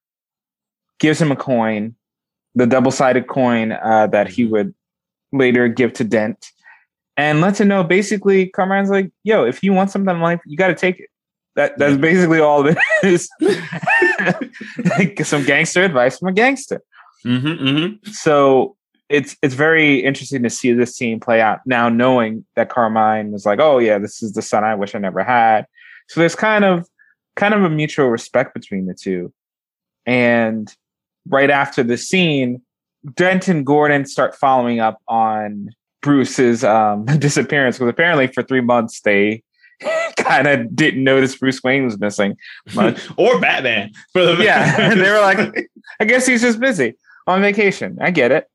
Gives 0.99 1.21
him 1.21 1.29
a 1.29 1.35
coin, 1.35 1.93
the 2.55 2.65
double-sided 2.65 3.27
coin 3.27 3.73
uh, 3.73 4.07
that 4.07 4.29
he 4.29 4.45
would 4.45 4.73
later 5.33 5.67
give 5.67 5.91
to 5.93 6.05
Dent, 6.05 6.51
and 7.17 7.41
lets 7.41 7.59
him 7.59 7.67
know. 7.67 7.83
Basically, 7.83 8.47
Carmine's 8.47 8.89
like, 8.89 9.11
"Yo, 9.23 9.43
if 9.43 9.61
you 9.63 9.73
want 9.73 9.91
something 9.91 10.15
in 10.15 10.21
life, 10.21 10.39
you 10.45 10.55
got 10.57 10.67
to 10.67 10.75
take 10.75 10.99
it." 10.99 11.09
That 11.55 11.77
that's 11.77 11.97
basically 11.97 12.39
all 12.39 12.67
it 12.67 12.77
is. 13.03 13.29
some 15.27 15.45
gangster 15.45 15.83
advice 15.83 16.19
from 16.19 16.29
a 16.29 16.33
gangster. 16.33 16.81
Mm-hmm, 17.25 17.67
mm-hmm. 17.67 18.11
So 18.11 18.75
it's 19.09 19.37
it's 19.41 19.53
very 19.53 20.03
interesting 20.03 20.43
to 20.43 20.49
see 20.49 20.73
this 20.73 20.95
scene 20.95 21.19
play 21.19 21.41
out 21.41 21.59
now, 21.65 21.89
knowing 21.89 22.45
that 22.55 22.69
Carmine 22.69 23.31
was 23.31 23.45
like, 23.45 23.59
"Oh 23.59 23.77
yeah, 23.77 23.97
this 23.97 24.21
is 24.21 24.33
the 24.33 24.41
son 24.41 24.63
I 24.63 24.75
wish 24.75 24.95
I 24.95 24.99
never 24.99 25.23
had." 25.23 25.65
So 26.09 26.19
there's 26.19 26.35
kind 26.35 26.65
of 26.65 26.87
kind 27.35 27.53
of 27.53 27.63
a 27.63 27.69
mutual 27.69 28.07
respect 28.07 28.53
between 28.53 28.85
the 28.85 28.93
two. 28.93 29.33
And 30.05 30.73
right 31.27 31.49
after 31.49 31.83
the 31.83 31.97
scene, 31.97 32.61
Dent 33.13 33.47
and 33.47 33.65
Gordon 33.65 34.05
start 34.05 34.35
following 34.35 34.79
up 34.79 35.01
on 35.07 35.69
Bruce's 36.01 36.63
um, 36.63 37.05
disappearance 37.19 37.77
because 37.77 37.89
apparently 37.89 38.27
for 38.27 38.43
three 38.43 38.61
months 38.61 39.01
they 39.01 39.43
kind 40.17 40.47
of 40.47 40.75
didn't 40.75 41.03
notice 41.03 41.35
Bruce 41.35 41.63
Wayne 41.63 41.85
was 41.85 41.99
missing 41.99 42.37
much. 42.73 43.07
or 43.17 43.39
Batman 43.39 43.91
for 44.13 44.25
the 44.25 44.43
yeah. 44.43 44.75
And 44.91 45.01
they 45.01 45.09
were 45.09 45.21
like, 45.21 45.69
I 45.99 46.05
guess 46.05 46.25
he's 46.25 46.41
just 46.41 46.59
busy 46.59 46.95
on 47.27 47.41
vacation. 47.41 47.97
I 48.01 48.11
get 48.11 48.31
it. 48.31 48.47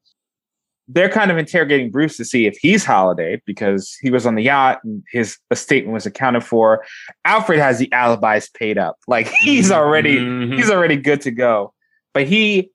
They're 0.88 1.08
kind 1.08 1.30
of 1.30 1.38
interrogating 1.38 1.90
Bruce 1.90 2.16
to 2.16 2.24
see 2.24 2.46
if 2.46 2.56
he's 2.60 2.84
Holiday 2.84 3.40
because 3.46 3.96
he 4.00 4.10
was 4.10 4.26
on 4.26 4.34
the 4.34 4.42
yacht 4.42 4.82
and 4.82 5.04
his 5.12 5.38
statement 5.54 5.94
was 5.94 6.04
accounted 6.04 6.42
for. 6.42 6.84
Alfred 7.24 7.60
has 7.60 7.78
the 7.78 7.92
alibis 7.92 8.48
paid 8.48 8.76
up. 8.76 8.96
Like 9.06 9.32
he's 9.38 9.70
already 9.70 10.18
mm-hmm. 10.18 10.54
he's 10.54 10.68
already 10.68 10.96
good 10.96 11.20
to 11.22 11.30
go. 11.30 11.72
But 12.12 12.26
he, 12.26 12.70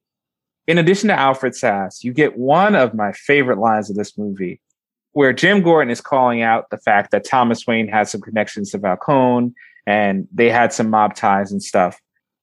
in 0.65 0.77
addition 0.77 1.09
to 1.09 1.19
Alfred 1.19 1.55
Sass, 1.55 2.05
you 2.05 2.13
get 2.13 2.37
one 2.37 2.73
of 2.73 2.93
my 2.93 3.11
favorite 3.11 3.59
lines 3.59 3.89
of 3.89 3.97
this 3.97 4.17
movie 4.17 4.61
where 5.16 5.32
Jim 5.32 5.61
Gordon 5.61 5.89
is 5.89 6.01
calling 6.01 6.41
out 6.41 6.70
the 6.72 6.78
fact 6.78 7.11
that 7.11 7.24
Thomas 7.24 7.66
Wayne 7.66 7.88
had 7.88 8.09
some 8.09 8.20
connections 8.20 8.72
to 8.72 8.80
Falcone 8.80 9.53
and 9.88 10.28
they 10.34 10.49
had 10.49 10.74
some 10.74 10.89
mob 10.89 11.16
ties 11.16 11.53
and 11.53 11.63
stuff. 11.63 12.01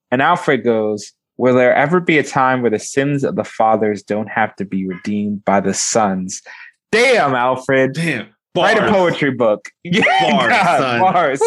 And 0.09 0.23
Alfred 0.23 0.63
goes, 0.63 1.13
Will 1.37 1.53
there 1.53 1.75
ever 1.75 1.99
be 1.99 2.17
a 2.17 2.23
time 2.23 2.61
where 2.61 2.71
the 2.71 2.79
sins 2.79 3.23
of 3.23 3.35
the 3.35 3.43
fathers 3.43 4.01
don't 4.01 4.27
have 4.27 4.55
to 4.55 4.65
be 4.65 4.87
redeemed 4.87 5.45
by 5.45 5.59
the 5.59 5.73
sons? 5.73 6.41
Damn, 6.91 7.35
Alfred. 7.35 7.93
Damn. 7.93 8.33
Bars. 8.55 8.75
Write 8.75 8.89
a 8.89 8.91
poetry 8.91 9.31
book. 9.31 9.69
Yeah, 9.83 10.31
bars. 10.31 10.49
God, 10.51 10.99
bars. 11.13 11.41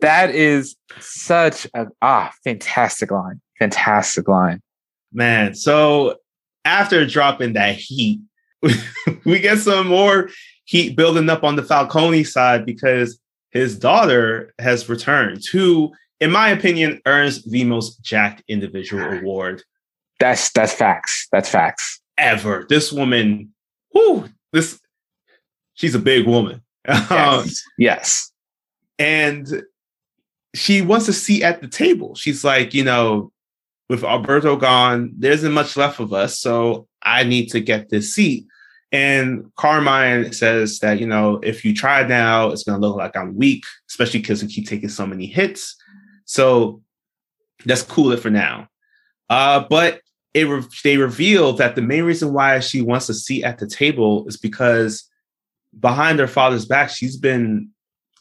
That 0.00 0.30
is 0.30 0.76
such 1.00 1.66
a 1.74 1.86
ah 2.02 2.32
fantastic 2.44 3.10
line. 3.10 3.40
Fantastic 3.58 4.28
line. 4.28 4.60
Man, 5.12 5.54
so 5.54 6.16
after 6.64 7.04
dropping 7.04 7.54
that 7.54 7.74
heat, 7.74 8.20
we 9.24 9.38
get 9.38 9.58
some 9.58 9.88
more 9.88 10.30
heat 10.64 10.96
building 10.96 11.28
up 11.30 11.44
on 11.44 11.56
the 11.56 11.62
Falcone 11.62 12.24
side 12.24 12.66
because 12.66 13.18
his 13.50 13.78
daughter 13.78 14.52
has 14.58 14.88
returned, 14.88 15.44
who, 15.50 15.92
in 16.20 16.30
my 16.30 16.50
opinion, 16.50 17.00
earns 17.06 17.42
the 17.44 17.64
most 17.64 18.02
jacked 18.02 18.42
individual 18.48 19.04
award. 19.18 19.62
That's 20.18 20.50
that's 20.52 20.72
facts. 20.72 21.28
That's 21.32 21.48
facts. 21.48 22.00
Ever. 22.18 22.66
This 22.68 22.92
woman, 22.92 23.52
whoo, 23.94 24.28
this 24.52 24.80
she's 25.74 25.94
a 25.94 26.00
big 26.00 26.26
woman. 26.26 26.62
Yes. 26.88 27.10
um, 27.10 27.48
yes. 27.78 28.32
And 28.98 29.62
she 30.54 30.82
wants 30.82 31.06
to 31.06 31.12
see 31.12 31.42
at 31.42 31.60
the 31.60 31.68
table. 31.68 32.14
She's 32.14 32.44
like, 32.44 32.72
you 32.74 32.84
know, 32.84 33.32
with 33.88 34.04
Alberto 34.04 34.56
gone, 34.56 35.12
there 35.18 35.32
isn't 35.32 35.52
much 35.52 35.76
left 35.76 36.00
of 36.00 36.12
us. 36.12 36.38
So 36.38 36.86
I 37.06 37.24
need 37.24 37.46
to 37.52 37.60
get 37.60 37.88
this 37.88 38.14
seat. 38.14 38.46
And 38.92 39.50
Carmine 39.56 40.32
says 40.32 40.78
that, 40.80 41.00
you 41.00 41.06
know, 41.06 41.40
if 41.42 41.64
you 41.64 41.74
try 41.74 42.06
now, 42.06 42.50
it's 42.50 42.64
going 42.64 42.80
to 42.80 42.86
look 42.86 42.96
like 42.96 43.16
I'm 43.16 43.36
weak, 43.36 43.64
especially 43.88 44.20
because 44.20 44.42
we 44.42 44.48
keep 44.48 44.68
taking 44.68 44.88
so 44.88 45.06
many 45.06 45.26
hits. 45.26 45.76
So 46.24 46.82
let's 47.64 47.82
cool 47.82 48.12
it 48.12 48.20
for 48.20 48.30
now. 48.30 48.68
Uh, 49.28 49.64
but 49.68 50.00
it 50.34 50.44
re- 50.44 50.62
they 50.84 50.96
reveal 50.98 51.52
that 51.54 51.74
the 51.74 51.82
main 51.82 52.04
reason 52.04 52.32
why 52.32 52.60
she 52.60 52.82
wants 52.82 53.08
a 53.08 53.14
seat 53.14 53.44
at 53.44 53.58
the 53.58 53.66
table 53.66 54.26
is 54.28 54.36
because 54.36 55.08
behind 55.78 56.18
her 56.18 56.28
father's 56.28 56.66
back, 56.66 56.90
she's 56.90 57.16
been 57.16 57.70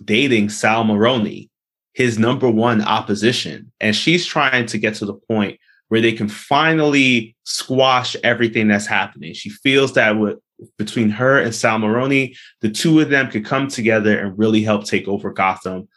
dating 0.04 0.50
Sal 0.50 0.84
Maroni, 0.84 1.50
his 1.94 2.18
number 2.18 2.50
one 2.50 2.82
opposition. 2.82 3.72
And 3.80 3.96
she's 3.96 4.26
trying 4.26 4.66
to 4.68 4.78
get 4.78 4.96
to 4.96 5.06
the 5.06 5.14
point 5.14 5.60
where 5.90 6.02
they 6.02 6.14
can 6.14 6.28
finally 6.28 7.36
squash 7.44 8.16
everything 8.24 8.68
that's 8.68 8.88
happening. 8.88 9.34
She 9.34 9.50
feels 9.50 9.94
that 9.94 10.18
with 10.18 10.40
between 10.78 11.10
her 11.10 11.40
and 11.40 11.54
Sal 11.54 11.80
Maroni, 11.80 12.36
the 12.62 12.70
two 12.70 13.00
of 13.00 13.10
them 13.10 13.30
could 13.30 13.46
come 13.46 13.68
together 13.68 14.18
and 14.18 14.38
really 14.38 14.64
help 14.64 14.86
take 14.86 15.08
over 15.08 15.32
Gotham 15.32 15.88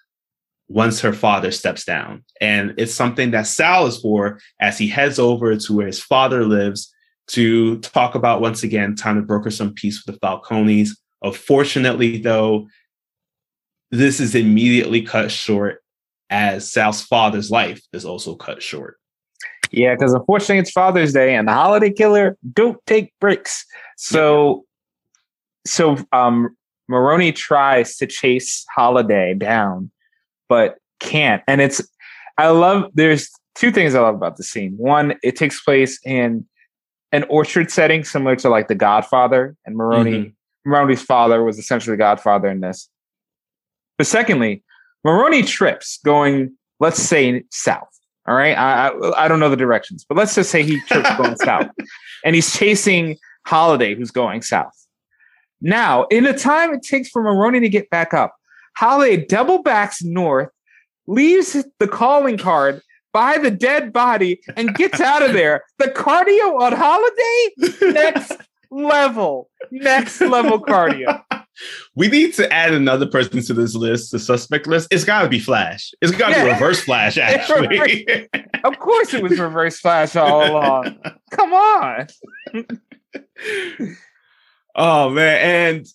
once 0.69 1.01
her 1.01 1.13
father 1.13 1.51
steps 1.51 1.85
down. 1.85 2.25
And 2.41 2.75
it's 2.77 2.95
something 2.95 3.31
that 3.31 3.47
Sal 3.47 3.87
is 3.87 4.01
for 4.01 4.41
as 4.61 4.77
he 4.77 4.89
heads 4.89 5.19
over 5.19 5.57
to 5.57 5.73
where 5.73 5.87
his 5.87 6.03
father 6.03 6.45
lives 6.45 6.93
to 7.29 7.79
talk 7.81 8.15
about 8.15 8.41
once 8.41 8.63
again 8.63 8.95
time 8.95 9.17
to 9.17 9.23
broker 9.23 9.51
some 9.51 9.75
peace 9.75 10.05
with 10.05 10.15
the 10.15 10.27
Falcones. 10.27 10.91
Unfortunately, 11.23 12.19
though, 12.19 12.69
this 13.91 14.21
is 14.21 14.35
immediately 14.35 15.03
cut 15.03 15.31
short 15.31 15.83
as 16.31 16.71
Sal's 16.71 17.03
father's 17.03 17.51
life 17.51 17.81
is 17.93 18.05
also 18.05 18.35
cut 18.35 18.63
short. 18.63 18.98
Yeah, 19.71 19.95
because 19.95 20.15
unfortunately 20.15 20.59
it's 20.59 20.71
Father's 20.71 21.13
Day 21.13 21.35
and 21.35 21.47
the 21.47 21.53
holiday 21.53 21.91
killer 21.91 22.37
don't 22.53 22.79
take 22.87 23.13
breaks. 23.21 23.65
So 23.97 24.65
so 25.67 25.99
um 26.13 26.57
Maroni 26.89 27.33
tries 27.33 27.97
to 27.99 28.07
chase 28.07 28.65
Holiday 28.75 29.35
down, 29.35 29.91
but 30.49 30.79
can't. 31.01 31.43
And 31.47 31.61
it's 31.61 31.87
I 32.39 32.49
love 32.49 32.91
there's 32.95 33.31
two 33.55 33.71
things 33.71 33.95
I 33.95 34.01
love 34.01 34.15
about 34.15 34.37
the 34.37 34.45
scene. 34.45 34.75
One, 34.77 35.15
it 35.23 35.37
takes 35.37 35.63
place 35.63 35.99
in 36.05 36.47
an 37.13 37.25
orchard 37.29 37.71
setting 37.71 38.05
similar 38.05 38.37
to 38.37 38.49
like 38.49 38.69
The 38.69 38.75
Godfather, 38.75 39.57
and 39.67 39.77
Maroni. 39.77 40.13
mm-hmm. 40.13 40.71
Maroni's 40.71 41.03
father 41.03 41.43
was 41.43 41.59
essentially 41.59 41.95
the 41.95 41.99
Godfather 41.99 42.49
in 42.49 42.61
this. 42.61 42.89
But 43.97 44.07
secondly, 44.07 44.63
Maroni 45.05 45.43
trips 45.43 45.99
going, 46.05 46.55
let's 46.79 47.03
say, 47.03 47.45
south. 47.51 47.88
All 48.29 48.35
right. 48.35 48.57
I, 48.57 48.89
I, 48.89 49.25
I 49.25 49.29
don't 49.29 49.41
know 49.41 49.49
the 49.49 49.57
directions, 49.57 50.05
but 50.07 50.19
let's 50.19 50.35
just 50.35 50.51
say 50.51 50.63
he 50.63 50.81
trips 50.83 51.17
going 51.17 51.37
south 51.45 51.71
and 52.25 52.35
he's 52.35 52.53
chasing 52.55 53.17
Holiday, 53.47 53.95
who's 53.95 54.11
going 54.11 54.43
south. 54.43 54.75
Now, 55.63 56.05
in 56.05 56.25
the 56.25 56.35
time 56.35 56.75
it 56.75 56.83
takes 56.83 57.09
for 57.09 57.23
Maroni 57.23 57.61
to 57.61 57.69
get 57.69 57.89
back 57.89 58.13
up, 58.13 58.35
Holiday 58.77 59.25
double 59.25 59.63
backs 59.63 60.05
north, 60.05 60.51
leaves 61.07 61.57
the 61.79 61.89
calling 61.89 62.37
card 62.37 62.83
by 63.15 63.39
the 63.39 63.51
dead 63.51 63.93
body, 63.93 64.41
and 64.57 64.75
gets 64.75 65.01
out 65.01 65.23
of 65.23 65.33
there. 65.33 65.65
The 65.79 65.87
cardio 65.87 66.61
on 66.61 66.73
Holiday, 66.73 67.93
next 67.95 68.33
level, 68.71 69.49
next 69.71 70.21
level 70.21 70.61
cardio. 70.63 71.23
We 71.95 72.09
need 72.09 72.35
to 72.35 72.53
add 72.53 72.73
another 72.73 73.07
person 73.07 73.43
to 73.43 73.55
this 73.55 73.75
list, 73.75 74.13
the 74.13 74.19
suspect 74.19 74.67
list. 74.67 74.89
It's 74.91 75.05
got 75.05 75.23
to 75.23 75.29
be 75.29 75.39
Flash. 75.39 75.93
It's 76.01 76.13
got 76.13 76.29
to 76.29 76.33
yeah. 76.33 76.45
be 76.45 76.53
Reverse 76.53 76.81
Flash, 76.81 77.19
actually. 77.23 78.29
of 78.65 78.79
course, 78.79 79.15
it 79.15 79.23
was 79.23 79.39
Reverse 79.39 79.79
Flash 79.81 80.17
all 80.17 80.51
along. 80.51 80.99
Come 81.31 81.53
on. 81.53 82.07
oh 84.75 85.11
man, 85.11 85.77
and 85.77 85.87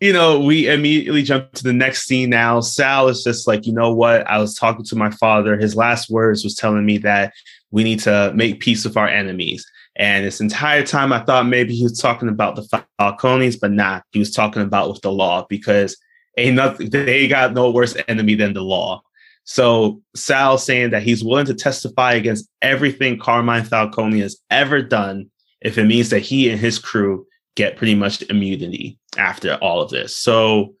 you 0.00 0.14
know, 0.14 0.40
we 0.40 0.66
immediately 0.66 1.22
jump 1.22 1.52
to 1.52 1.62
the 1.62 1.74
next 1.74 2.06
scene 2.06 2.30
now. 2.30 2.60
Sal 2.60 3.08
is 3.08 3.22
just 3.22 3.46
like, 3.46 3.66
you 3.66 3.72
know 3.72 3.92
what? 3.92 4.26
I 4.26 4.38
was 4.38 4.54
talking 4.54 4.84
to 4.86 4.96
my 4.96 5.10
father. 5.10 5.58
His 5.58 5.76
last 5.76 6.08
words 6.08 6.42
was 6.42 6.54
telling 6.54 6.86
me 6.86 6.96
that 6.98 7.34
we 7.70 7.84
need 7.84 8.00
to 8.00 8.32
make 8.34 8.60
peace 8.60 8.84
with 8.84 8.96
our 8.96 9.08
enemies. 9.08 9.66
And 10.00 10.24
this 10.24 10.40
entire 10.40 10.82
time, 10.82 11.12
I 11.12 11.22
thought 11.22 11.44
maybe 11.44 11.74
he 11.74 11.82
was 11.82 12.00
talking 12.00 12.30
about 12.30 12.56
the 12.56 12.84
Falcones, 12.98 13.60
but 13.60 13.70
not. 13.70 14.02
He 14.12 14.18
was 14.18 14.32
talking 14.32 14.62
about 14.62 14.88
with 14.88 15.02
the 15.02 15.12
law 15.12 15.44
because 15.46 15.94
ain't 16.38 16.56
nothing. 16.56 16.88
They 16.88 17.28
got 17.28 17.52
no 17.52 17.70
worse 17.70 17.94
enemy 18.08 18.34
than 18.34 18.54
the 18.54 18.62
law. 18.62 19.02
So 19.44 20.00
Sal 20.16 20.56
saying 20.56 20.90
that 20.90 21.02
he's 21.02 21.22
willing 21.22 21.44
to 21.46 21.54
testify 21.54 22.14
against 22.14 22.48
everything 22.62 23.18
Carmine 23.18 23.64
Falcone 23.64 24.20
has 24.20 24.38
ever 24.50 24.80
done 24.80 25.30
if 25.60 25.76
it 25.76 25.84
means 25.84 26.08
that 26.10 26.20
he 26.20 26.48
and 26.48 26.58
his 26.58 26.78
crew 26.78 27.26
get 27.54 27.76
pretty 27.76 27.94
much 27.94 28.22
immunity 28.30 28.98
after 29.18 29.56
all 29.56 29.82
of 29.82 29.90
this. 29.90 30.16
So 30.16 30.76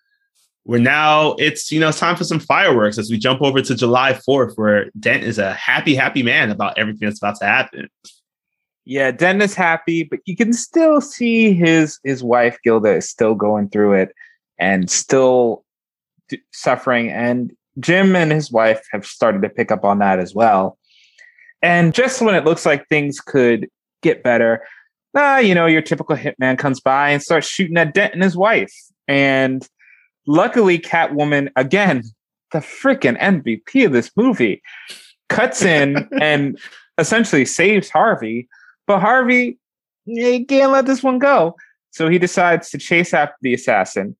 we're 0.64 0.78
now 0.78 1.32
it's 1.38 1.70
you 1.70 1.78
know 1.78 1.88
it's 1.88 1.98
time 1.98 2.16
for 2.16 2.24
some 2.24 2.40
fireworks 2.40 2.96
as 2.96 3.10
we 3.10 3.18
jump 3.18 3.42
over 3.42 3.60
to 3.60 3.74
July 3.74 4.14
4th 4.14 4.56
where 4.56 4.90
Dent 4.98 5.24
is 5.24 5.38
a 5.38 5.52
happy 5.52 5.94
happy 5.94 6.22
man 6.22 6.50
about 6.50 6.78
everything 6.78 7.06
that's 7.06 7.18
about 7.18 7.36
to 7.40 7.46
happen 7.46 7.88
yeah, 8.90 9.12
Dent 9.12 9.40
is 9.40 9.54
happy, 9.54 10.02
but 10.02 10.18
you 10.24 10.36
can 10.36 10.52
still 10.52 11.00
see 11.00 11.52
his 11.52 12.00
his 12.02 12.24
wife 12.24 12.58
Gilda 12.64 12.96
is 12.96 13.08
still 13.08 13.36
going 13.36 13.68
through 13.68 13.92
it 13.92 14.12
and 14.58 14.90
still 14.90 15.64
d- 16.28 16.42
suffering. 16.52 17.08
And 17.08 17.52
Jim 17.78 18.16
and 18.16 18.32
his 18.32 18.50
wife 18.50 18.84
have 18.90 19.06
started 19.06 19.42
to 19.42 19.48
pick 19.48 19.70
up 19.70 19.84
on 19.84 20.00
that 20.00 20.18
as 20.18 20.34
well. 20.34 20.76
And 21.62 21.94
just 21.94 22.20
when 22.20 22.34
it 22.34 22.44
looks 22.44 22.66
like 22.66 22.88
things 22.88 23.20
could 23.20 23.68
get 24.02 24.24
better, 24.24 24.66
ah, 25.16 25.38
you 25.38 25.54
know, 25.54 25.66
your 25.66 25.82
typical 25.82 26.16
hitman 26.16 26.58
comes 26.58 26.80
by 26.80 27.10
and 27.10 27.22
starts 27.22 27.46
shooting 27.46 27.76
at 27.76 27.94
Dent 27.94 28.14
and 28.14 28.24
his 28.24 28.36
wife. 28.36 28.74
And 29.06 29.64
luckily, 30.26 30.80
Catwoman, 30.80 31.50
again, 31.54 32.02
the 32.50 32.58
freaking 32.58 33.20
MVP 33.20 33.86
of 33.86 33.92
this 33.92 34.10
movie, 34.16 34.62
cuts 35.28 35.62
in 35.62 36.08
and 36.20 36.58
essentially 36.98 37.44
saves 37.44 37.88
Harvey 37.88 38.48
but 38.90 38.98
Harvey, 38.98 39.56
he 40.04 40.44
can't 40.44 40.72
let 40.72 40.84
this 40.84 41.00
one 41.00 41.20
go. 41.20 41.54
So 41.92 42.08
he 42.08 42.18
decides 42.18 42.70
to 42.70 42.78
chase 42.78 43.14
after 43.14 43.36
the 43.40 43.54
assassin. 43.54 44.16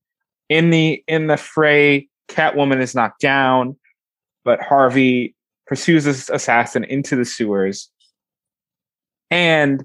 In 0.48 0.70
the 0.70 1.02
in 1.08 1.26
the 1.26 1.36
fray, 1.36 2.08
Catwoman 2.28 2.80
is 2.80 2.94
knocked 2.94 3.20
down, 3.20 3.76
but 4.44 4.60
Harvey 4.60 5.34
pursues 5.66 6.04
this 6.04 6.28
assassin 6.28 6.84
into 6.84 7.16
the 7.16 7.24
sewers. 7.24 7.90
And 9.28 9.82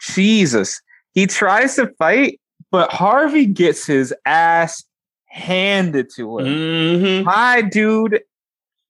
Jesus, 0.00 0.80
he 1.12 1.26
tries 1.26 1.76
to 1.76 1.92
fight, 1.98 2.40
but 2.70 2.90
Harvey 2.90 3.44
gets 3.44 3.84
his 3.84 4.14
ass 4.24 4.82
handed 5.26 6.08
to 6.16 6.38
him. 6.38 6.46
Mhm. 6.46 7.24
My 7.24 7.60
dude 7.60 8.22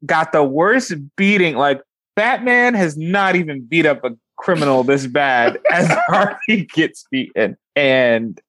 got 0.05 0.31
the 0.31 0.45
worst 0.45 0.95
beating. 1.17 1.57
Like 1.57 1.83
Batman 2.15 2.75
has 2.75 2.97
not 2.97 3.35
even 3.35 3.67
beat 3.67 3.87
up 3.87 4.05
a 4.05 4.11
criminal 4.37 4.83
this 4.83 5.07
bad 5.07 5.59
as 5.71 5.89
Harvey 6.09 6.67
gets 6.67 7.07
beaten, 7.11 7.57
and 7.75 8.41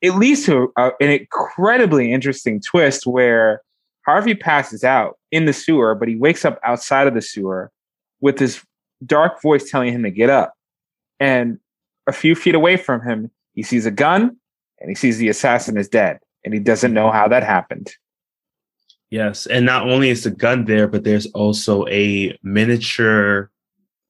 it 0.00 0.12
leads 0.12 0.44
to 0.46 0.72
a- 0.76 0.92
an 1.00 1.10
incredibly 1.10 2.12
interesting 2.12 2.60
twist 2.60 3.06
where 3.06 3.62
Harvey 4.06 4.34
passes 4.34 4.84
out 4.84 5.18
in 5.30 5.44
the 5.44 5.52
sewer, 5.52 5.94
but 5.94 6.08
he 6.08 6.16
wakes 6.16 6.44
up 6.44 6.58
outside 6.64 7.06
of 7.06 7.14
the 7.14 7.22
sewer 7.22 7.70
with 8.20 8.38
this 8.38 8.64
dark 9.04 9.42
voice 9.42 9.70
telling 9.70 9.92
him 9.92 10.02
to 10.02 10.10
get 10.10 10.30
up. 10.30 10.54
And 11.20 11.58
a 12.06 12.12
few 12.12 12.34
feet 12.34 12.54
away 12.54 12.76
from 12.76 13.02
him, 13.02 13.30
he 13.54 13.62
sees 13.62 13.86
a 13.86 13.90
gun 13.90 14.36
and 14.80 14.88
he 14.88 14.94
sees 14.94 15.18
the 15.18 15.28
assassin 15.28 15.76
is 15.76 15.88
dead, 15.88 16.20
and 16.44 16.54
he 16.54 16.60
doesn't 16.60 16.94
know 16.94 17.10
how 17.10 17.28
that 17.28 17.42
happened. 17.42 17.90
Yes, 19.10 19.46
and 19.46 19.64
not 19.66 19.88
only 19.88 20.10
is 20.10 20.24
the 20.24 20.30
gun 20.30 20.66
there, 20.66 20.86
but 20.86 21.04
there's 21.04 21.26
also 21.26 21.86
a 21.88 22.38
miniature 22.42 23.50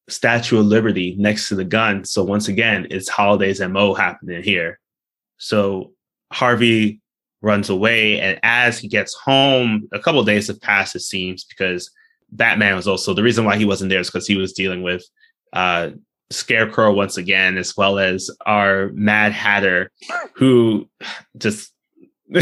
Statue 0.09 0.61
of 0.61 0.67
Liberty 0.67 1.15
next 1.19 1.49
to 1.49 1.55
the 1.55 1.65
gun. 1.65 2.05
So 2.05 2.25
once 2.25 2.49
again, 2.49 2.87
it's 2.91 3.09
Holiday's 3.09 3.61
MO 3.61 3.95
happening 3.95 4.43
here. 4.43 4.81
So 5.37 5.93
Harvey 6.33 7.01
runs 7.41 7.71
away, 7.71 8.21
and 8.21 8.41
as 8.43 8.79
he 8.79 8.89
gets 8.89 9.15
home, 9.15 9.89
a 9.93 10.01
couple 10.01 10.23
days 10.25 10.49
have 10.49 10.61
passed, 10.61 10.97
it 10.97 11.01
seems, 11.01 11.45
because 11.45 11.91
Batman 12.31 12.75
was 12.75 12.89
also 12.89 13.15
the 13.15 13.23
reason 13.23 13.45
why 13.45 13.57
he 13.57 13.65
wasn't 13.65 13.91
there 13.91 14.01
is 14.01 14.09
because 14.09 14.27
he 14.27 14.37
was 14.37 14.53
dealing 14.53 14.83
with 14.83 15.05
uh 15.53 15.91
Scarecrow 16.31 16.93
once 16.93 17.17
again, 17.17 17.57
as 17.57 17.75
well 17.77 17.99
as 17.99 18.31
our 18.45 18.91
Mad 18.93 19.33
Hatter, 19.33 19.91
who 20.35 20.89
just 21.39 21.73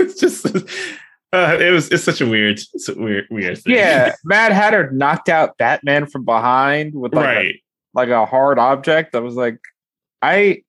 just 0.00 0.46
uh, 1.32 1.58
it 1.60 1.70
was 1.70 1.90
it's 1.90 2.04
such 2.04 2.20
a 2.20 2.26
weird 2.26 2.60
it's 2.72 2.88
a 2.88 2.94
weird 2.94 3.26
weird 3.30 3.58
thing. 3.58 3.74
Yeah, 3.74 4.14
Mad 4.24 4.52
Hatter 4.52 4.90
knocked 4.92 5.28
out 5.28 5.56
Batman 5.58 6.06
from 6.06 6.24
behind 6.24 6.94
with 6.94 7.14
like 7.14 7.36
a 7.36 7.62
like 7.94 8.08
a 8.10 8.26
hard 8.26 8.58
object. 8.58 9.14
I 9.14 9.20
was 9.20 9.34
like, 9.34 9.58
I 10.22 10.62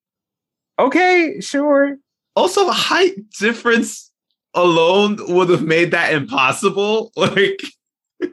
okay, 0.80 1.40
sure. 1.42 1.98
Also, 2.36 2.70
height 2.70 3.16
difference 3.40 4.12
alone 4.54 5.18
would 5.28 5.50
have 5.50 5.64
made 5.64 5.92
that 5.92 6.14
impossible. 6.14 7.12
Like, 7.18 7.62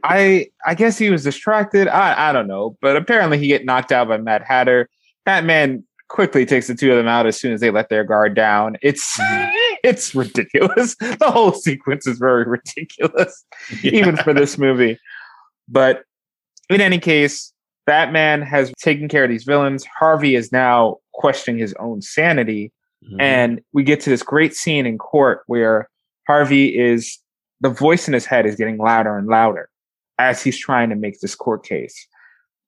I 0.02 0.46
I 0.64 0.74
guess 0.74 0.96
he 0.96 1.10
was 1.10 1.24
distracted. 1.24 1.88
I 1.88 2.30
I 2.30 2.32
don't 2.32 2.46
know, 2.46 2.78
but 2.80 2.96
apparently 2.96 3.38
he 3.38 3.48
get 3.48 3.66
knocked 3.66 3.92
out 3.92 4.08
by 4.08 4.16
Mad 4.16 4.42
Hatter. 4.42 4.88
Batman 5.26 5.84
quickly 6.08 6.46
takes 6.46 6.68
the 6.68 6.74
two 6.74 6.90
of 6.90 6.96
them 6.96 7.08
out 7.08 7.26
as 7.26 7.38
soon 7.38 7.52
as 7.52 7.60
they 7.60 7.70
let 7.70 7.90
their 7.90 8.04
guard 8.04 8.34
down. 8.34 8.76
It's 8.80 9.18
it's 9.88 10.14
ridiculous. 10.14 10.96
The 10.96 11.30
whole 11.30 11.52
sequence 11.52 12.06
is 12.06 12.18
very 12.18 12.44
ridiculous, 12.44 13.44
even 13.82 14.16
for 14.16 14.32
this 14.32 14.58
movie. 14.58 14.98
But 15.68 16.04
in 16.70 16.80
any 16.80 16.98
case, 16.98 17.52
Batman 17.86 18.42
has 18.42 18.72
taken 18.80 19.08
care 19.08 19.24
of 19.24 19.30
these 19.30 19.44
villains. 19.44 19.84
Harvey 19.98 20.34
is 20.34 20.50
now 20.50 20.96
questioning 21.12 21.60
his 21.60 21.74
own 21.78 22.00
sanity. 22.02 22.72
Mhm. 23.04 23.20
And 23.20 23.60
we 23.72 23.82
get 23.82 24.00
to 24.00 24.10
this 24.10 24.22
great 24.22 24.54
scene 24.54 24.86
in 24.86 24.98
court 24.98 25.42
where 25.46 25.88
Harvey 26.26 26.78
is 26.78 27.18
the 27.60 27.68
voice 27.68 28.08
in 28.08 28.14
his 28.14 28.26
head 28.26 28.46
is 28.46 28.56
getting 28.56 28.78
louder 28.78 29.16
and 29.16 29.26
louder 29.28 29.68
as 30.18 30.42
he's 30.42 30.58
trying 30.58 30.90
to 30.90 30.96
make 30.96 31.20
this 31.20 31.34
court 31.34 31.64
case. 31.64 32.06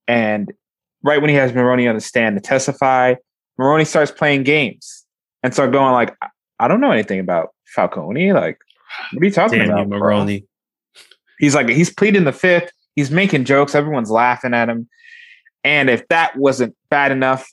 And 0.08 0.52
right 1.02 1.20
when 1.20 1.30
he 1.30 1.36
has 1.36 1.52
Maroni 1.52 1.88
on 1.88 1.94
the 1.94 2.00
stand 2.00 2.36
to 2.36 2.40
testify, 2.40 3.14
Maroni 3.58 3.84
starts 3.84 4.10
playing 4.10 4.42
games 4.42 5.06
and 5.42 5.52
start 5.52 5.72
going 5.72 5.92
like, 5.92 6.14
"I- 6.58 6.68
don't 6.68 6.80
know 6.80 6.92
anything 6.92 7.20
about 7.20 7.54
Falcone. 7.66 8.32
Like, 8.32 8.58
what 9.12 9.22
are 9.22 9.26
you 9.26 9.32
talking 9.32 9.58
damn 9.58 9.70
about, 9.70 9.80
you, 9.80 9.86
bro?" 9.86 9.98
Maroni. 9.98 10.46
He's 11.38 11.54
like, 11.54 11.68
he's 11.68 11.92
pleading 11.92 12.24
the 12.24 12.32
fifth. 12.32 12.70
He's 12.94 13.10
making 13.10 13.44
jokes. 13.44 13.74
Everyone's 13.74 14.10
laughing 14.10 14.54
at 14.54 14.68
him. 14.70 14.88
And 15.64 15.90
if 15.90 16.06
that 16.08 16.36
wasn't 16.36 16.74
bad 16.88 17.12
enough, 17.12 17.52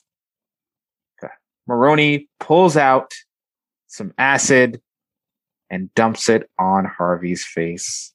Maroni 1.66 2.28
pulls 2.40 2.76
out 2.76 3.12
some 3.88 4.12
acid 4.18 4.80
and 5.70 5.92
dumps 5.94 6.28
it 6.28 6.48
on 6.58 6.84
Harvey's 6.84 7.44
face. 7.44 8.12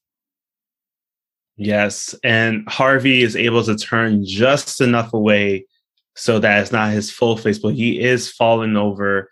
Yes, 1.57 2.15
and 2.23 2.67
Harvey 2.69 3.21
is 3.21 3.35
able 3.35 3.63
to 3.63 3.75
turn 3.75 4.23
just 4.25 4.79
enough 4.79 5.13
away 5.13 5.65
so 6.15 6.39
that 6.39 6.61
it's 6.61 6.71
not 6.71 6.93
his 6.93 7.11
full 7.11 7.35
face, 7.35 7.59
but 7.59 7.73
he 7.73 7.99
is 7.99 8.31
falling 8.31 8.77
over 8.77 9.29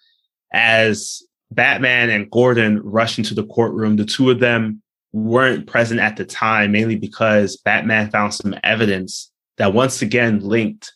as 0.52 1.22
Batman 1.52 2.10
and 2.10 2.30
Gordon 2.30 2.82
rush 2.84 3.18
into 3.18 3.34
the 3.34 3.46
courtroom. 3.46 3.96
The 3.96 4.06
two 4.06 4.30
of 4.30 4.40
them 4.40 4.82
weren't 5.14 5.68
present 5.68 6.00
at 6.00 6.18
the 6.18 6.26
time, 6.26 6.72
mainly 6.72 6.96
because 6.96 7.58
Batman 7.58 8.12
found 8.12 8.34
some 8.34 8.56
evidence 8.64 9.32
that 9.58 9.74
once 9.74 10.02
again 10.02 10.40
linked 10.40 10.94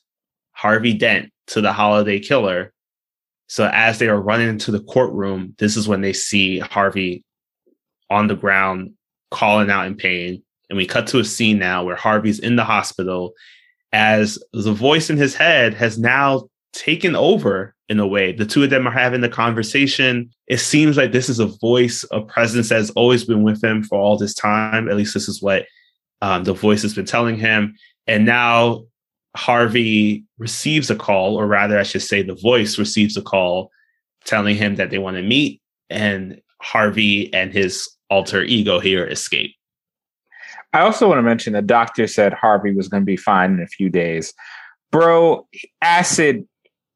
Harvey 0.51 0.93
Dent 0.93 1.31
to 1.47 1.61
the 1.61 1.73
holiday 1.73 2.19
killer. 2.19 2.73
So 3.47 3.69
as 3.73 3.99
they 3.99 4.07
are 4.07 4.21
running 4.21 4.49
into 4.49 4.71
the 4.71 4.83
courtroom, 4.83 5.55
this 5.57 5.75
is 5.75 5.87
when 5.87 6.01
they 6.01 6.13
see 6.13 6.59
Harvey 6.59 7.23
on 8.09 8.27
the 8.27 8.35
ground 8.35 8.93
calling 9.31 9.69
out 9.69 9.87
in 9.87 9.95
pain. 9.95 10.43
And 10.69 10.77
we 10.77 10.85
cut 10.85 11.07
to 11.07 11.19
a 11.19 11.25
scene 11.25 11.57
now 11.57 11.83
where 11.83 11.95
Harvey's 11.95 12.39
in 12.39 12.55
the 12.55 12.63
hospital 12.63 13.33
as 13.91 14.39
the 14.53 14.71
voice 14.71 15.09
in 15.09 15.17
his 15.17 15.35
head 15.35 15.73
has 15.73 15.97
now 15.97 16.47
taken 16.73 17.15
over 17.15 17.75
in 17.89 17.99
a 17.99 18.07
way. 18.07 18.31
The 18.31 18.45
two 18.45 18.63
of 18.63 18.69
them 18.69 18.87
are 18.87 18.91
having 18.91 19.21
the 19.21 19.29
conversation. 19.29 20.29
It 20.47 20.59
seems 20.59 20.97
like 20.97 21.11
this 21.11 21.29
is 21.29 21.39
a 21.39 21.47
voice, 21.47 22.05
a 22.11 22.21
presence 22.21 22.69
that's 22.69 22.89
always 22.91 23.25
been 23.25 23.43
with 23.43 23.63
him 23.63 23.83
for 23.83 23.99
all 23.99 24.17
this 24.17 24.33
time. 24.33 24.89
At 24.89 24.95
least 24.95 25.13
this 25.13 25.27
is 25.27 25.41
what 25.41 25.65
um, 26.21 26.43
the 26.43 26.53
voice 26.53 26.81
has 26.83 26.93
been 26.93 27.05
telling 27.05 27.37
him. 27.37 27.75
And 28.07 28.25
now 28.25 28.85
Harvey 29.35 30.23
receives 30.37 30.89
a 30.89 30.95
call, 30.95 31.35
or 31.35 31.47
rather, 31.47 31.77
I 31.77 31.83
should 31.83 32.01
say, 32.01 32.21
the 32.21 32.35
voice 32.35 32.77
receives 32.77 33.17
a 33.17 33.21
call 33.21 33.71
telling 34.25 34.55
him 34.55 34.75
that 34.75 34.89
they 34.89 34.97
want 34.97 35.17
to 35.17 35.23
meet. 35.23 35.61
And 35.89 36.41
Harvey 36.61 37.33
and 37.33 37.51
his 37.51 37.89
alter 38.09 38.43
ego 38.43 38.79
here 38.79 39.05
escape. 39.05 39.55
I 40.73 40.81
also 40.81 41.07
want 41.07 41.17
to 41.17 41.23
mention 41.23 41.53
the 41.53 41.61
doctor 41.61 42.07
said 42.07 42.33
Harvey 42.33 42.73
was 42.73 42.87
going 42.87 43.01
to 43.03 43.05
be 43.05 43.17
fine 43.17 43.51
in 43.51 43.61
a 43.61 43.67
few 43.67 43.89
days. 43.89 44.33
Bro, 44.91 45.47
acid 45.81 46.47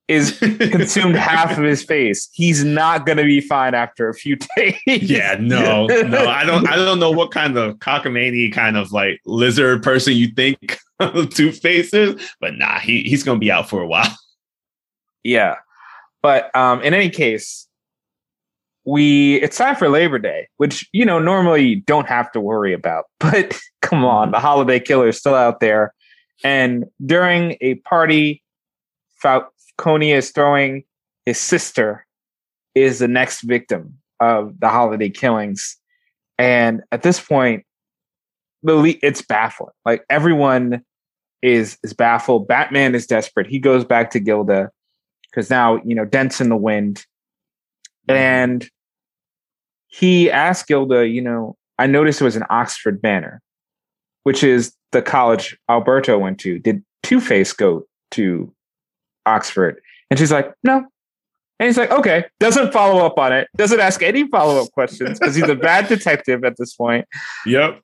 is 0.07 0.37
consumed 0.39 1.15
half 1.15 1.57
of 1.57 1.63
his 1.63 1.83
face. 1.83 2.29
He's 2.33 2.63
not 2.63 3.05
going 3.05 3.17
to 3.17 3.23
be 3.23 3.41
fine 3.41 3.73
after 3.73 4.09
a 4.09 4.13
few 4.13 4.37
days. 4.57 4.75
Yeah, 4.85 5.37
no, 5.39 5.87
no, 5.87 6.27
I 6.27 6.45
don't. 6.45 6.67
I 6.67 6.75
don't 6.75 6.99
know 6.99 7.11
what 7.11 7.31
kind 7.31 7.57
of 7.57 7.77
cockamamie 7.77 8.53
kind 8.53 8.77
of 8.77 8.91
like 8.91 9.19
lizard 9.25 9.83
person 9.83 10.13
you 10.13 10.27
think 10.27 10.77
Two 11.31 11.51
Faces, 11.51 12.21
but 12.39 12.55
nah, 12.55 12.79
he 12.79 13.03
he's 13.03 13.23
gonna 13.23 13.39
be 13.39 13.51
out 13.51 13.69
for 13.69 13.81
a 13.81 13.87
while. 13.87 14.15
Yeah. 15.23 15.55
But 16.21 16.55
um, 16.55 16.81
in 16.81 16.93
any 16.93 17.09
case, 17.09 17.67
we 18.85 19.35
it's 19.41 19.57
time 19.57 19.75
for 19.75 19.89
Labor 19.89 20.19
Day, 20.19 20.47
which 20.57 20.87
you 20.93 21.05
know 21.05 21.19
normally 21.19 21.63
you 21.65 21.81
don't 21.81 22.07
have 22.07 22.31
to 22.31 22.39
worry 22.39 22.73
about. 22.73 23.05
But 23.19 23.59
come 23.81 24.05
on, 24.05 24.31
the 24.31 24.39
holiday 24.39 24.79
killer 24.79 25.07
is 25.09 25.17
still 25.17 25.35
out 25.35 25.59
there. 25.59 25.93
And 26.43 26.85
during 27.05 27.57
a 27.61 27.75
party, 27.75 28.43
Falcone 29.77 30.11
is 30.11 30.31
throwing 30.31 30.83
his 31.25 31.39
sister 31.39 32.05
is 32.75 32.99
the 32.99 33.07
next 33.07 33.41
victim 33.41 33.97
of 34.19 34.59
the 34.59 34.69
holiday 34.69 35.09
killings. 35.09 35.77
And 36.37 36.81
at 36.91 37.03
this 37.03 37.19
point, 37.19 37.65
the 38.63 38.99
it's 39.01 39.21
baffling. 39.21 39.73
Like 39.85 40.03
everyone 40.09 40.83
is 41.41 41.77
is 41.83 41.93
baffled. 41.93 42.47
Batman 42.47 42.95
is 42.95 43.05
desperate. 43.05 43.47
He 43.47 43.59
goes 43.59 43.85
back 43.85 44.11
to 44.11 44.19
Gilda 44.19 44.71
because 45.35 45.49
now 45.49 45.81
you 45.83 45.93
know 45.93 46.05
dents 46.05 46.39
in 46.39 46.49
the 46.49 46.55
wind 46.55 47.05
and 48.07 48.69
he 49.87 50.31
asked 50.31 50.67
gilda 50.67 51.07
you 51.07 51.21
know 51.21 51.55
i 51.77 51.85
noticed 51.85 52.21
it 52.21 52.23
was 52.23 52.35
an 52.35 52.45
oxford 52.49 53.01
banner 53.01 53.41
which 54.23 54.43
is 54.43 54.73
the 54.91 55.01
college 55.01 55.57
alberto 55.69 56.17
went 56.17 56.39
to 56.39 56.57
did 56.59 56.83
two-face 57.03 57.51
go 57.51 57.83
to 58.11 58.53
oxford 59.25 59.79
and 60.09 60.19
she's 60.19 60.31
like 60.31 60.53
no 60.63 60.77
and 61.59 61.67
he's 61.67 61.77
like 61.77 61.91
okay 61.91 62.25
doesn't 62.39 62.71
follow 62.71 63.05
up 63.05 63.17
on 63.17 63.31
it 63.33 63.47
doesn't 63.57 63.79
ask 63.79 64.01
any 64.03 64.27
follow-up 64.27 64.71
questions 64.71 65.19
because 65.19 65.35
he's 65.35 65.47
a 65.49 65.55
bad 65.55 65.87
detective 65.89 66.43
at 66.43 66.55
this 66.57 66.73
point 66.75 67.05
Yep. 67.45 67.81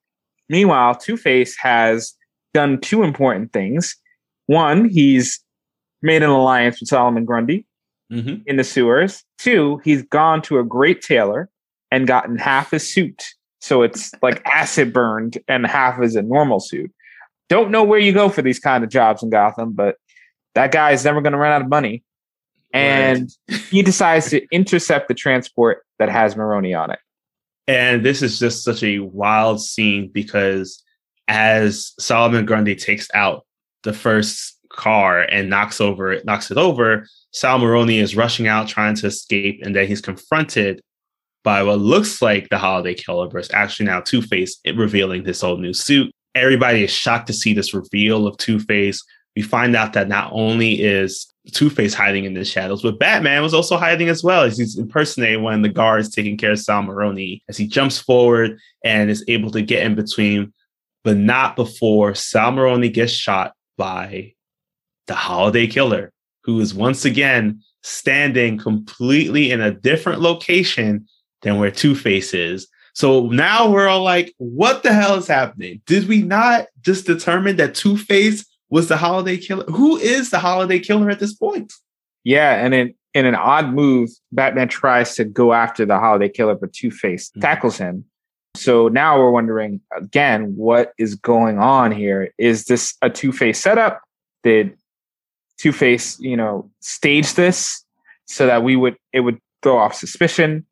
Meanwhile, 0.50 0.96
Two 0.96 1.16
Face 1.16 1.56
has 1.60 2.14
done 2.54 2.82
two 2.82 3.04
important 3.04 3.54
things. 3.54 3.96
One, 4.48 4.90
he's 4.90 5.40
made 6.02 6.24
an 6.24 6.30
alliance 6.30 6.82
with 6.82 6.90
Solomon 6.90 7.24
Grundy 7.26 7.66
Mm-hmm. 8.12 8.42
in 8.46 8.58
the 8.58 8.66
sewers. 8.66 9.24
Two, 9.38 9.80
he's 9.86 10.04
gone 10.04 10.42
to 10.42 10.60
a 10.60 10.66
great 10.66 11.02
tailor 11.02 11.50
and 11.92 12.06
gotten 12.06 12.38
half 12.38 12.72
his 12.72 12.94
suit. 12.94 13.24
So 13.62 13.84
it's 13.84 14.12
like 14.22 14.42
acid 14.52 14.92
burned 14.92 15.38
and 15.48 15.66
half 15.66 16.02
is 16.04 16.18
a 16.18 16.22
normal 16.22 16.60
suit. 16.60 16.92
Don't 17.48 17.72
know 17.72 17.86
where 17.86 18.00
you 18.00 18.12
go 18.12 18.28
for 18.28 18.42
these 18.42 18.60
kind 18.60 18.84
of 18.84 18.90
jobs 18.90 19.24
in 19.24 19.30
Gotham, 19.30 19.72
but 19.72 19.96
that 20.56 20.72
guy 20.72 20.92
is 20.92 21.06
never 21.06 21.22
going 21.22 21.34
to 21.34 21.40
run 21.40 21.52
out 21.52 21.62
of 21.62 21.70
money. 21.70 22.04
and 22.74 23.30
he 23.70 23.82
decides 23.82 24.30
to 24.30 24.46
intercept 24.52 25.08
the 25.08 25.14
transport 25.14 25.86
that 26.00 26.10
has 26.10 26.36
Maroni 26.36 26.74
on 26.74 26.92
it. 26.92 27.00
And 27.68 28.04
this 28.06 28.22
is 28.22 28.40
just 28.40 28.64
such 28.64 28.82
a 28.84 29.00
wild 29.00 29.62
scene 29.62 30.10
because 30.14 30.84
as 31.28 31.94
Solomon 32.00 32.46
Grundy 32.46 32.76
takes 32.76 33.08
out 33.14 33.46
the 33.84 33.94
first 33.94 34.58
car 34.70 35.22
and 35.22 35.50
knocks 35.50 35.82
over 35.82 36.12
it, 36.12 36.26
knocks 36.26 36.50
it 36.50 36.58
over, 36.58 37.06
Sal 37.32 37.60
Maroni 37.60 38.00
is 38.00 38.16
rushing 38.16 38.48
out 38.48 38.68
trying 38.68 38.96
to 38.96 39.08
escape, 39.08 39.62
and 39.64 39.76
then 39.76 39.88
he's 39.88 40.02
confronted 40.02 40.82
by 41.44 41.64
what 41.64 41.80
looks 41.80 42.22
like 42.22 42.50
the 42.50 42.58
Holiday 42.58 42.94
Killer, 42.94 43.28
but 43.28 43.40
it's 43.40 43.54
actually 43.54 43.86
now 43.86 44.00
Two 44.02 44.22
Face 44.22 44.60
revealing 44.76 45.24
this 45.24 45.42
whole 45.42 45.58
new 45.58 45.74
suit. 45.74 46.12
Everybody 46.36 46.84
is 46.84 46.92
shocked 46.92 47.28
to 47.28 47.34
see 47.34 47.54
this 47.54 47.74
reveal 47.74 48.28
of 48.28 48.38
Two 48.38 48.60
Face. 48.60 49.02
We 49.36 49.42
find 49.42 49.76
out 49.76 49.94
that 49.94 50.08
not 50.08 50.32
only 50.34 50.82
is 50.82 51.28
Two 51.54 51.70
Face 51.70 51.94
hiding 51.94 52.26
in 52.26 52.34
the 52.34 52.46
shadows, 52.46 52.82
but 52.82 53.00
Batman 53.00 53.42
was 53.42 53.54
also 53.54 53.78
hiding 53.78 54.10
as 54.10 54.24
well 54.24 54.44
as 54.44 54.58
he's 54.58 54.78
impersonating 54.78 55.42
one 55.42 55.56
of 55.56 55.62
the 55.64 55.70
guards 55.70 56.10
taking 56.10 56.38
care 56.38 56.52
of 56.52 56.60
Sal 56.60 56.84
Maroni 56.84 57.42
as 57.50 57.58
he 57.58 57.66
jumps 57.66 57.98
forward 57.98 58.60
and 58.84 59.10
is 59.10 59.24
able 59.28 59.50
to 59.52 59.62
get 59.62 59.84
in 59.84 59.96
between, 59.96 60.54
but 61.04 61.18
not 61.18 61.56
before 61.56 62.14
Sal 62.14 62.52
Maroni 62.52 62.90
gets 62.90 63.14
shot 63.14 63.54
by 63.78 64.34
the 65.08 65.16
Holiday 65.16 65.66
Killer, 65.66 66.12
who 66.44 66.60
is 66.60 66.74
once 66.74 67.06
again 67.06 67.62
standing 67.84 68.58
completely 68.58 69.52
in 69.52 69.62
a 69.62 69.72
different 69.72 70.22
location 70.22 71.08
than 71.42 71.58
where 71.58 71.72
Two 71.72 71.96
Face 71.96 72.34
is. 72.34 72.68
So 72.94 73.28
now 73.30 73.72
we're 73.72 73.88
all 73.88 74.04
like, 74.04 74.34
what 74.38 74.84
the 74.84 74.94
hell 74.94 75.16
is 75.16 75.28
happening? 75.28 75.82
Did 75.86 76.08
we 76.08 76.22
not 76.22 76.68
just 76.82 77.08
determine 77.08 77.56
that 77.56 77.74
Two 77.74 77.98
Face 77.98 78.46
was 78.72 78.88
the 78.88 78.98
holiday 78.98 79.38
killer? 79.38 79.66
Who 79.66 79.98
is 79.98 80.32
the 80.32 80.40
holiday 80.40 80.80
killer 80.80 81.10
at 81.10 81.20
this 81.20 81.34
point? 81.34 81.72
Yeah, 82.24 82.64
and 82.64 82.74
in, 82.74 82.94
in 83.14 83.26
an 83.26 83.36
odd 83.36 83.74
move, 83.74 84.10
Batman 84.32 84.70
tries 84.70 85.16
to 85.16 85.26
go 85.26 85.54
after 85.54 85.86
the 85.86 86.00
holiday 86.00 86.30
killer, 86.30 86.56
but 86.56 86.74
Two 86.74 86.90
Face 86.90 87.30
mm-hmm. 87.30 87.42
tackles 87.42 87.78
him. 87.78 88.06
So 88.56 88.88
now 88.88 89.20
we're 89.20 89.32
wondering 89.32 89.82
again, 89.96 90.56
what 90.56 90.94
is 90.98 91.16
going 91.16 91.60
on 91.60 91.92
here? 91.92 92.34
Is 92.38 92.66
this 92.66 92.96
a 93.02 93.10
Two 93.10 93.32
Face 93.32 93.60
setup? 93.60 94.02
Did 94.44 94.78
Two 95.58 95.72
Face, 95.72 96.20
you 96.20 96.36
know, 96.36 96.70
stage 96.80 97.34
this 97.36 97.86
so 98.26 98.48
that 98.48 98.64
we 98.64 98.76
would 98.76 98.98
it 99.14 99.22
would 99.22 99.40
throw 99.62 99.78
off 99.78 99.94
suspicion? 99.94 100.66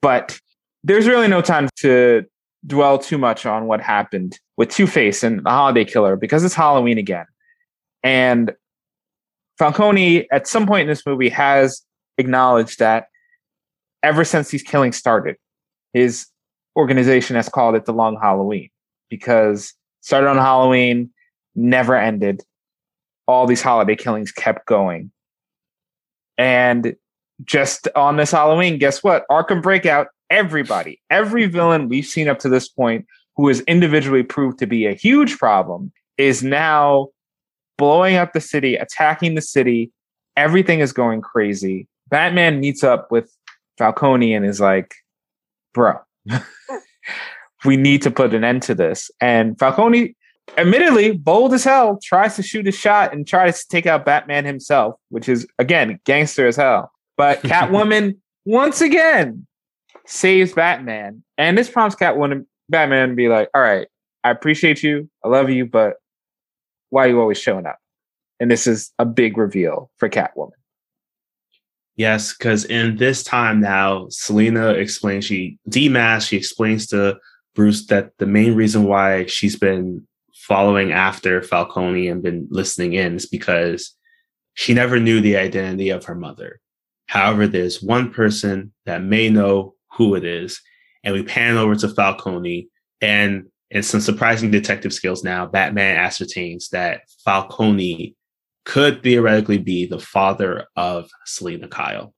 But 0.00 0.38
there's 0.82 1.06
really 1.06 1.28
no 1.28 1.40
time 1.40 1.68
to 1.76 2.24
dwell 2.66 2.98
too 2.98 3.18
much 3.18 3.46
on 3.46 3.66
what 3.66 3.80
happened 3.80 4.38
with 4.62 4.70
Two 4.70 4.86
Face 4.86 5.24
and 5.24 5.44
the 5.44 5.50
Holiday 5.50 5.84
Killer 5.84 6.14
because 6.14 6.44
it's 6.44 6.54
Halloween 6.54 6.96
again. 6.96 7.26
And 8.04 8.52
Falcone, 9.58 10.30
at 10.30 10.46
some 10.46 10.68
point 10.68 10.82
in 10.82 10.86
this 10.86 11.04
movie, 11.04 11.30
has 11.30 11.82
acknowledged 12.16 12.78
that 12.78 13.08
ever 14.04 14.24
since 14.24 14.50
these 14.50 14.62
killings 14.62 14.96
started, 14.96 15.34
his 15.92 16.28
organization 16.76 17.34
has 17.34 17.48
called 17.48 17.74
it 17.74 17.86
the 17.86 17.92
Long 17.92 18.16
Halloween 18.22 18.70
because 19.10 19.74
started 20.00 20.28
on 20.28 20.36
Halloween, 20.36 21.10
never 21.56 21.96
ended. 21.96 22.44
All 23.26 23.48
these 23.48 23.62
holiday 23.62 23.96
killings 23.96 24.30
kept 24.30 24.64
going. 24.66 25.10
And 26.38 26.94
just 27.42 27.88
on 27.96 28.16
this 28.16 28.30
Halloween, 28.30 28.78
guess 28.78 29.02
what? 29.02 29.24
Arkham 29.28 29.60
Breakout, 29.60 30.06
everybody, 30.30 31.00
every 31.10 31.46
villain 31.46 31.88
we've 31.88 32.06
seen 32.06 32.28
up 32.28 32.38
to 32.38 32.48
this 32.48 32.68
point 32.68 33.08
who 33.36 33.48
has 33.48 33.60
individually 33.62 34.22
proved 34.22 34.58
to 34.58 34.66
be 34.66 34.86
a 34.86 34.94
huge 34.94 35.38
problem 35.38 35.92
is 36.18 36.42
now 36.42 37.08
blowing 37.78 38.16
up 38.16 38.32
the 38.32 38.40
city, 38.40 38.76
attacking 38.76 39.34
the 39.34 39.42
city. 39.42 39.90
Everything 40.36 40.80
is 40.80 40.92
going 40.92 41.20
crazy. 41.20 41.88
Batman 42.08 42.60
meets 42.60 42.84
up 42.84 43.10
with 43.10 43.34
Falcone 43.78 44.34
and 44.34 44.44
is 44.44 44.60
like, 44.60 44.94
bro, 45.72 45.98
we 47.64 47.76
need 47.76 48.02
to 48.02 48.10
put 48.10 48.34
an 48.34 48.44
end 48.44 48.62
to 48.64 48.74
this. 48.74 49.10
And 49.20 49.58
Falcone, 49.58 50.14
admittedly, 50.56 51.12
bold 51.12 51.54
as 51.54 51.64
hell, 51.64 51.98
tries 52.02 52.36
to 52.36 52.42
shoot 52.42 52.68
a 52.68 52.72
shot 52.72 53.12
and 53.12 53.26
tries 53.26 53.62
to 53.62 53.68
take 53.68 53.86
out 53.86 54.04
Batman 54.04 54.44
himself, 54.44 54.96
which 55.08 55.28
is, 55.28 55.46
again, 55.58 55.98
gangster 56.04 56.46
as 56.46 56.56
hell. 56.56 56.92
But 57.16 57.42
Catwoman 57.42 58.18
once 58.44 58.80
again 58.80 59.46
saves 60.06 60.52
Batman, 60.52 61.22
and 61.38 61.56
this 61.56 61.70
prompts 61.70 61.96
Catwoman 61.96 62.46
Batman 62.72 63.14
be 63.14 63.28
like, 63.28 63.48
"All 63.54 63.62
right, 63.62 63.86
I 64.24 64.30
appreciate 64.30 64.82
you, 64.82 65.08
I 65.24 65.28
love 65.28 65.48
you, 65.48 65.66
but 65.66 65.94
why 66.90 67.06
are 67.06 67.08
you 67.08 67.20
always 67.20 67.38
showing 67.38 67.66
up?" 67.66 67.78
And 68.40 68.50
this 68.50 68.66
is 68.66 68.92
a 68.98 69.06
big 69.06 69.38
reveal 69.38 69.90
for 69.98 70.08
Catwoman. 70.08 70.50
Yes, 71.96 72.34
because 72.36 72.64
in 72.64 72.96
this 72.96 73.22
time 73.22 73.60
now, 73.60 74.06
Selina 74.08 74.70
explains 74.70 75.26
she 75.26 75.58
demasks. 75.68 76.28
She 76.28 76.36
explains 76.36 76.86
to 76.88 77.18
Bruce 77.54 77.86
that 77.86 78.12
the 78.18 78.26
main 78.26 78.54
reason 78.54 78.84
why 78.84 79.26
she's 79.26 79.56
been 79.56 80.06
following 80.34 80.90
after 80.90 81.42
Falcone 81.42 82.08
and 82.08 82.22
been 82.22 82.48
listening 82.50 82.94
in 82.94 83.16
is 83.16 83.26
because 83.26 83.94
she 84.54 84.74
never 84.74 84.98
knew 84.98 85.20
the 85.20 85.36
identity 85.36 85.90
of 85.90 86.04
her 86.04 86.14
mother. 86.14 86.60
However, 87.06 87.46
there's 87.46 87.82
one 87.82 88.10
person 88.10 88.72
that 88.86 89.02
may 89.02 89.28
know 89.28 89.74
who 89.92 90.14
it 90.14 90.24
is. 90.24 90.60
And 91.04 91.14
we 91.14 91.22
pan 91.22 91.56
over 91.56 91.74
to 91.76 91.88
Falcone 91.88 92.68
and 93.00 93.46
in 93.70 93.82
some 93.82 94.00
surprising 94.00 94.50
detective 94.50 94.92
skills 94.92 95.24
now, 95.24 95.46
Batman 95.46 95.96
ascertains 95.96 96.68
that 96.70 97.02
Falcone 97.24 98.14
could 98.64 99.02
theoretically 99.02 99.58
be 99.58 99.86
the 99.86 99.98
father 99.98 100.66
of 100.76 101.08
Selina 101.24 101.68
Kyle. 101.68 102.12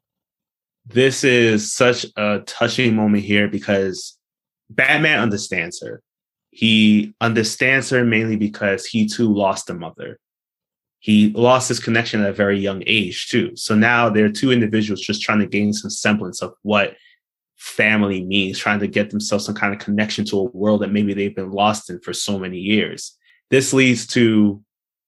This 0.84 1.24
is 1.24 1.72
such 1.72 2.04
a 2.16 2.40
touching 2.40 2.96
moment 2.96 3.24
here 3.24 3.48
because 3.48 4.18
Batman 4.68 5.20
understands 5.20 5.80
her. 5.80 6.02
He 6.50 7.14
understands 7.20 7.88
her 7.90 8.04
mainly 8.04 8.36
because 8.36 8.84
he 8.84 9.08
too 9.08 9.32
lost 9.32 9.70
a 9.70 9.74
mother 9.74 10.18
he 11.04 11.34
lost 11.34 11.68
his 11.68 11.80
connection 11.80 12.22
at 12.22 12.30
a 12.30 12.32
very 12.32 12.58
young 12.58 12.82
age 12.86 13.28
too. 13.28 13.54
So 13.56 13.74
now 13.74 14.08
there 14.08 14.24
are 14.24 14.30
two 14.30 14.50
individuals 14.50 15.02
just 15.02 15.20
trying 15.20 15.40
to 15.40 15.46
gain 15.46 15.74
some 15.74 15.90
semblance 15.90 16.40
of 16.40 16.54
what 16.62 16.96
family 17.64 18.22
means, 18.22 18.58
trying 18.58 18.78
to 18.78 18.86
get 18.86 19.10
themselves 19.10 19.46
some 19.46 19.54
kind 19.54 19.72
of 19.72 19.80
connection 19.80 20.24
to 20.26 20.38
a 20.38 20.50
world 20.50 20.82
that 20.82 20.92
maybe 20.92 21.14
they've 21.14 21.34
been 21.34 21.50
lost 21.50 21.88
in 21.88 21.98
for 22.00 22.12
so 22.12 22.38
many 22.38 22.58
years. 22.58 23.16
This 23.50 23.72
leads 23.72 24.06
to 24.08 24.62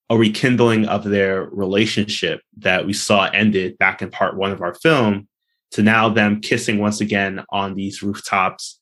a 0.09 0.17
rekindling 0.17 0.87
of 0.87 1.05
their 1.05 1.45
relationship 1.45 2.41
that 2.59 2.87
we 2.87 2.93
saw 2.93 3.25
ended 3.27 3.77
back 3.77 4.01
in 4.01 4.11
part 4.11 4.37
one 4.37 4.53
of 4.53 4.63
our 4.63 4.75
film 4.75 5.29
to 5.73 5.83
now 5.83 6.09
them 6.09 6.41
kissing 6.41 6.79
once 6.79 7.01
again 7.01 7.45
on 7.51 7.75
these 7.75 8.03
rooftops 8.03 8.79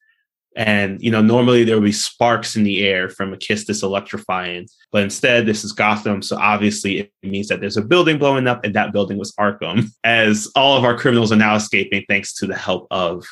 and, 0.56 1.02
you 1.02 1.10
know, 1.10 1.20
normally 1.20 1.64
there 1.64 1.76
would 1.76 1.84
be 1.84 1.92
sparks 1.92 2.54
in 2.54 2.62
the 2.62 2.86
air 2.86 3.08
from 3.08 3.32
a 3.32 3.36
kiss 3.36 3.66
that's 3.66 3.82
electrifying, 3.82 4.68
but 4.92 5.02
instead 5.02 5.46
this 5.46 5.64
is 5.64 5.72
Gotham. 5.72 6.22
So 6.22 6.36
obviously 6.36 6.98
it 7.00 7.12
means 7.22 7.48
that 7.48 7.60
there's 7.60 7.76
a 7.76 7.82
building 7.82 8.18
blowing 8.18 8.46
up 8.46 8.64
and 8.64 8.74
that 8.74 8.92
building 8.92 9.18
was 9.18 9.32
Arkham, 9.32 9.88
as 10.04 10.50
all 10.54 10.76
of 10.76 10.84
our 10.84 10.96
criminals 10.96 11.32
are 11.32 11.36
now 11.36 11.56
escaping 11.56 12.04
thanks 12.08 12.34
to 12.34 12.46
the 12.46 12.56
help 12.56 12.86
of 12.90 13.24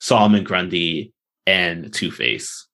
Solomon 0.00 0.44
Grundy 0.44 1.12
and 1.46 1.92
Two 1.92 2.10
Face. 2.10 2.66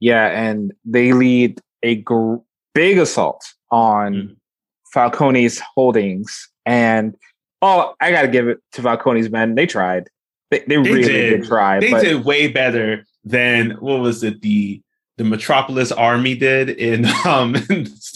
Yeah, 0.00 0.26
and 0.28 0.72
they 0.84 1.12
lead 1.12 1.60
a 1.82 1.96
gr- 1.96 2.36
big 2.74 2.98
assault 2.98 3.44
on 3.70 4.14
mm-hmm. 4.14 4.32
Falcone's 4.92 5.60
holdings. 5.74 6.48
And 6.64 7.16
oh, 7.62 7.94
I 8.00 8.10
got 8.10 8.22
to 8.22 8.28
give 8.28 8.48
it 8.48 8.58
to 8.72 8.82
Falcone's 8.82 9.30
men. 9.30 9.54
They 9.54 9.66
tried. 9.66 10.08
They, 10.50 10.60
they, 10.60 10.64
they 10.66 10.78
really 10.78 11.02
did. 11.02 11.40
did. 11.40 11.48
try. 11.48 11.80
They 11.80 11.90
but, 11.90 12.02
did 12.02 12.24
way 12.24 12.48
better 12.48 13.04
than 13.24 13.72
what 13.72 14.00
was 14.00 14.22
it 14.22 14.40
the 14.40 14.82
the 15.18 15.24
Metropolis 15.24 15.90
Army 15.90 16.36
did 16.36 16.70
in 16.70 17.04
um 17.24 17.56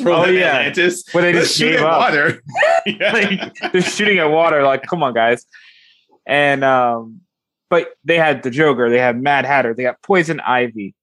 oh, 0.05 0.25
yeah. 0.27 0.59
Atlantis. 0.59 1.05
Where 1.13 1.25
they 1.25 1.33
just 1.33 1.57
shoot 1.57 1.75
at 1.75 1.85
water. 1.85 2.43
like, 3.01 3.55
they're 3.73 3.83
shooting 3.83 4.19
at 4.19 4.31
water. 4.31 4.63
Like, 4.63 4.83
come 4.85 5.03
on, 5.03 5.13
guys. 5.13 5.45
And 6.25 6.63
um, 6.63 7.21
but 7.73 7.95
they 8.05 8.19
had 8.19 8.43
the 8.43 8.51
Joker, 8.51 8.91
they 8.91 8.99
had 8.99 9.23
Mad 9.23 9.47
Hatter, 9.47 9.73
they 9.73 9.85
got 9.85 10.03
Poison 10.03 10.41
Ivy, 10.41 10.95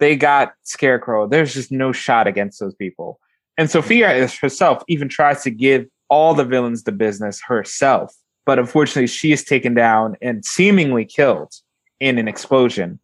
they 0.00 0.16
got 0.16 0.52
Scarecrow. 0.64 1.28
There's 1.28 1.54
just 1.54 1.70
no 1.70 1.92
shot 1.92 2.26
against 2.26 2.58
those 2.58 2.74
people. 2.74 3.20
And 3.56 3.70
Sophia 3.70 4.26
herself 4.40 4.82
even 4.88 5.08
tries 5.08 5.44
to 5.44 5.50
give 5.50 5.86
all 6.10 6.34
the 6.34 6.44
villains 6.44 6.82
the 6.82 6.90
business 6.90 7.40
herself, 7.46 8.12
but 8.44 8.58
unfortunately, 8.58 9.06
she 9.06 9.30
is 9.30 9.44
taken 9.44 9.74
down 9.74 10.16
and 10.20 10.44
seemingly 10.44 11.04
killed 11.04 11.54
in 12.00 12.18
an 12.18 12.26
explosion. 12.26 12.98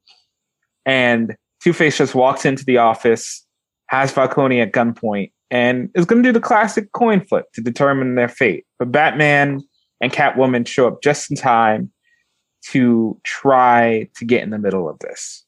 And 0.85 1.37
Two 1.63 1.73
Face 1.73 1.99
just 1.99 2.17
walks 2.17 2.45
into 2.45 2.65
the 2.65 2.79
office, 2.79 3.47
has 3.91 4.11
Falcone 4.11 4.61
at 4.61 4.73
gunpoint, 4.73 5.31
and 5.53 5.89
is 5.95 6.05
going 6.05 6.21
to 6.21 6.29
do 6.29 6.33
the 6.33 6.41
classic 6.41 6.91
coin 6.91 7.25
flip 7.25 7.45
to 7.53 7.61
determine 7.61 8.17
their 8.17 8.27
fate. 8.27 8.67
But 8.77 8.91
Batman 8.91 9.61
and 10.01 10.13
Catwoman 10.13 10.67
show 10.67 10.89
up 10.89 11.01
just 11.01 11.31
in 11.31 11.37
time 11.37 11.93
to 12.67 13.21
try 13.25 14.09
to 14.17 14.25
get 14.25 14.43
in 14.43 14.51
the 14.51 14.59
middle 14.59 14.89
of 14.89 14.99
this. 14.99 15.45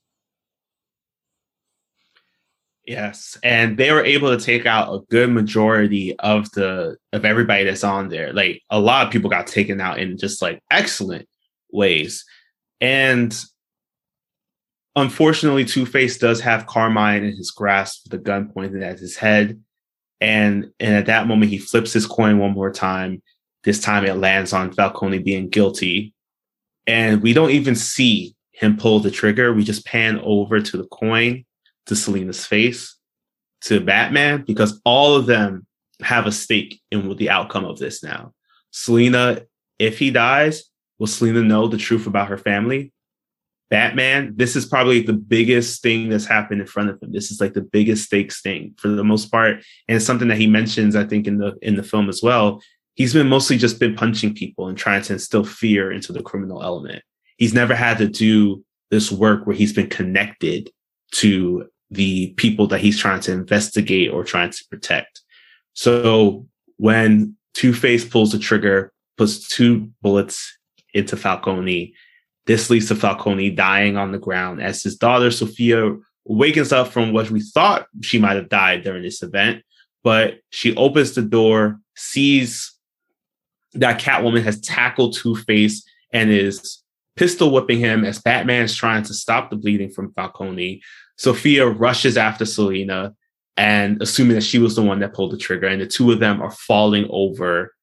Yes, 2.87 3.39
and 3.45 3.77
they 3.77 3.93
were 3.93 4.05
able 4.05 4.37
to 4.37 4.45
take 4.45 4.67
out 4.67 4.93
a 4.93 5.01
good 5.11 5.31
majority 5.31 6.19
of 6.19 6.51
the 6.53 6.97
of 7.13 7.25
everybody 7.25 7.63
that's 7.63 7.85
on 7.85 8.09
there. 8.09 8.33
Like 8.33 8.63
a 8.69 8.81
lot 8.81 9.07
of 9.07 9.13
people 9.13 9.31
got 9.31 9.47
taken 9.47 9.81
out 9.81 10.01
in 10.01 10.19
just 10.19 10.43
like 10.43 10.61
excellent 10.71 11.29
ways. 11.71 12.25
And 12.81 13.33
unfortunately, 14.97 15.65
Two 15.65 15.87
Face 15.87 16.19
does 16.19 16.41
have 16.41 16.67
Carmine 16.67 17.23
in 17.23 17.37
his 17.37 17.51
grasp, 17.51 18.05
with 18.05 18.13
the 18.13 18.19
gun 18.19 18.49
pointed 18.49 18.83
at 18.83 18.99
his 18.99 19.17
head. 19.17 19.61
And 20.21 20.73
and 20.81 20.97
at 20.97 21.07
that 21.07 21.29
moment, 21.29 21.53
he 21.53 21.59
flips 21.59 21.93
his 21.93 22.07
coin 22.07 22.39
one 22.39 22.53
more 22.53 22.73
time. 22.73 23.23
This 23.63 23.81
time, 23.81 24.05
it 24.05 24.17
lands 24.17 24.53
on 24.53 24.73
Falcone 24.73 25.19
being 25.21 25.49
guilty, 25.49 26.13
and 26.87 27.22
we 27.22 27.33
don't 27.33 27.51
even 27.51 27.74
see 27.74 28.35
him 28.53 28.76
pull 28.76 29.01
the 29.01 29.11
trigger. 29.11 29.53
We 29.53 29.64
just 29.64 29.87
pan 29.87 30.20
over 30.22 30.61
to 30.61 30.76
the 30.76 30.87
coin, 30.87 31.45
to 31.87 31.97
Selina's 31.97 32.47
face, 32.47 32.97
to 33.62 33.81
Batman, 33.81 34.45
because 34.47 34.81
all 34.85 35.14
of 35.16 35.26
them 35.26 35.66
have 36.03 36.26
a 36.26 36.33
stake 36.33 36.81
in 36.91 37.16
the 37.16 37.31
outcome 37.31 37.64
of 37.64 37.78
this 37.78 38.03
now. 38.03 38.33
Selina, 38.70 39.43
if 39.78 39.99
he 39.99 40.11
dies, 40.11 40.64
will 40.99 41.07
Selina 41.07 41.43
know 41.43 41.68
the 41.68 41.76
truth 41.76 42.07
about 42.07 42.28
her 42.28 42.39
family? 42.39 42.93
Batman, 43.70 44.33
this 44.37 44.57
is 44.57 44.66
probably 44.66 45.01
the 45.01 45.12
biggest 45.12 45.81
thing 45.81 46.09
that's 46.09 46.26
happened 46.26 46.61
in 46.61 46.66
front 46.66 46.91
of 46.91 47.01
him. 47.01 47.12
This 47.12 47.31
is 47.31 47.41
like 47.41 47.55
the 47.55 47.62
biggest 47.62 48.05
stakes 48.05 48.41
thing 48.41 48.74
for 48.76 48.89
the 48.89 49.05
most 49.05 49.31
part. 49.31 49.62
And 49.89 49.97
it's 49.97 50.05
something 50.05 50.26
that 50.28 50.39
he 50.39 50.49
mentions, 50.49 50.97
I 50.97 51.05
think, 51.05 51.28
in 51.28 51.39
the 51.39 51.57
in 51.62 51.76
the 51.76 51.85
film 51.85 52.09
as 52.09 52.20
well. 52.20 52.61
He's 53.01 53.15
been 53.15 53.31
mostly 53.31 53.57
just 53.57 53.81
been 53.81 53.95
punching 53.95 54.35
people 54.35 54.69
and 54.69 54.77
trying 54.77 55.01
to 55.01 55.15
instill 55.15 55.43
fear 55.43 55.91
into 55.91 56.13
the 56.13 56.23
criminal 56.23 56.63
element. 56.63 57.03
He's 57.39 57.55
never 57.55 57.75
had 57.75 57.97
to 57.97 58.07
do 58.07 58.63
this 58.91 59.11
work 59.11 59.47
where 59.47 59.57
he's 59.57 59.73
been 59.73 59.89
connected 59.89 60.69
to 61.13 61.65
the 61.91 62.35
people 62.35 62.67
that 62.67 62.83
he's 62.83 62.99
trying 62.99 63.21
to 63.21 63.33
investigate 63.33 64.11
or 64.11 64.23
trying 64.23 64.51
to 64.51 64.65
protect. 64.71 65.23
So 65.73 66.47
when 66.77 67.37
Two 67.55 67.73
Face 67.73 68.05
pulls 68.05 68.33
the 68.33 68.39
trigger, 68.39 68.93
puts 69.17 69.49
two 69.49 69.91
bullets 70.03 70.59
into 70.93 71.17
Falcone, 71.17 71.95
this 72.45 72.69
leads 72.69 72.89
to 72.89 72.97
Falcone 72.97 73.49
dying 73.49 73.97
on 73.97 74.13
the 74.13 74.19
ground 74.19 74.61
as 74.61 74.83
his 74.83 74.97
daughter 74.99 75.31
Sophia 75.31 75.97
wakens 76.27 76.71
up 76.71 76.89
from 76.89 77.15
what 77.15 77.31
we 77.31 77.41
thought 77.41 77.87
she 78.03 78.19
might 78.19 78.37
have 78.37 78.51
died 78.51 78.85
during 78.85 79.03
this 79.03 79.23
event. 79.23 79.63
But 80.05 80.41
she 80.51 80.77
opens 80.77 81.15
the 81.15 81.23
door, 81.23 81.81
sees 81.97 82.77
that 83.75 84.01
Catwoman 84.01 84.43
has 84.43 84.61
tackled 84.61 85.16
Two 85.16 85.37
Face 85.37 85.85
and 86.12 86.31
is 86.31 86.83
pistol 87.16 87.51
whipping 87.53 87.79
him 87.79 88.05
as 88.05 88.18
Batman 88.18 88.64
is 88.64 88.75
trying 88.75 89.03
to 89.05 89.14
stop 89.14 89.51
the 89.51 89.57
bleeding 89.57 89.91
from 89.91 90.12
Falcone. 90.14 90.83
Sophia 91.16 91.66
rushes 91.66 92.16
after 92.16 92.47
Selina 92.47 93.14
and 93.57 94.01
assuming 94.01 94.35
that 94.35 94.43
she 94.43 94.59
was 94.59 94.75
the 94.75 94.83
one 94.83 95.01
that 95.01 95.12
pulled 95.12 95.33
the 95.33 95.37
trigger, 95.37 95.66
and 95.66 95.83
the 95.83 95.87
two 95.87 96.11
of 96.11 96.18
them 96.18 96.41
are 96.41 96.51
falling 96.51 97.07
over 97.11 97.75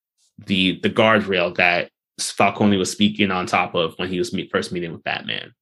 the 0.46 0.80
the 0.82 0.90
guardrail 0.90 1.56
that 1.56 1.92
Falcone 2.20 2.78
was 2.78 2.92
speaking 2.92 3.30
on 3.32 3.46
top 3.46 3.76
of 3.76 3.94
when 3.98 4.10
he 4.10 4.18
was 4.18 4.34
meet, 4.34 4.50
first 4.52 4.72
meeting 4.72 4.92
with 4.92 5.04
Batman. 5.04 5.54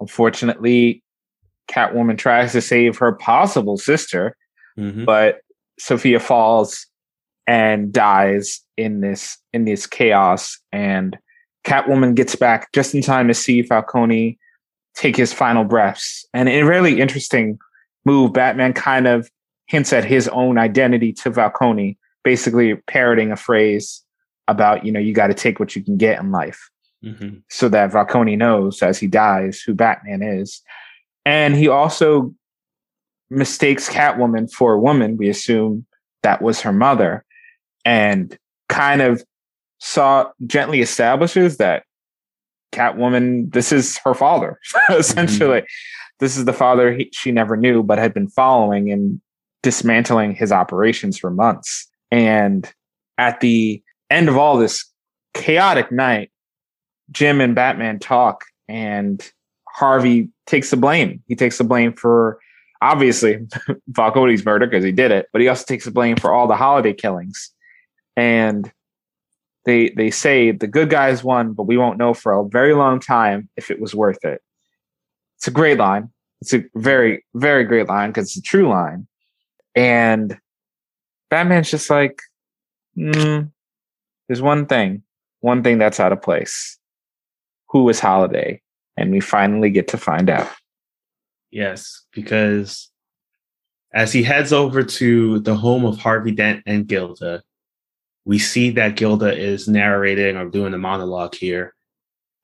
Unfortunately, 0.00 1.02
Catwoman 1.68 2.18
tries 2.18 2.52
to 2.52 2.60
save 2.60 2.98
her 2.98 3.12
possible 3.12 3.78
sister, 3.78 4.36
mm-hmm. 4.78 5.04
but 5.04 5.40
Sophia 5.78 6.20
falls 6.20 6.86
and 7.46 7.92
dies 7.92 8.60
in 8.76 9.00
this 9.00 9.38
in 9.52 9.64
this 9.64 9.86
chaos. 9.86 10.58
And 10.72 11.18
Catwoman 11.64 12.14
gets 12.14 12.34
back 12.34 12.72
just 12.72 12.94
in 12.94 13.02
time 13.02 13.28
to 13.28 13.34
see 13.34 13.62
Falcone 13.62 14.38
take 14.94 15.16
his 15.16 15.32
final 15.32 15.64
breaths. 15.64 16.26
And 16.34 16.48
in 16.48 16.64
a 16.64 16.68
really 16.68 17.00
interesting 17.00 17.58
move, 18.04 18.32
Batman 18.32 18.72
kind 18.72 19.06
of 19.06 19.30
hints 19.66 19.92
at 19.92 20.04
his 20.04 20.28
own 20.28 20.58
identity 20.58 21.12
to 21.14 21.32
Falcone, 21.32 21.98
basically 22.24 22.74
parroting 22.86 23.32
a 23.32 23.36
phrase 23.36 24.02
about 24.48 24.84
you 24.84 24.92
know 24.92 25.00
you 25.00 25.14
got 25.14 25.28
to 25.28 25.34
take 25.34 25.60
what 25.60 25.74
you 25.76 25.82
can 25.82 25.96
get 25.96 26.20
in 26.20 26.30
life 26.30 26.70
mm-hmm. 27.04 27.36
so 27.48 27.68
that 27.68 27.92
Falcone 27.92 28.36
knows 28.36 28.82
as 28.82 28.98
he 28.98 29.06
dies 29.06 29.60
who 29.60 29.74
Batman 29.74 30.22
is 30.22 30.60
and 31.24 31.54
he 31.54 31.68
also 31.68 32.34
mistakes 33.30 33.88
Catwoman 33.88 34.50
for 34.52 34.74
a 34.74 34.80
woman 34.80 35.16
we 35.16 35.28
assume 35.28 35.86
that 36.22 36.42
was 36.42 36.60
her 36.60 36.72
mother 36.72 37.24
and 37.84 38.36
kind 38.72 39.02
of 39.02 39.24
saw 39.78 40.30
gently 40.46 40.80
establishes 40.80 41.56
that 41.58 41.84
Catwoman 42.72 43.52
this 43.52 43.72
is 43.72 43.98
her 43.98 44.14
father 44.14 44.58
essentially 44.90 45.60
mm-hmm. 45.60 46.14
this 46.20 46.36
is 46.36 46.46
the 46.46 46.52
father 46.52 46.94
he, 46.94 47.10
she 47.12 47.30
never 47.30 47.56
knew 47.56 47.82
but 47.82 47.98
had 47.98 48.14
been 48.14 48.28
following 48.28 48.90
and 48.90 49.20
dismantling 49.62 50.34
his 50.34 50.52
operations 50.52 51.18
for 51.18 51.30
months 51.30 51.88
and 52.10 52.72
at 53.18 53.40
the 53.40 53.82
end 54.10 54.28
of 54.28 54.36
all 54.36 54.56
this 54.56 54.84
chaotic 55.34 55.90
night, 55.90 56.30
Jim 57.10 57.40
and 57.40 57.54
Batman 57.54 57.98
talk, 57.98 58.44
and 58.68 59.32
Harvey 59.68 60.28
takes 60.46 60.70
the 60.70 60.76
blame. 60.76 61.22
He 61.26 61.34
takes 61.34 61.58
the 61.58 61.64
blame 61.64 61.94
for 61.94 62.38
obviously 62.80 63.38
Falcone's 63.94 64.44
murder 64.44 64.66
because 64.66 64.84
he 64.84 64.92
did 64.92 65.10
it, 65.10 65.26
but 65.32 65.40
he 65.40 65.48
also 65.48 65.64
takes 65.64 65.84
the 65.84 65.90
blame 65.90 66.16
for 66.16 66.32
all 66.32 66.46
the 66.46 66.56
holiday 66.56 66.92
killings. 66.92 67.50
And 68.16 68.70
they 69.64 69.90
they 69.90 70.10
say 70.10 70.50
the 70.50 70.66
good 70.66 70.90
guys 70.90 71.22
won, 71.22 71.52
but 71.52 71.64
we 71.64 71.76
won't 71.76 71.98
know 71.98 72.14
for 72.14 72.32
a 72.32 72.48
very 72.48 72.74
long 72.74 73.00
time 73.00 73.48
if 73.56 73.70
it 73.70 73.80
was 73.80 73.94
worth 73.94 74.24
it. 74.24 74.42
It's 75.38 75.48
a 75.48 75.52
great 75.52 75.78
line. 75.78 76.10
It's 76.40 76.54
a 76.54 76.64
very 76.74 77.24
very 77.34 77.64
great 77.64 77.88
line 77.88 78.10
because 78.10 78.28
it's 78.28 78.38
a 78.38 78.42
true 78.42 78.68
line. 78.68 79.06
And 79.74 80.38
Batman's 81.30 81.70
just 81.70 81.88
like, 81.88 82.20
mm, 82.96 83.50
there's 84.28 84.42
one 84.42 84.66
thing, 84.66 85.02
one 85.40 85.62
thing 85.62 85.78
that's 85.78 86.00
out 86.00 86.12
of 86.12 86.20
place. 86.20 86.78
Who 87.68 87.88
is 87.88 88.00
Holiday? 88.00 88.60
And 88.96 89.10
we 89.10 89.20
finally 89.20 89.70
get 89.70 89.88
to 89.88 89.96
find 89.96 90.28
out. 90.28 90.50
Yes, 91.50 92.04
because 92.12 92.90
as 93.94 94.12
he 94.12 94.22
heads 94.22 94.52
over 94.52 94.82
to 94.82 95.38
the 95.40 95.54
home 95.54 95.84
of 95.84 95.98
Harvey 95.98 96.32
Dent 96.32 96.62
and 96.66 96.86
Gilda, 96.86 97.42
we 98.24 98.38
see 98.38 98.70
that 98.70 98.96
Gilda 98.96 99.36
is 99.36 99.68
narrating 99.68 100.36
or 100.36 100.48
doing 100.48 100.74
a 100.74 100.78
monologue 100.78 101.34
here 101.34 101.74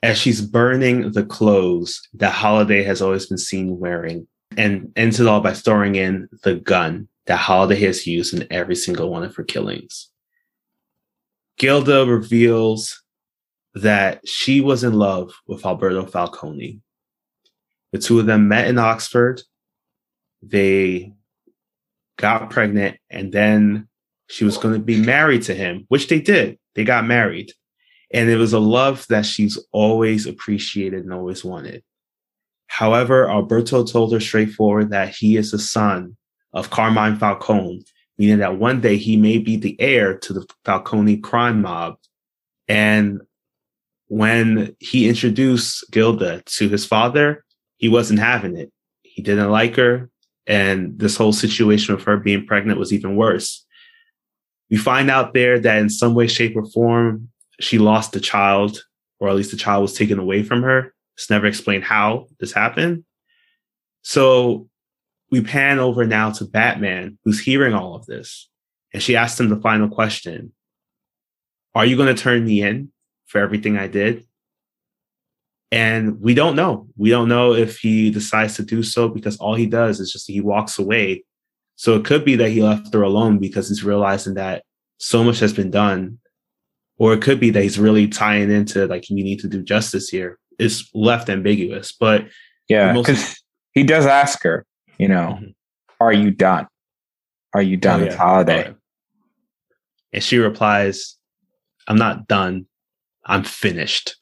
as 0.02 0.18
she's 0.18 0.40
burning 0.40 1.12
the 1.12 1.24
clothes 1.24 2.00
that 2.14 2.32
Holiday 2.32 2.82
has 2.82 3.02
always 3.02 3.26
been 3.26 3.38
seen 3.38 3.78
wearing 3.78 4.26
and 4.56 4.92
ends 4.96 5.20
it 5.20 5.26
all 5.26 5.40
by 5.40 5.52
throwing 5.52 5.94
in 5.96 6.28
the 6.42 6.54
gun 6.54 7.08
that 7.26 7.36
Holiday 7.36 7.80
has 7.80 8.06
used 8.06 8.34
in 8.34 8.46
every 8.50 8.74
single 8.74 9.10
one 9.10 9.22
of 9.22 9.34
her 9.36 9.44
killings. 9.44 10.10
Gilda 11.58 12.06
reveals 12.06 13.02
that 13.74 14.26
she 14.26 14.60
was 14.60 14.84
in 14.84 14.94
love 14.94 15.32
with 15.46 15.66
Alberto 15.66 16.06
Falcone. 16.06 16.80
The 17.92 17.98
two 17.98 18.20
of 18.20 18.26
them 18.26 18.48
met 18.48 18.68
in 18.68 18.78
Oxford. 18.78 19.42
They 20.42 21.12
got 22.16 22.50
pregnant, 22.50 22.98
and 23.10 23.32
then 23.32 23.87
she 24.28 24.44
was 24.44 24.58
going 24.58 24.74
to 24.74 24.80
be 24.80 25.00
married 25.00 25.42
to 25.42 25.54
him, 25.54 25.84
which 25.88 26.08
they 26.08 26.20
did. 26.20 26.58
They 26.74 26.84
got 26.84 27.06
married. 27.06 27.52
And 28.12 28.30
it 28.30 28.36
was 28.36 28.52
a 28.52 28.58
love 28.58 29.06
that 29.08 29.26
she's 29.26 29.58
always 29.72 30.26
appreciated 30.26 31.04
and 31.04 31.12
always 31.12 31.44
wanted. 31.44 31.82
However, 32.68 33.28
Alberto 33.28 33.84
told 33.84 34.12
her 34.12 34.20
straightforward 34.20 34.90
that 34.90 35.14
he 35.14 35.36
is 35.36 35.50
the 35.50 35.58
son 35.58 36.16
of 36.52 36.70
Carmine 36.70 37.18
Falcone, 37.18 37.84
meaning 38.18 38.38
that 38.38 38.58
one 38.58 38.80
day 38.80 38.96
he 38.96 39.16
may 39.16 39.38
be 39.38 39.56
the 39.56 39.78
heir 39.80 40.16
to 40.18 40.32
the 40.32 40.46
Falcone 40.64 41.18
crime 41.18 41.62
mob. 41.62 41.96
And 42.68 43.22
when 44.08 44.76
he 44.78 45.08
introduced 45.08 45.90
Gilda 45.90 46.42
to 46.44 46.68
his 46.68 46.84
father, 46.84 47.44
he 47.76 47.88
wasn't 47.88 48.20
having 48.20 48.56
it. 48.56 48.72
He 49.02 49.22
didn't 49.22 49.50
like 49.50 49.76
her. 49.76 50.10
And 50.46 50.98
this 50.98 51.16
whole 51.16 51.32
situation 51.32 51.94
of 51.94 52.02
her 52.04 52.16
being 52.16 52.46
pregnant 52.46 52.78
was 52.78 52.92
even 52.92 53.16
worse. 53.16 53.66
We 54.70 54.76
find 54.76 55.10
out 55.10 55.34
there 55.34 55.58
that 55.58 55.78
in 55.78 55.88
some 55.88 56.14
way, 56.14 56.26
shape, 56.26 56.56
or 56.56 56.66
form, 56.66 57.28
she 57.60 57.78
lost 57.78 58.12
the 58.12 58.20
child, 58.20 58.82
or 59.18 59.28
at 59.28 59.36
least 59.36 59.50
the 59.50 59.56
child 59.56 59.82
was 59.82 59.94
taken 59.94 60.18
away 60.18 60.42
from 60.42 60.62
her. 60.62 60.94
It's 61.16 61.30
never 61.30 61.46
explained 61.46 61.84
how 61.84 62.26
this 62.38 62.52
happened. 62.52 63.04
So 64.02 64.68
we 65.30 65.42
pan 65.42 65.78
over 65.78 66.06
now 66.06 66.30
to 66.32 66.44
Batman, 66.44 67.18
who's 67.24 67.40
hearing 67.40 67.74
all 67.74 67.94
of 67.94 68.06
this. 68.06 68.48
And 68.92 69.02
she 69.02 69.16
asks 69.16 69.38
him 69.38 69.48
the 69.48 69.60
final 69.60 69.88
question 69.88 70.52
Are 71.74 71.84
you 71.84 71.96
going 71.96 72.14
to 72.14 72.22
turn 72.22 72.44
me 72.44 72.62
in 72.62 72.90
for 73.26 73.40
everything 73.40 73.76
I 73.76 73.88
did? 73.88 74.24
And 75.70 76.20
we 76.20 76.32
don't 76.32 76.56
know. 76.56 76.88
We 76.96 77.10
don't 77.10 77.28
know 77.28 77.52
if 77.52 77.78
he 77.78 78.10
decides 78.10 78.56
to 78.56 78.62
do 78.62 78.82
so 78.82 79.08
because 79.08 79.36
all 79.36 79.54
he 79.54 79.66
does 79.66 80.00
is 80.00 80.12
just 80.12 80.26
he 80.26 80.40
walks 80.40 80.78
away. 80.78 81.24
So 81.78 81.94
it 81.94 82.04
could 82.04 82.24
be 82.24 82.34
that 82.34 82.50
he 82.50 82.60
left 82.60 82.92
her 82.92 83.02
alone 83.02 83.38
because 83.38 83.68
he's 83.68 83.84
realizing 83.84 84.34
that 84.34 84.64
so 84.98 85.22
much 85.22 85.38
has 85.38 85.52
been 85.52 85.70
done. 85.70 86.18
Or 86.96 87.12
it 87.12 87.22
could 87.22 87.38
be 87.38 87.50
that 87.50 87.62
he's 87.62 87.78
really 87.78 88.08
tying 88.08 88.50
into 88.50 88.88
like, 88.88 89.04
we 89.08 89.22
need 89.22 89.38
to 89.40 89.48
do 89.48 89.62
justice 89.62 90.08
here. 90.08 90.40
It's 90.58 90.90
left 90.92 91.30
ambiguous. 91.30 91.92
But 91.92 92.26
yeah, 92.68 92.92
because 92.92 93.40
he 93.74 93.84
does 93.84 94.06
ask 94.06 94.42
her, 94.42 94.66
you 94.98 95.06
know, 95.06 95.38
mm-hmm. 95.40 95.50
Are 96.00 96.12
you 96.12 96.32
done? 96.32 96.66
Are 97.54 97.62
you 97.62 97.76
done? 97.76 98.00
Oh, 98.00 98.04
It's 98.04 98.14
yeah. 98.14 98.20
holiday. 98.20 98.64
Yeah. 98.66 98.72
And 100.14 100.22
she 100.22 100.38
replies, 100.38 101.16
I'm 101.86 101.96
not 101.96 102.26
done. 102.26 102.66
I'm 103.24 103.44
finished. 103.44 104.16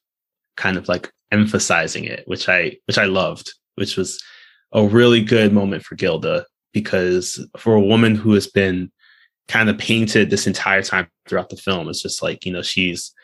Kind 0.57 0.77
of 0.77 0.89
like 0.89 1.11
emphasizing 1.33 2.05
it, 2.05 2.23
which 2.27 2.51
I 2.51 2.77
which 2.85 2.99
I 2.99 3.05
loved, 3.05 3.51
which 3.77 3.97
was 3.97 4.23
a 4.73 4.85
really 4.85 5.23
good 5.23 5.55
moment 5.55 5.85
for 5.85 5.95
Gilda 5.95 6.45
because 6.77 7.43
for 7.57 7.75
a 7.75 7.81
woman 7.81 8.15
who 8.15 8.35
has 8.35 8.47
been 8.47 8.93
kind 9.49 9.71
of 9.71 9.79
painted 9.79 10.29
this 10.29 10.47
entire 10.47 10.83
time 10.83 11.09
throughout 11.27 11.49
the 11.49 11.57
film, 11.57 11.89
it's 11.89 12.03
just 12.03 12.23
like, 12.23 12.45
you 12.45 12.53
know, 12.53 12.61
she's 12.61 13.15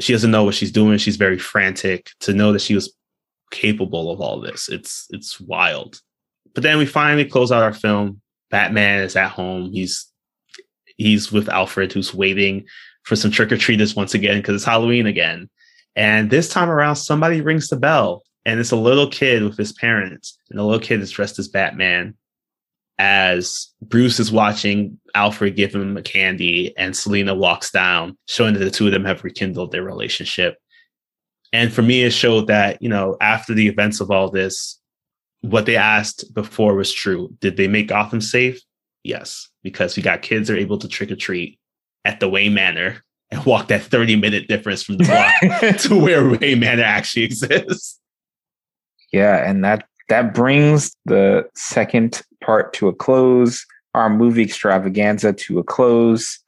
she 0.00 0.14
doesn't 0.14 0.30
know 0.30 0.44
what 0.44 0.54
she's 0.54 0.72
doing. 0.72 0.96
She's 0.96 1.16
very 1.16 1.38
frantic 1.38 2.08
to 2.20 2.32
know 2.32 2.54
that 2.54 2.62
she 2.62 2.74
was 2.74 2.90
capable 3.50 4.10
of 4.10 4.22
all 4.22 4.40
this. 4.40 4.70
It's 4.70 5.06
it's 5.10 5.38
wild. 5.38 6.00
But 6.54 6.62
then 6.62 6.78
we 6.78 6.86
finally 6.86 7.26
close 7.26 7.52
out 7.52 7.62
our 7.62 7.74
film. 7.74 8.22
Batman 8.50 9.02
is 9.02 9.14
at 9.14 9.30
home. 9.30 9.70
He's 9.70 10.10
he's 10.96 11.30
with 11.30 11.50
Alfred, 11.50 11.92
who's 11.92 12.14
waiting 12.14 12.64
for 13.02 13.14
some 13.14 13.30
trick 13.30 13.52
or 13.52 13.58
treaters 13.58 13.94
once 13.94 14.14
again 14.14 14.38
because 14.38 14.54
it's 14.54 14.64
Halloween 14.64 15.06
again. 15.06 15.50
And 15.96 16.30
this 16.30 16.48
time 16.48 16.70
around, 16.70 16.96
somebody 16.96 17.42
rings 17.42 17.68
the 17.68 17.76
bell, 17.76 18.22
and 18.46 18.58
it's 18.58 18.70
a 18.70 18.76
little 18.76 19.10
kid 19.10 19.42
with 19.42 19.58
his 19.58 19.74
parents, 19.74 20.38
and 20.48 20.58
the 20.58 20.64
little 20.64 20.80
kid 20.80 21.02
is 21.02 21.10
dressed 21.10 21.38
as 21.38 21.48
Batman. 21.48 22.14
As 22.98 23.68
Bruce 23.80 24.20
is 24.20 24.30
watching 24.30 24.98
Alfred 25.14 25.56
give 25.56 25.74
him 25.74 25.96
a 25.96 26.02
candy, 26.02 26.76
and 26.76 26.96
Selina 26.96 27.34
walks 27.34 27.70
down, 27.70 28.16
showing 28.28 28.54
that 28.54 28.60
the 28.60 28.70
two 28.70 28.86
of 28.86 28.92
them 28.92 29.04
have 29.04 29.24
rekindled 29.24 29.72
their 29.72 29.82
relationship. 29.82 30.56
And 31.52 31.72
for 31.72 31.82
me, 31.82 32.02
it 32.02 32.10
showed 32.12 32.46
that, 32.46 32.80
you 32.80 32.88
know, 32.88 33.16
after 33.20 33.54
the 33.54 33.68
events 33.68 34.00
of 34.00 34.10
all 34.10 34.30
this, 34.30 34.78
what 35.42 35.66
they 35.66 35.76
asked 35.76 36.32
before 36.32 36.74
was 36.74 36.92
true. 36.92 37.34
Did 37.40 37.56
they 37.56 37.68
make 37.68 37.88
Gotham 37.88 38.20
safe? 38.20 38.60
Yes, 39.04 39.50
because 39.62 39.96
we 39.96 40.02
got 40.02 40.22
kids 40.22 40.48
that 40.48 40.54
are 40.54 40.60
able 40.60 40.78
to 40.78 40.88
trick 40.88 41.10
or 41.10 41.16
treat 41.16 41.58
at 42.04 42.20
the 42.20 42.28
Wayne 42.28 42.54
Manor 42.54 43.02
and 43.30 43.44
walk 43.44 43.68
that 43.68 43.82
30 43.82 44.16
minute 44.16 44.48
difference 44.48 44.82
from 44.82 44.98
the 44.98 45.04
block 45.04 45.76
to 45.80 45.98
where 45.98 46.28
Wayne 46.28 46.60
Manor 46.60 46.84
actually 46.84 47.24
exists. 47.24 47.98
yeah, 49.12 49.48
and 49.48 49.64
that 49.64 49.86
that 50.08 50.34
brings 50.34 50.94
the 51.04 51.48
second 51.54 52.22
part 52.42 52.72
to 52.74 52.88
a 52.88 52.94
close. 52.94 53.64
Our 53.94 54.08
movie 54.10 54.42
extravaganza 54.42 55.32
to 55.34 55.58
a 55.58 55.64
close. 55.64 56.38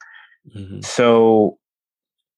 Mm-hmm. 0.55 0.81
So 0.81 1.57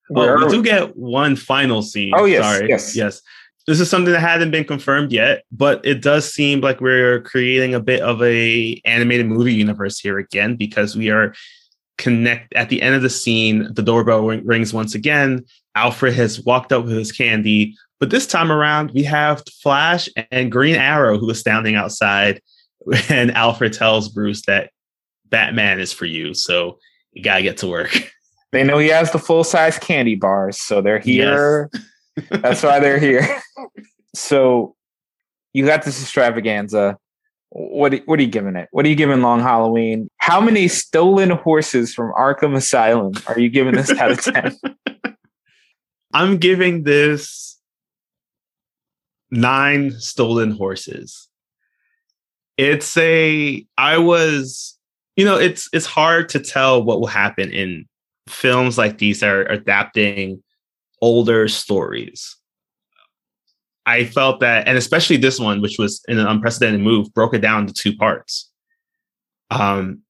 Well, 0.10 0.38
we 0.46 0.50
do 0.52 0.58
we? 0.58 0.64
get 0.64 0.96
one 0.98 1.36
final 1.36 1.82
scene. 1.82 2.14
Oh, 2.16 2.26
yes, 2.26 2.44
Sorry. 2.44 2.70
yes. 2.70 2.96
Yes. 2.96 3.22
This 3.68 3.82
is 3.82 3.90
something 3.90 4.14
that 4.14 4.22
hadn't 4.22 4.52
been 4.52 4.64
confirmed 4.64 5.12
yet, 5.12 5.44
but 5.52 5.86
it 5.86 6.02
does 6.02 6.34
seem 6.34 6.62
like 6.62 6.80
we're 6.80 7.20
creating 7.22 7.74
a 7.76 7.82
bit 7.82 8.00
of 8.02 8.22
a 8.24 8.80
animated 8.86 9.26
movie 9.28 9.54
universe 9.54 10.00
here 10.00 10.18
again 10.18 10.56
because 10.56 10.96
we 10.96 11.10
are 11.10 11.34
connect 11.98 12.54
at 12.54 12.70
the 12.70 12.82
end 12.82 12.96
of 12.96 13.02
the 13.02 13.10
scene. 13.10 13.68
The 13.74 13.82
doorbell 13.82 14.22
rings 14.26 14.74
once 14.74 14.96
again. 14.96 15.44
Alfred 15.76 16.14
has 16.14 16.42
walked 16.46 16.72
up 16.72 16.86
with 16.86 16.96
his 16.96 17.12
candy, 17.12 17.76
but 18.00 18.10
this 18.10 18.28
time 18.28 18.52
around 18.52 18.92
we 18.92 19.04
have 19.04 19.44
Flash 19.62 20.10
and 20.32 20.52
Green 20.52 20.76
Arrow 20.76 21.18
who 21.18 21.30
is 21.30 21.40
standing 21.40 21.76
outside, 21.76 22.42
and 23.10 23.32
Alfred 23.32 23.74
tells 23.74 24.10
Bruce 24.10 24.44
that 24.46 24.72
Batman 25.30 25.80
is 25.80 25.92
for 25.92 26.06
you, 26.06 26.34
so 26.34 26.80
you 27.12 27.24
gotta 27.24 27.44
get 27.44 27.58
to 27.58 27.68
work. 27.68 28.12
They 28.54 28.64
know 28.64 28.78
he 28.78 28.88
has 28.88 29.12
the 29.12 29.20
full 29.20 29.44
size 29.44 29.78
candy 29.78 30.16
bars, 30.16 30.58
so 30.62 30.82
they're 30.82 31.00
here. 31.00 31.70
That's 32.30 32.64
why 32.64 32.80
they're 32.80 32.98
here. 32.98 33.28
so 34.16 34.76
you 35.54 35.66
got 35.66 35.84
this 35.84 36.02
extravaganza. 36.02 36.98
What 37.50 37.94
what 38.06 38.20
are 38.20 38.22
you 38.22 38.30
giving 38.30 38.56
it? 38.56 38.70
What 38.72 38.86
are 38.86 38.90
you 38.90 38.96
giving 38.96 39.22
Long 39.22 39.42
Halloween? 39.42 40.10
How 40.18 40.40
many 40.40 40.70
stolen 40.70 41.30
horses 41.32 41.94
from 41.94 42.14
Arkham 42.14 42.56
Asylum 42.56 43.14
are 43.28 43.38
you 43.38 43.50
giving 43.50 43.76
this 43.76 43.92
out 43.92 44.12
of 44.12 44.22
ten? 44.22 44.58
I'm 46.14 46.38
giving 46.38 46.84
this 46.84 47.57
nine 49.32 49.92
stolen 49.92 50.52
horses. 50.52 51.28
It's 52.58 52.98
a 52.98 53.66
I 53.78 53.98
was, 53.98 54.78
you 55.16 55.26
know, 55.26 55.38
it's 55.38 55.70
it's 55.74 55.86
hard 55.86 56.30
to 56.30 56.40
tell 56.40 56.84
what 56.84 57.00
will 57.00 57.08
happen 57.08 57.52
in 57.52 57.86
films 58.30 58.78
like 58.78 58.98
these 58.98 59.20
that 59.20 59.30
are 59.30 59.46
adapting 59.46 60.42
older 61.02 61.48
stories. 61.48 62.36
I 63.86 64.04
felt 64.04 64.42
that, 64.42 64.68
and 64.68 64.78
especially 64.78 65.16
this 65.16 65.40
one, 65.40 65.62
which 65.62 65.78
was 65.80 66.04
in 66.10 66.20
an 66.20 66.28
unprecedented 66.28 66.82
move, 66.82 67.14
broke 67.14 67.34
it 67.34 67.40
down 67.40 67.62
into 67.62 67.74
two 67.74 67.96
parts. 67.96 68.52
Um, 69.50 70.02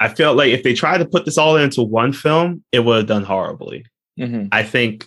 I 0.00 0.08
felt 0.08 0.36
like 0.36 0.52
if 0.52 0.64
they 0.64 0.74
tried 0.74 0.98
to 0.98 1.04
put 1.04 1.24
this 1.24 1.38
all 1.38 1.56
into 1.56 1.82
one 1.82 2.12
film, 2.12 2.64
it 2.72 2.80
would 2.80 2.96
have 2.96 3.06
done 3.06 3.22
horribly. 3.22 3.84
Mhm. 4.18 4.48
I 4.50 4.64
think 4.64 5.06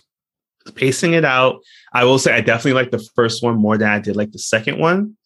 pacing 0.74 1.14
it 1.14 1.24
out, 1.24 1.60
I 1.92 2.04
will 2.04 2.18
say 2.18 2.32
I 2.32 2.40
definitely 2.40 2.80
like 2.80 2.90
the 2.90 3.06
first 3.14 3.42
one 3.42 3.56
more 3.56 3.76
than 3.76 3.88
I 3.88 3.98
did 3.98 4.16
like 4.16 4.32
the 4.32 4.38
second 4.38 4.78
one. 4.78 5.16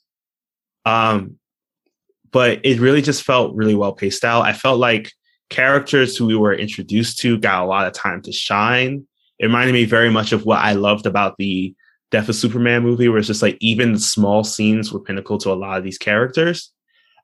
Um, 0.85 1.39
but 2.31 2.61
it 2.65 2.81
really 2.81 3.03
just 3.03 3.23
felt 3.23 3.55
really 3.55 3.75
well 3.75 3.93
paced 3.93 4.25
out. 4.25 4.43
I 4.43 4.53
felt 4.53 4.79
like 4.79 5.13
characters 5.51 6.17
who 6.17 6.27
we 6.27 6.37
were 6.37 6.55
introduced 6.55 7.19
to 7.21 7.39
got 7.39 7.63
a 7.63 7.67
lot 7.67 7.87
of 7.87 7.93
time 7.93 8.23
to 8.23 8.33
shine. 8.33 9.07
It 9.39 9.47
reminded 9.47 9.73
me 9.73 9.85
very 9.85 10.11
much 10.11 10.33
of 10.33 10.45
what 10.45 10.59
I 10.59 10.73
loved 10.73 11.07
about 11.07 11.37
the 11.39 11.75
Death 12.11 12.29
of 12.29 12.37
Superman 12.37 12.83
movie, 12.83 13.09
where 13.09 13.19
it's 13.19 13.27
just 13.27 13.43
like 13.43 13.59
even 13.61 13.93
the 13.93 13.99
small 13.99 14.45
scenes 14.45 14.93
were 14.93 15.01
pinnacle 15.01 15.39
to 15.39 15.53
a 15.53 15.55
lot 15.55 15.79
of 15.79 15.85
these 15.85 15.99
characters. 15.99 16.73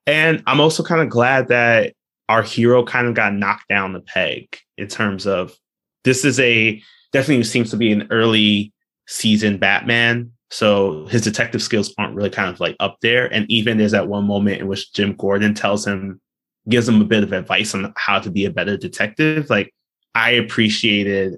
And 0.07 0.43
I'm 0.47 0.61
also 0.61 0.83
kind 0.83 1.01
of 1.01 1.09
glad 1.09 1.49
that 1.49 1.95
our 2.29 2.43
hero 2.43 2.85
kind 2.85 3.07
of 3.07 3.15
got 3.15 3.35
knocked 3.35 3.69
down 3.69 3.93
the 3.93 4.01
peg 4.01 4.59
in 4.77 4.89
terms 4.89 5.27
of 5.27 5.57
this 6.05 6.25
is 6.25 6.41
a 6.41 6.83
definitely 7.13 7.45
seems 7.45 7.71
to 7.71 7.77
be 7.77 7.93
an 7.93 8.07
early 8.11 8.73
season 9.07 9.59
Batman. 9.59 10.31
So 10.51 11.07
his 11.07 11.23
detective 11.23 11.63
skills 11.63 11.95
aren't 11.99 12.15
really 12.15 12.31
kind 12.31 12.51
of 12.51 12.61
like 12.61 12.77
up 12.81 12.99
there. 13.01 13.33
And 13.33 13.51
even 13.51 13.79
there's 13.79 13.93
that 13.93 14.09
one 14.09 14.25
moment 14.25 14.61
in 14.61 14.69
which 14.69 14.93
Jim 14.93 15.15
Gordon 15.15 15.55
tells 15.55 15.87
him, 15.87 16.21
gives 16.69 16.89
him 16.89 17.01
a 17.01 17.05
bit 17.05 17.23
of 17.23 17.33
advice 17.33 17.75
on 17.75 17.93
how 17.97 18.19
to 18.19 18.31
be 18.31 18.45
a 18.45 18.51
better 18.51 18.77
detective. 18.77 19.49
Like 19.49 19.73
I 20.15 20.31
appreciated 20.33 21.37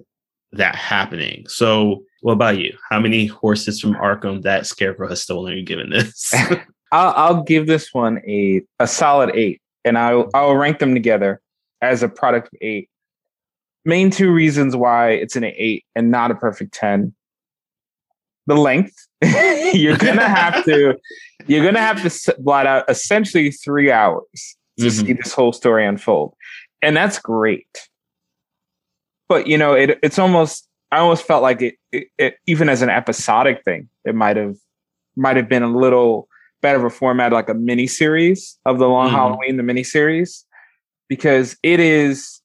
that 0.53 0.75
happening. 0.75 1.47
So 1.49 2.05
what 2.23 2.33
about 2.33 2.59
you? 2.59 2.77
How 2.91 3.01
many 3.01 3.27
horses 3.27 3.81
from 3.81 3.95
Arkham 3.95 4.43
that 4.43 4.67
Scarecrow 4.67 5.09
has 5.09 5.23
stolen 5.23 5.53
are 5.53 5.57
you 5.57 5.65
giving 5.65 5.91
this? 5.91 6.33
I'll, 6.93 7.13
I'll 7.17 7.43
give 7.43 7.67
this 7.67 7.93
one 7.93 8.21
a 8.27 8.63
a 8.79 8.87
solid 8.87 9.35
eight, 9.35 9.61
and 9.85 9.99
I'll 9.99 10.31
I'll 10.33 10.55
rank 10.55 10.79
them 10.79 10.95
together 10.95 11.41
as 11.83 12.03
a 12.03 12.09
product 12.09 12.49
of 12.49 12.59
eight. 12.63 12.89
Main 13.85 14.11
two 14.11 14.33
reasons 14.33 14.75
why 14.75 15.11
it's 15.11 15.37
an 15.37 15.45
eight 15.45 15.85
and 15.95 16.11
not 16.11 16.31
a 16.31 16.35
perfect 16.35 16.73
ten. 16.75 17.15
The 18.47 18.55
length. 18.57 18.95
you're 19.75 19.97
gonna 19.97 20.29
have 20.29 20.65
to 20.65 20.97
you're 21.47 21.65
gonna 21.65 21.81
have 21.81 22.03
to 22.03 22.35
blot 22.39 22.67
out 22.67 22.85
essentially 22.89 23.51
three 23.51 23.91
hours 23.91 24.57
to 24.79 24.87
Mhm. 24.87 25.07
see 25.07 25.13
this 25.15 25.33
whole 25.33 25.53
story 25.53 25.87
unfold, 25.87 26.35
and 26.83 26.97
that's 26.97 27.19
great. 27.19 27.89
But 29.29 29.47
you 29.47 29.57
know, 29.59 29.73
it 29.75 29.99
it's 30.03 30.19
almost 30.19 30.69
I 30.93 30.99
almost 30.99 31.25
felt 31.27 31.43
like 31.43 31.61
it, 31.63 31.75
it, 31.93 32.09
it 32.19 32.37
even 32.47 32.69
as 32.69 32.83
an 32.83 32.91
episodic 32.91 33.65
thing, 33.65 33.89
it 34.05 34.15
might 34.15 34.37
have 34.37 34.57
might 35.17 35.37
have 35.37 35.49
been 35.49 35.63
a 35.63 35.69
little 35.77 36.29
better 36.61 36.79
of 36.79 36.85
a 36.85 36.91
format, 36.91 37.33
like 37.33 37.49
a 37.49 37.55
mini 37.55 37.87
series 37.87 38.59
of 38.65 38.79
the 38.79 38.89
Long 38.89 39.09
Mhm. 39.09 39.13
Halloween, 39.13 39.57
the 39.57 39.63
mini 39.63 39.85
series, 39.85 40.45
because 41.09 41.57
it 41.63 41.81
is 41.81 42.41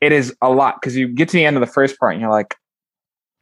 it 0.00 0.12
is 0.12 0.34
a 0.42 0.50
lot. 0.50 0.80
Because 0.80 0.96
you 0.96 1.08
get 1.08 1.28
to 1.30 1.36
the 1.36 1.44
end 1.44 1.56
of 1.56 1.60
the 1.60 1.72
first 1.72 1.98
part 1.98 2.12
and 2.12 2.20
you're 2.20 2.30
like, 2.30 2.54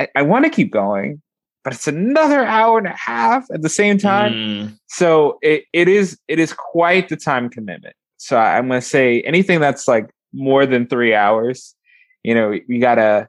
I, 0.00 0.08
I 0.16 0.22
want 0.22 0.44
to 0.44 0.50
keep 0.50 0.72
going, 0.72 1.22
but 1.62 1.72
it's 1.72 1.88
another 1.88 2.44
hour 2.44 2.78
and 2.78 2.86
a 2.86 2.96
half 2.96 3.46
at 3.52 3.62
the 3.62 3.68
same 3.68 3.98
time. 3.98 4.32
Mm, 4.32 4.78
So 4.88 5.38
it, 5.42 5.64
it 5.72 5.88
is 5.88 6.18
it 6.28 6.38
is 6.38 6.52
quite 6.52 7.08
the 7.08 7.16
time 7.16 7.48
commitment. 7.48 7.94
So 8.16 8.36
I'm 8.36 8.68
gonna 8.68 8.80
say 8.80 9.20
anything 9.22 9.60
that's 9.60 9.86
like 9.88 10.10
more 10.32 10.66
than 10.66 10.86
three 10.86 11.14
hours, 11.14 11.74
you 12.22 12.34
know, 12.34 12.52
you 12.52 12.80
gotta 12.80 13.28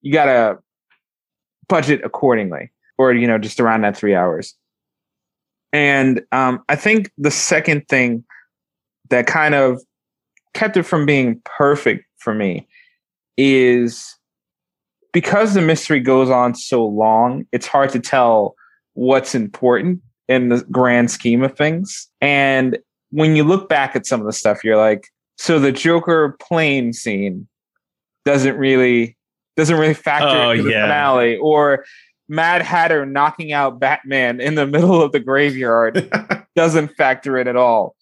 you 0.00 0.12
gotta 0.12 0.58
budget 1.68 2.02
accordingly, 2.04 2.70
or 2.98 3.12
you 3.12 3.26
know, 3.26 3.38
just 3.38 3.60
around 3.60 3.82
that 3.82 3.96
three 3.96 4.14
hours. 4.14 4.54
And 5.72 6.22
um, 6.32 6.62
I 6.68 6.76
think 6.76 7.10
the 7.16 7.30
second 7.30 7.88
thing 7.88 8.24
that 9.08 9.26
kind 9.26 9.54
of 9.54 9.80
kept 10.54 10.76
it 10.76 10.82
from 10.82 11.06
being 11.06 11.40
perfect 11.44 12.04
for 12.22 12.34
me 12.34 12.66
is 13.36 14.16
because 15.12 15.54
the 15.54 15.60
mystery 15.60 16.00
goes 16.00 16.30
on 16.30 16.54
so 16.54 16.84
long, 16.84 17.44
it's 17.52 17.66
hard 17.66 17.90
to 17.90 17.98
tell 18.00 18.54
what's 18.94 19.34
important 19.34 20.00
in 20.28 20.48
the 20.48 20.64
grand 20.70 21.10
scheme 21.10 21.42
of 21.42 21.56
things. 21.56 22.08
And 22.20 22.78
when 23.10 23.36
you 23.36 23.44
look 23.44 23.68
back 23.68 23.94
at 23.94 24.06
some 24.06 24.20
of 24.20 24.26
the 24.26 24.32
stuff, 24.32 24.64
you're 24.64 24.76
like, 24.76 25.08
so 25.36 25.58
the 25.58 25.72
Joker 25.72 26.36
plane 26.40 26.92
scene 26.92 27.48
doesn't 28.24 28.56
really 28.56 29.16
doesn't 29.56 29.76
really 29.76 29.94
factor 29.94 30.28
Oh, 30.28 30.50
into 30.52 30.62
the 30.62 30.70
yeah. 30.70 30.82
finale, 30.84 31.36
or 31.36 31.84
Mad 32.28 32.62
Hatter 32.62 33.04
knocking 33.04 33.52
out 33.52 33.78
Batman 33.78 34.40
in 34.40 34.54
the 34.54 34.66
middle 34.66 35.02
of 35.02 35.12
the 35.12 35.20
graveyard 35.20 36.10
doesn't 36.56 36.96
factor 36.96 37.36
in 37.38 37.48
at 37.48 37.56
all. 37.56 37.94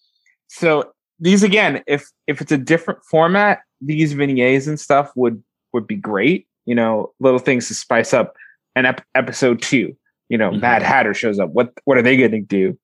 So 0.48 0.92
these 1.20 1.42
again, 1.42 1.82
if 1.86 2.08
if 2.26 2.40
it's 2.40 2.52
a 2.52 2.58
different 2.58 3.04
format, 3.04 3.60
these 3.80 4.12
vignettes 4.14 4.66
and 4.66 4.80
stuff 4.80 5.10
would 5.14 5.42
would 5.72 5.86
be 5.86 5.96
great. 5.96 6.46
You 6.66 6.74
know, 6.74 7.12
little 7.20 7.38
things 7.38 7.68
to 7.68 7.74
spice 7.74 8.12
up 8.12 8.34
an 8.74 8.86
ep- 8.86 9.04
episode 9.14 9.62
two. 9.62 9.96
You 10.28 10.38
know, 10.38 10.50
mm-hmm. 10.50 10.60
Mad 10.60 10.82
Hatter 10.82 11.14
shows 11.14 11.38
up. 11.38 11.50
What 11.50 11.72
what 11.84 11.98
are 11.98 12.02
they 12.02 12.16
going 12.16 12.30
to 12.32 12.40
do? 12.40 12.78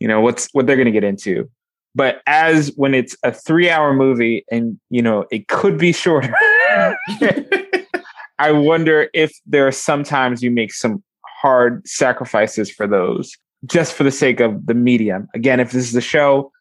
You 0.00 0.08
know, 0.08 0.20
what's 0.20 0.48
what 0.52 0.66
they're 0.66 0.76
going 0.76 0.86
to 0.86 0.92
get 0.92 1.04
into. 1.04 1.48
But 1.94 2.20
as 2.26 2.72
when 2.76 2.94
it's 2.94 3.16
a 3.22 3.32
three 3.32 3.70
hour 3.70 3.94
movie 3.94 4.44
and 4.50 4.78
you 4.90 5.02
know 5.02 5.24
it 5.30 5.48
could 5.48 5.78
be 5.78 5.92
shorter, 5.92 6.34
I 8.38 8.52
wonder 8.52 9.08
if 9.14 9.32
there 9.46 9.66
are 9.66 9.72
sometimes 9.72 10.42
you 10.42 10.50
make 10.50 10.72
some 10.72 11.02
hard 11.40 11.86
sacrifices 11.86 12.70
for 12.70 12.86
those 12.86 13.36
just 13.64 13.94
for 13.94 14.04
the 14.04 14.10
sake 14.10 14.40
of 14.40 14.66
the 14.66 14.74
medium. 14.74 15.28
Again, 15.34 15.60
if 15.60 15.72
this 15.72 15.88
is 15.88 15.94
a 15.94 16.00
show, 16.00 16.52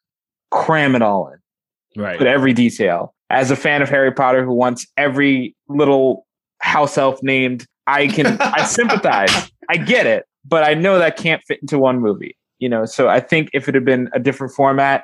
cram 0.51 0.95
it 0.95 1.01
all 1.01 1.29
in. 1.29 2.01
Right. 2.01 2.17
Put 2.17 2.27
every 2.27 2.53
detail. 2.53 3.13
As 3.29 3.51
a 3.51 3.55
fan 3.55 3.81
of 3.81 3.89
Harry 3.89 4.11
Potter 4.11 4.45
who 4.45 4.53
wants 4.53 4.85
every 4.97 5.55
little 5.67 6.25
house 6.59 6.97
elf 6.97 7.21
named, 7.23 7.65
I 7.87 8.07
can 8.07 8.37
I 8.39 8.63
sympathize. 8.65 9.51
I 9.69 9.77
get 9.77 10.05
it, 10.05 10.25
but 10.43 10.63
I 10.63 10.73
know 10.73 10.99
that 10.99 11.17
can't 11.17 11.41
fit 11.43 11.59
into 11.61 11.79
one 11.79 11.99
movie. 11.99 12.37
You 12.59 12.69
know, 12.69 12.85
so 12.85 13.09
I 13.09 13.19
think 13.19 13.49
if 13.53 13.67
it 13.67 13.75
had 13.75 13.85
been 13.85 14.09
a 14.13 14.19
different 14.19 14.53
format, 14.53 15.03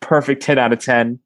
perfect 0.00 0.42
10 0.42 0.58
out 0.58 0.72
of 0.72 0.80
10. 0.80 1.18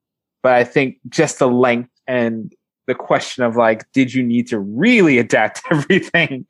But 0.42 0.53
I 0.53 0.64
think 0.64 0.99
just 1.09 1.38
the 1.38 1.49
length 1.49 1.90
and 2.07 2.53
the 2.86 2.94
question 2.94 3.42
of 3.42 3.57
like, 3.57 3.90
did 3.92 4.14
you 4.14 4.22
need 4.22 4.47
to 4.49 4.59
really 4.59 5.18
adapt 5.18 5.62
everything 5.70 6.47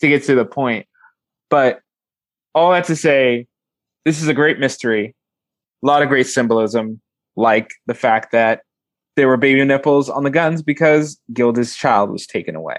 to 0.00 0.08
get 0.08 0.24
to 0.24 0.34
the 0.34 0.44
point? 0.44 0.86
But 1.48 1.80
all 2.54 2.70
that 2.72 2.84
to 2.84 2.96
say, 2.96 3.46
this 4.04 4.22
is 4.22 4.28
a 4.28 4.34
great 4.34 4.58
mystery. 4.58 5.14
A 5.82 5.86
lot 5.86 6.02
of 6.02 6.08
great 6.08 6.26
symbolism, 6.26 7.00
like 7.36 7.70
the 7.86 7.94
fact 7.94 8.32
that 8.32 8.62
there 9.16 9.28
were 9.28 9.36
baby 9.36 9.64
nipples 9.64 10.08
on 10.08 10.24
the 10.24 10.30
guns 10.30 10.62
because 10.62 11.20
Gilda's 11.32 11.74
child 11.74 12.10
was 12.10 12.26
taken 12.26 12.54
away. 12.54 12.78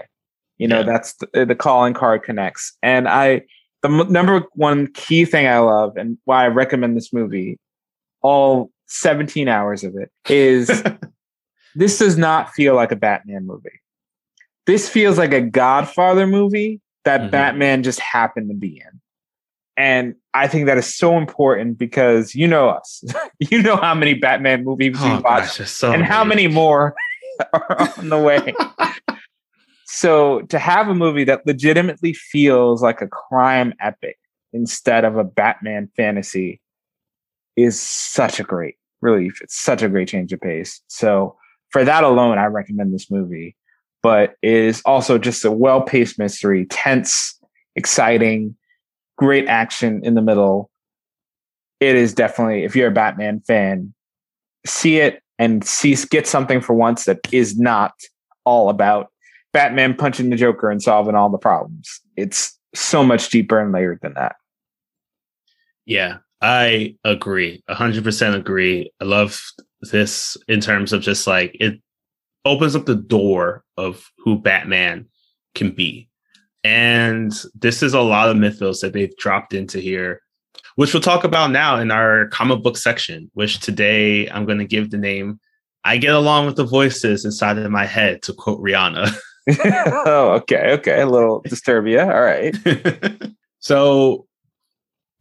You 0.57 0.67
know, 0.67 0.79
yeah. 0.79 0.85
that's 0.85 1.15
the, 1.33 1.45
the 1.45 1.55
calling 1.55 1.93
card 1.93 2.23
connects. 2.23 2.77
And 2.83 3.07
I, 3.07 3.41
the 3.81 3.89
m- 3.89 4.11
number 4.11 4.43
one 4.53 4.87
key 4.93 5.25
thing 5.25 5.47
I 5.47 5.57
love 5.59 5.97
and 5.97 6.17
why 6.25 6.45
I 6.45 6.49
recommend 6.49 6.95
this 6.95 7.11
movie, 7.11 7.57
all 8.21 8.69
17 8.87 9.47
hours 9.47 9.83
of 9.83 9.95
it, 9.95 10.11
is 10.29 10.83
this 11.75 11.97
does 11.97 12.17
not 12.17 12.51
feel 12.51 12.75
like 12.75 12.91
a 12.91 12.95
Batman 12.95 13.47
movie. 13.47 13.81
This 14.67 14.87
feels 14.87 15.17
like 15.17 15.33
a 15.33 15.41
Godfather 15.41 16.27
movie 16.27 16.79
that 17.05 17.21
mm-hmm. 17.21 17.31
Batman 17.31 17.81
just 17.81 17.99
happened 17.99 18.49
to 18.49 18.55
be 18.55 18.77
in. 18.77 19.00
And 19.77 20.15
I 20.33 20.47
think 20.47 20.65
that 20.65 20.77
is 20.77 20.95
so 20.95 21.17
important 21.17 21.77
because 21.77 22.35
you 22.35 22.47
know 22.47 22.69
us. 22.69 23.03
you 23.39 23.61
know 23.61 23.77
how 23.77 23.95
many 23.95 24.13
Batman 24.13 24.63
movies 24.63 24.97
oh, 24.99 25.15
we 25.15 25.21
watch 25.21 25.49
so 25.49 25.91
and 25.91 26.01
many. 26.01 26.11
how 26.11 26.23
many 26.23 26.47
more 26.47 26.95
are 27.53 27.91
on 27.97 28.09
the 28.09 28.19
way. 28.19 28.53
so 29.85 30.41
to 30.43 30.59
have 30.59 30.87
a 30.87 30.95
movie 30.95 31.23
that 31.23 31.45
legitimately 31.45 32.13
feels 32.13 32.81
like 32.81 33.01
a 33.01 33.07
crime 33.07 33.73
epic 33.79 34.17
instead 34.53 35.05
of 35.05 35.17
a 35.17 35.23
Batman 35.23 35.89
fantasy 35.95 36.61
is 37.55 37.79
such 37.79 38.39
a 38.39 38.43
great 38.43 38.75
relief. 39.01 39.41
It's 39.41 39.59
such 39.59 39.81
a 39.81 39.89
great 39.89 40.07
change 40.07 40.33
of 40.33 40.41
pace. 40.41 40.81
So 40.87 41.37
for 41.69 41.83
that 41.83 42.03
alone, 42.03 42.37
I 42.37 42.45
recommend 42.45 42.93
this 42.93 43.09
movie. 43.09 43.55
But 44.03 44.35
it 44.41 44.53
is 44.53 44.81
also 44.83 45.17
just 45.17 45.45
a 45.45 45.51
well-paced 45.51 46.17
mystery, 46.17 46.65
tense, 46.65 47.39
exciting, 47.75 48.55
great 49.21 49.47
action 49.47 50.01
in 50.03 50.15
the 50.15 50.21
middle. 50.21 50.71
It 51.79 51.95
is 51.95 52.11
definitely, 52.11 52.63
if 52.63 52.75
you're 52.75 52.87
a 52.87 52.91
Batman 52.91 53.39
fan, 53.41 53.93
see 54.65 54.97
it 54.97 55.21
and 55.37 55.63
see 55.63 55.95
get 56.09 56.25
something 56.25 56.59
for 56.59 56.73
once 56.73 57.05
that 57.05 57.19
is 57.31 57.55
not 57.55 57.93
all 58.45 58.69
about 58.69 59.09
Batman 59.53 59.93
punching 59.93 60.31
the 60.31 60.35
Joker 60.35 60.71
and 60.71 60.81
solving 60.81 61.13
all 61.13 61.29
the 61.29 61.37
problems. 61.37 62.01
It's 62.17 62.57
so 62.73 63.03
much 63.03 63.29
deeper 63.29 63.59
and 63.59 63.71
layered 63.71 63.99
than 64.01 64.15
that. 64.15 64.37
Yeah, 65.85 66.17
I 66.41 66.95
agree. 67.03 67.63
100% 67.69 68.35
agree. 68.35 68.91
I 68.99 69.03
love 69.03 69.39
this 69.81 70.35
in 70.47 70.61
terms 70.61 70.93
of 70.93 71.03
just 71.03 71.27
like 71.27 71.55
it 71.59 71.79
opens 72.43 72.75
up 72.75 72.87
the 72.87 72.95
door 72.95 73.63
of 73.77 74.09
who 74.17 74.39
Batman 74.39 75.05
can 75.53 75.69
be. 75.69 76.09
And 76.63 77.33
this 77.55 77.81
is 77.81 77.93
a 77.93 78.01
lot 78.01 78.29
of 78.29 78.37
mythos 78.37 78.81
that 78.81 78.93
they've 78.93 79.15
dropped 79.17 79.53
into 79.53 79.79
here, 79.79 80.21
which 80.75 80.93
we'll 80.93 81.01
talk 81.01 81.23
about 81.23 81.51
now 81.51 81.77
in 81.77 81.91
our 81.91 82.27
comic 82.27 82.61
book 82.61 82.77
section, 82.77 83.31
which 83.33 83.59
today 83.59 84.29
I'm 84.29 84.45
going 84.45 84.59
to 84.59 84.65
give 84.65 84.91
the 84.91 84.97
name 84.97 85.39
I 85.83 85.97
Get 85.97 86.13
Along 86.13 86.45
with 86.45 86.55
the 86.55 86.65
Voices 86.65 87.25
Inside 87.25 87.57
of 87.57 87.71
My 87.71 87.85
Head, 87.85 88.21
to 88.23 88.33
quote 88.33 88.61
Rihanna. 88.61 89.11
oh, 90.05 90.33
okay. 90.33 90.73
Okay. 90.73 91.01
A 91.01 91.07
little 91.07 91.41
Disturbia. 91.43 92.05
All 92.05 92.21
right. 92.21 93.31
so 93.59 94.27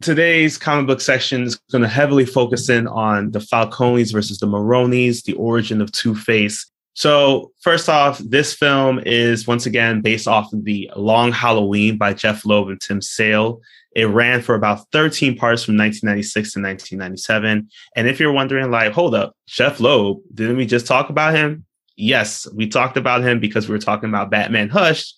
today's 0.01 0.57
comic 0.57 0.87
book 0.87 1.01
section 1.01 1.43
is 1.43 1.55
going 1.71 1.81
to 1.81 1.87
heavily 1.87 2.25
focus 2.25 2.69
in 2.69 2.87
on 2.87 3.31
the 3.31 3.39
Falcones 3.39 4.11
versus 4.11 4.39
the 4.39 4.45
Maronis, 4.45 5.23
the 5.23 5.33
origin 5.33 5.81
of 5.81 5.91
Two 5.91 6.15
Face, 6.15 6.70
so, 6.93 7.51
first 7.61 7.87
off, 7.87 8.17
this 8.19 8.53
film 8.53 8.99
is 9.05 9.47
once 9.47 9.65
again 9.65 10.01
based 10.01 10.27
off 10.27 10.51
of 10.51 10.65
the 10.65 10.89
Long 10.95 11.31
Halloween 11.31 11.97
by 11.97 12.13
Jeph 12.13 12.45
Loeb 12.45 12.67
and 12.67 12.81
Tim 12.81 13.01
Sale. 13.01 13.61
It 13.95 14.05
ran 14.05 14.41
for 14.41 14.55
about 14.55 14.85
13 14.91 15.37
parts 15.37 15.63
from 15.63 15.77
1996 15.77 16.53
to 16.53 16.59
1997. 16.59 17.69
And 17.95 18.07
if 18.07 18.19
you're 18.19 18.31
wondering, 18.31 18.71
like, 18.71 18.91
hold 18.91 19.15
up, 19.15 19.35
Jeph 19.47 19.79
Loeb, 19.79 20.19
didn't 20.33 20.57
we 20.57 20.65
just 20.65 20.85
talk 20.85 21.09
about 21.09 21.33
him? 21.33 21.65
Yes, 21.95 22.47
we 22.53 22.67
talked 22.67 22.97
about 22.97 23.21
him 23.21 23.39
because 23.39 23.67
we 23.67 23.73
were 23.73 23.79
talking 23.79 24.09
about 24.09 24.31
Batman 24.31 24.69
Hush. 24.69 25.13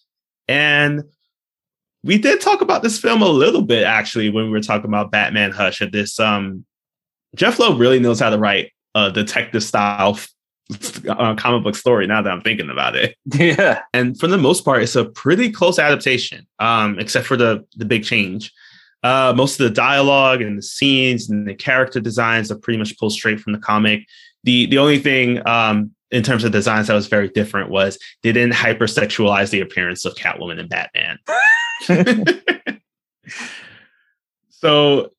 And 0.47 1.03
we 2.03 2.17
did 2.17 2.41
talk 2.41 2.61
about 2.61 2.83
this 2.83 2.99
film 2.99 3.21
a 3.21 3.27
little 3.27 3.61
bit 3.61 3.83
actually 3.83 4.29
when 4.29 4.45
we 4.45 4.51
were 4.51 4.61
talking 4.61 4.89
about 4.89 5.11
Batman 5.11 5.51
Hush. 5.51 5.81
At 5.81 5.91
this, 5.91 6.19
um, 6.19 6.65
Jeph 7.35 7.59
Loeb 7.59 7.79
really 7.79 7.99
knows 7.99 8.19
how 8.19 8.29
to 8.29 8.37
write 8.37 8.71
a 8.95 9.11
detective 9.11 9.63
style 9.63 10.19
uh, 11.09 11.35
comic 11.35 11.63
book 11.63 11.75
story 11.75 12.07
now 12.07 12.21
that 12.21 12.31
I'm 12.31 12.41
thinking 12.41 12.69
about 12.69 12.95
it. 12.95 13.15
Yeah. 13.33 13.81
And 13.93 14.17
for 14.19 14.27
the 14.27 14.37
most 14.37 14.63
part, 14.63 14.83
it's 14.83 14.95
a 14.95 15.05
pretty 15.05 15.51
close 15.51 15.79
adaptation, 15.79 16.47
um, 16.59 16.99
except 16.99 17.25
for 17.25 17.37
the 17.37 17.65
the 17.75 17.85
big 17.85 18.03
change. 18.03 18.51
Uh, 19.03 19.33
most 19.35 19.59
of 19.59 19.65
the 19.65 19.73
dialogue 19.73 20.41
and 20.41 20.57
the 20.57 20.61
scenes 20.63 21.29
and 21.29 21.45
the 21.45 21.53
character 21.53 21.99
designs 21.99 22.49
are 22.51 22.57
pretty 22.57 22.77
much 22.77 22.97
pulled 22.97 23.11
straight 23.11 23.39
from 23.39 23.53
the 23.53 23.59
comic. 23.59 24.05
The 24.43 24.67
the 24.67 24.77
only 24.77 24.99
thing 24.99 25.45
um, 25.47 25.91
in 26.11 26.23
terms 26.23 26.43
of 26.43 26.51
designs 26.51 26.87
that 26.87 26.93
was 26.93 27.07
very 27.07 27.27
different 27.27 27.69
was 27.69 27.97
they 28.21 28.31
didn't 28.31 28.53
hypersexualize 28.53 29.49
the 29.49 29.61
appearance 29.61 30.05
of 30.05 30.15
Catwoman 30.15 30.59
and 30.59 30.69
Batman. 30.69 31.19
so 34.49 35.11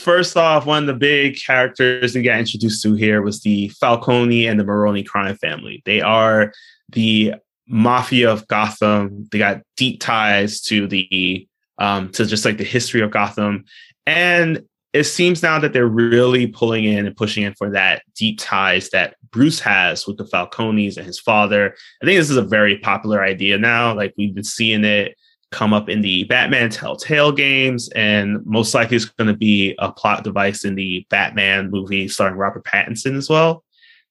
first 0.00 0.36
off, 0.36 0.66
one 0.66 0.82
of 0.82 0.86
the 0.86 0.94
big 0.94 1.36
characters 1.36 2.14
we 2.14 2.22
got 2.22 2.38
introduced 2.38 2.82
to 2.82 2.94
here 2.94 3.22
was 3.22 3.42
the 3.42 3.68
Falcone 3.68 4.46
and 4.46 4.58
the 4.58 4.64
Maroni 4.64 5.02
crime 5.02 5.36
family. 5.36 5.82
They 5.84 6.00
are 6.00 6.52
the 6.88 7.34
mafia 7.68 8.30
of 8.30 8.48
Gotham. 8.48 9.28
They 9.30 9.38
got 9.38 9.62
deep 9.76 10.00
ties 10.00 10.60
to 10.62 10.86
the 10.86 11.46
um, 11.78 12.10
to 12.10 12.26
just 12.26 12.44
like 12.44 12.58
the 12.58 12.64
history 12.64 13.00
of 13.00 13.10
Gotham, 13.10 13.64
and 14.06 14.64
it 14.92 15.04
seems 15.04 15.42
now 15.42 15.58
that 15.60 15.72
they're 15.72 15.86
really 15.86 16.48
pulling 16.48 16.84
in 16.84 17.06
and 17.06 17.16
pushing 17.16 17.44
in 17.44 17.54
for 17.54 17.70
that 17.70 18.02
deep 18.16 18.38
ties 18.40 18.90
that 18.90 19.14
Bruce 19.30 19.60
has 19.60 20.06
with 20.06 20.16
the 20.16 20.24
Falcones 20.24 20.96
and 20.96 21.06
his 21.06 21.20
father. 21.20 21.74
I 22.02 22.06
think 22.06 22.18
this 22.18 22.28
is 22.28 22.36
a 22.36 22.42
very 22.42 22.78
popular 22.78 23.22
idea 23.22 23.56
now. 23.56 23.94
Like 23.94 24.12
we've 24.18 24.34
been 24.34 24.42
seeing 24.42 24.84
it 24.84 25.16
come 25.50 25.72
up 25.72 25.88
in 25.88 26.00
the 26.00 26.24
Batman 26.24 26.70
Telltale 26.70 27.32
games, 27.32 27.88
and 27.90 28.44
most 28.46 28.74
likely 28.74 28.96
it's 28.96 29.06
going 29.06 29.28
to 29.28 29.36
be 29.36 29.74
a 29.78 29.90
plot 29.90 30.24
device 30.24 30.64
in 30.64 30.74
the 30.74 31.06
Batman 31.10 31.70
movie 31.70 32.08
starring 32.08 32.36
Robert 32.36 32.64
Pattinson 32.64 33.16
as 33.16 33.28
well. 33.28 33.64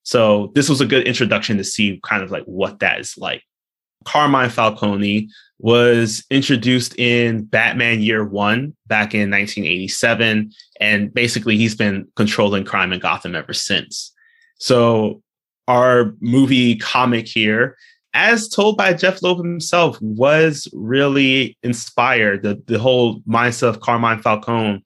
So 0.03 0.51
this 0.55 0.69
was 0.69 0.81
a 0.81 0.85
good 0.85 1.07
introduction 1.07 1.57
to 1.57 1.63
see 1.63 1.99
kind 2.03 2.23
of 2.23 2.31
like 2.31 2.43
what 2.43 2.79
that 2.79 2.99
is 2.99 3.17
like. 3.17 3.43
Carmine 4.05 4.49
Falcone 4.49 5.29
was 5.59 6.25
introduced 6.29 6.97
in 6.97 7.43
Batman 7.43 8.01
Year 8.01 8.23
One 8.23 8.75
back 8.87 9.13
in 9.13 9.29
1987, 9.29 10.51
and 10.79 11.13
basically 11.13 11.57
he's 11.57 11.75
been 11.75 12.07
controlling 12.15 12.63
crime 12.63 12.93
in 12.93 12.99
Gotham 12.99 13.35
ever 13.35 13.53
since. 13.53 14.13
So 14.57 15.21
our 15.67 16.15
movie 16.21 16.75
comic 16.75 17.27
here 17.27 17.77
as 18.13 18.49
told 18.49 18.77
by 18.77 18.93
Jeph 18.93 19.21
Loeb 19.21 19.37
himself, 19.37 19.97
was 20.01 20.67
really 20.73 21.57
inspired. 21.63 22.43
The, 22.43 22.61
the 22.65 22.79
whole 22.79 23.21
mindset 23.21 23.69
of 23.69 23.81
Carmine 23.81 24.21
Falcone. 24.21 24.83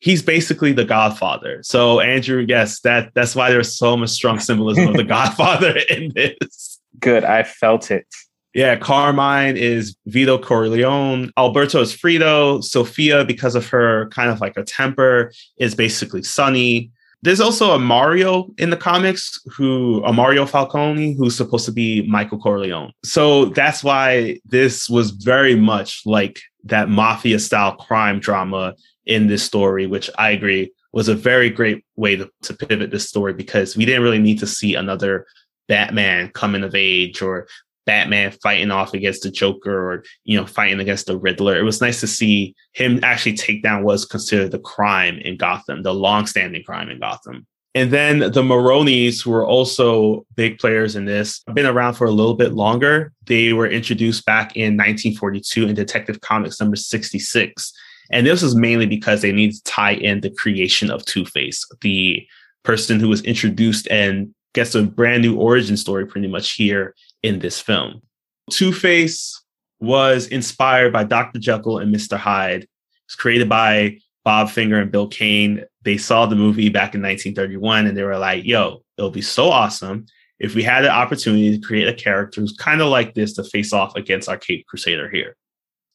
He's 0.00 0.22
basically 0.22 0.72
the 0.72 0.84
Godfather. 0.84 1.62
So 1.62 2.00
Andrew, 2.00 2.44
yes, 2.46 2.80
that 2.80 3.12
that's 3.14 3.34
why 3.34 3.50
there's 3.50 3.76
so 3.76 3.96
much 3.96 4.10
strong 4.10 4.38
symbolism 4.38 4.88
of 4.88 4.94
the 4.94 5.04
Godfather 5.18 5.78
in 5.88 6.12
this. 6.14 6.80
Good, 7.00 7.24
I 7.24 7.42
felt 7.42 7.90
it. 7.90 8.06
Yeah, 8.54 8.76
Carmine 8.76 9.56
is 9.56 9.96
Vito 10.06 10.38
Corleone. 10.38 11.30
Alberto 11.36 11.82
is 11.82 11.94
Fredo. 11.94 12.64
Sophia, 12.64 13.24
because 13.24 13.54
of 13.54 13.68
her 13.68 14.08
kind 14.08 14.30
of 14.30 14.40
like 14.40 14.56
a 14.56 14.62
temper, 14.62 15.30
is 15.58 15.74
basically 15.74 16.22
Sonny 16.22 16.90
there's 17.26 17.40
also 17.40 17.72
a 17.72 17.78
Mario 17.78 18.48
in 18.56 18.70
the 18.70 18.76
comics 18.76 19.40
who 19.46 20.00
a 20.04 20.12
Mario 20.12 20.46
Falcone 20.46 21.14
who's 21.14 21.36
supposed 21.36 21.64
to 21.64 21.72
be 21.72 22.06
Michael 22.06 22.38
Corleone. 22.38 22.92
So 23.04 23.46
that's 23.46 23.82
why 23.82 24.38
this 24.44 24.88
was 24.88 25.10
very 25.10 25.56
much 25.56 26.02
like 26.06 26.40
that 26.64 26.88
mafia 26.88 27.40
style 27.40 27.74
crime 27.74 28.20
drama 28.20 28.74
in 29.06 29.26
this 29.26 29.42
story, 29.42 29.88
which 29.88 30.08
I 30.18 30.30
agree 30.30 30.70
was 30.92 31.08
a 31.08 31.16
very 31.16 31.50
great 31.50 31.84
way 31.96 32.14
to, 32.14 32.30
to 32.42 32.54
pivot 32.54 32.92
this 32.92 33.08
story 33.08 33.32
because 33.32 33.76
we 33.76 33.84
didn't 33.84 34.04
really 34.04 34.20
need 34.20 34.38
to 34.38 34.46
see 34.46 34.76
another 34.76 35.26
Batman 35.66 36.30
coming 36.30 36.62
of 36.62 36.76
age 36.76 37.22
or 37.22 37.48
Batman 37.86 38.32
fighting 38.42 38.70
off 38.70 38.92
against 38.92 39.22
the 39.22 39.30
Joker 39.30 39.92
or 39.92 40.04
you 40.24 40.38
know 40.38 40.46
fighting 40.46 40.80
against 40.80 41.06
the 41.06 41.16
Riddler. 41.16 41.56
It 41.56 41.62
was 41.62 41.80
nice 41.80 42.00
to 42.00 42.06
see 42.06 42.54
him 42.72 43.00
actually 43.02 43.34
take 43.34 43.62
down 43.62 43.84
what's 43.84 44.04
considered 44.04 44.50
the 44.50 44.58
crime 44.58 45.18
in 45.18 45.36
Gotham, 45.36 45.82
the 45.82 45.94
long-standing 45.94 46.64
crime 46.64 46.90
in 46.90 47.00
Gotham. 47.00 47.46
And 47.74 47.90
then 47.90 48.20
the 48.20 48.42
Maronis 48.42 49.26
were 49.26 49.46
also 49.46 50.24
big 50.34 50.58
players 50.58 50.96
in 50.96 51.04
this. 51.04 51.42
Been 51.52 51.66
around 51.66 51.92
for 51.92 52.06
a 52.06 52.10
little 52.10 52.34
bit 52.34 52.54
longer. 52.54 53.12
They 53.26 53.52
were 53.52 53.68
introduced 53.68 54.24
back 54.24 54.56
in 54.56 54.78
1942 54.78 55.68
in 55.68 55.74
Detective 55.74 56.22
Comics 56.22 56.58
number 56.58 56.76
66. 56.76 57.72
And 58.10 58.26
this 58.26 58.40
was 58.40 58.54
mainly 58.54 58.86
because 58.86 59.20
they 59.20 59.30
needed 59.30 59.56
to 59.56 59.62
tie 59.64 59.92
in 59.92 60.22
the 60.22 60.30
creation 60.30 60.90
of 60.90 61.04
Two 61.04 61.26
Face, 61.26 61.66
the 61.82 62.26
person 62.62 62.98
who 62.98 63.08
was 63.08 63.20
introduced 63.22 63.86
and 63.90 64.34
gets 64.54 64.74
a 64.74 64.82
brand 64.82 65.22
new 65.22 65.36
origin 65.36 65.76
story 65.76 66.06
pretty 66.06 66.28
much 66.28 66.52
here 66.52 66.94
in 67.22 67.38
this 67.38 67.60
film. 67.60 68.02
Two 68.50 68.72
Face 68.72 69.42
was 69.80 70.26
inspired 70.28 70.92
by 70.92 71.04
Dr. 71.04 71.38
Jekyll 71.38 71.78
and 71.78 71.94
Mr. 71.94 72.16
Hyde. 72.16 72.62
It 72.62 72.68
was 73.08 73.16
created 73.16 73.48
by 73.48 73.98
Bob 74.24 74.50
Finger 74.50 74.78
and 74.80 74.90
Bill 74.90 75.08
Kane. 75.08 75.64
They 75.82 75.96
saw 75.96 76.26
the 76.26 76.36
movie 76.36 76.68
back 76.68 76.94
in 76.94 77.02
1931 77.02 77.86
and 77.86 77.96
they 77.96 78.02
were 78.02 78.18
like, 78.18 78.44
yo, 78.44 78.82
it'll 78.96 79.10
be 79.10 79.22
so 79.22 79.50
awesome 79.50 80.06
if 80.38 80.54
we 80.54 80.62
had 80.62 80.82
the 80.82 80.90
opportunity 80.90 81.56
to 81.56 81.66
create 81.66 81.88
a 81.88 81.94
character 81.94 82.40
who's 82.40 82.56
kind 82.56 82.80
of 82.80 82.88
like 82.88 83.14
this 83.14 83.34
to 83.34 83.44
face 83.44 83.72
off 83.72 83.94
against 83.96 84.28
our 84.28 84.36
Cape 84.36 84.66
Crusader 84.66 85.08
here. 85.08 85.36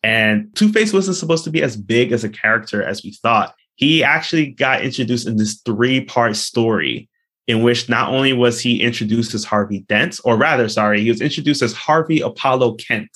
And 0.04 0.56
Two 0.56 0.72
Face 0.72 0.94
wasn't 0.94 1.18
supposed 1.18 1.44
to 1.44 1.52
be 1.52 1.62
as 1.62 1.78
big 1.78 2.12
as 2.12 2.24
a 2.24 2.30
character 2.30 2.82
as 2.82 3.04
we 3.04 3.12
thought. 3.12 3.54
He 3.76 4.04
actually 4.04 4.48
got 4.48 4.82
introduced 4.82 5.28
in 5.28 5.38
this 5.38 5.62
three 5.66 6.04
part 6.04 6.36
story 6.36 7.10
in 7.52 7.62
which 7.64 7.90
not 7.90 8.08
only 8.10 8.32
was 8.32 8.62
he 8.62 8.82
introduced 8.82 9.34
as 9.34 9.44
Harvey 9.44 9.80
Dent, 9.90 10.22
or 10.24 10.38
rather, 10.38 10.70
sorry, 10.70 11.02
he 11.02 11.10
was 11.10 11.20
introduced 11.20 11.62
as 11.62 11.74
Harvey 11.74 12.22
Apollo 12.22 12.76
Kent 12.76 13.12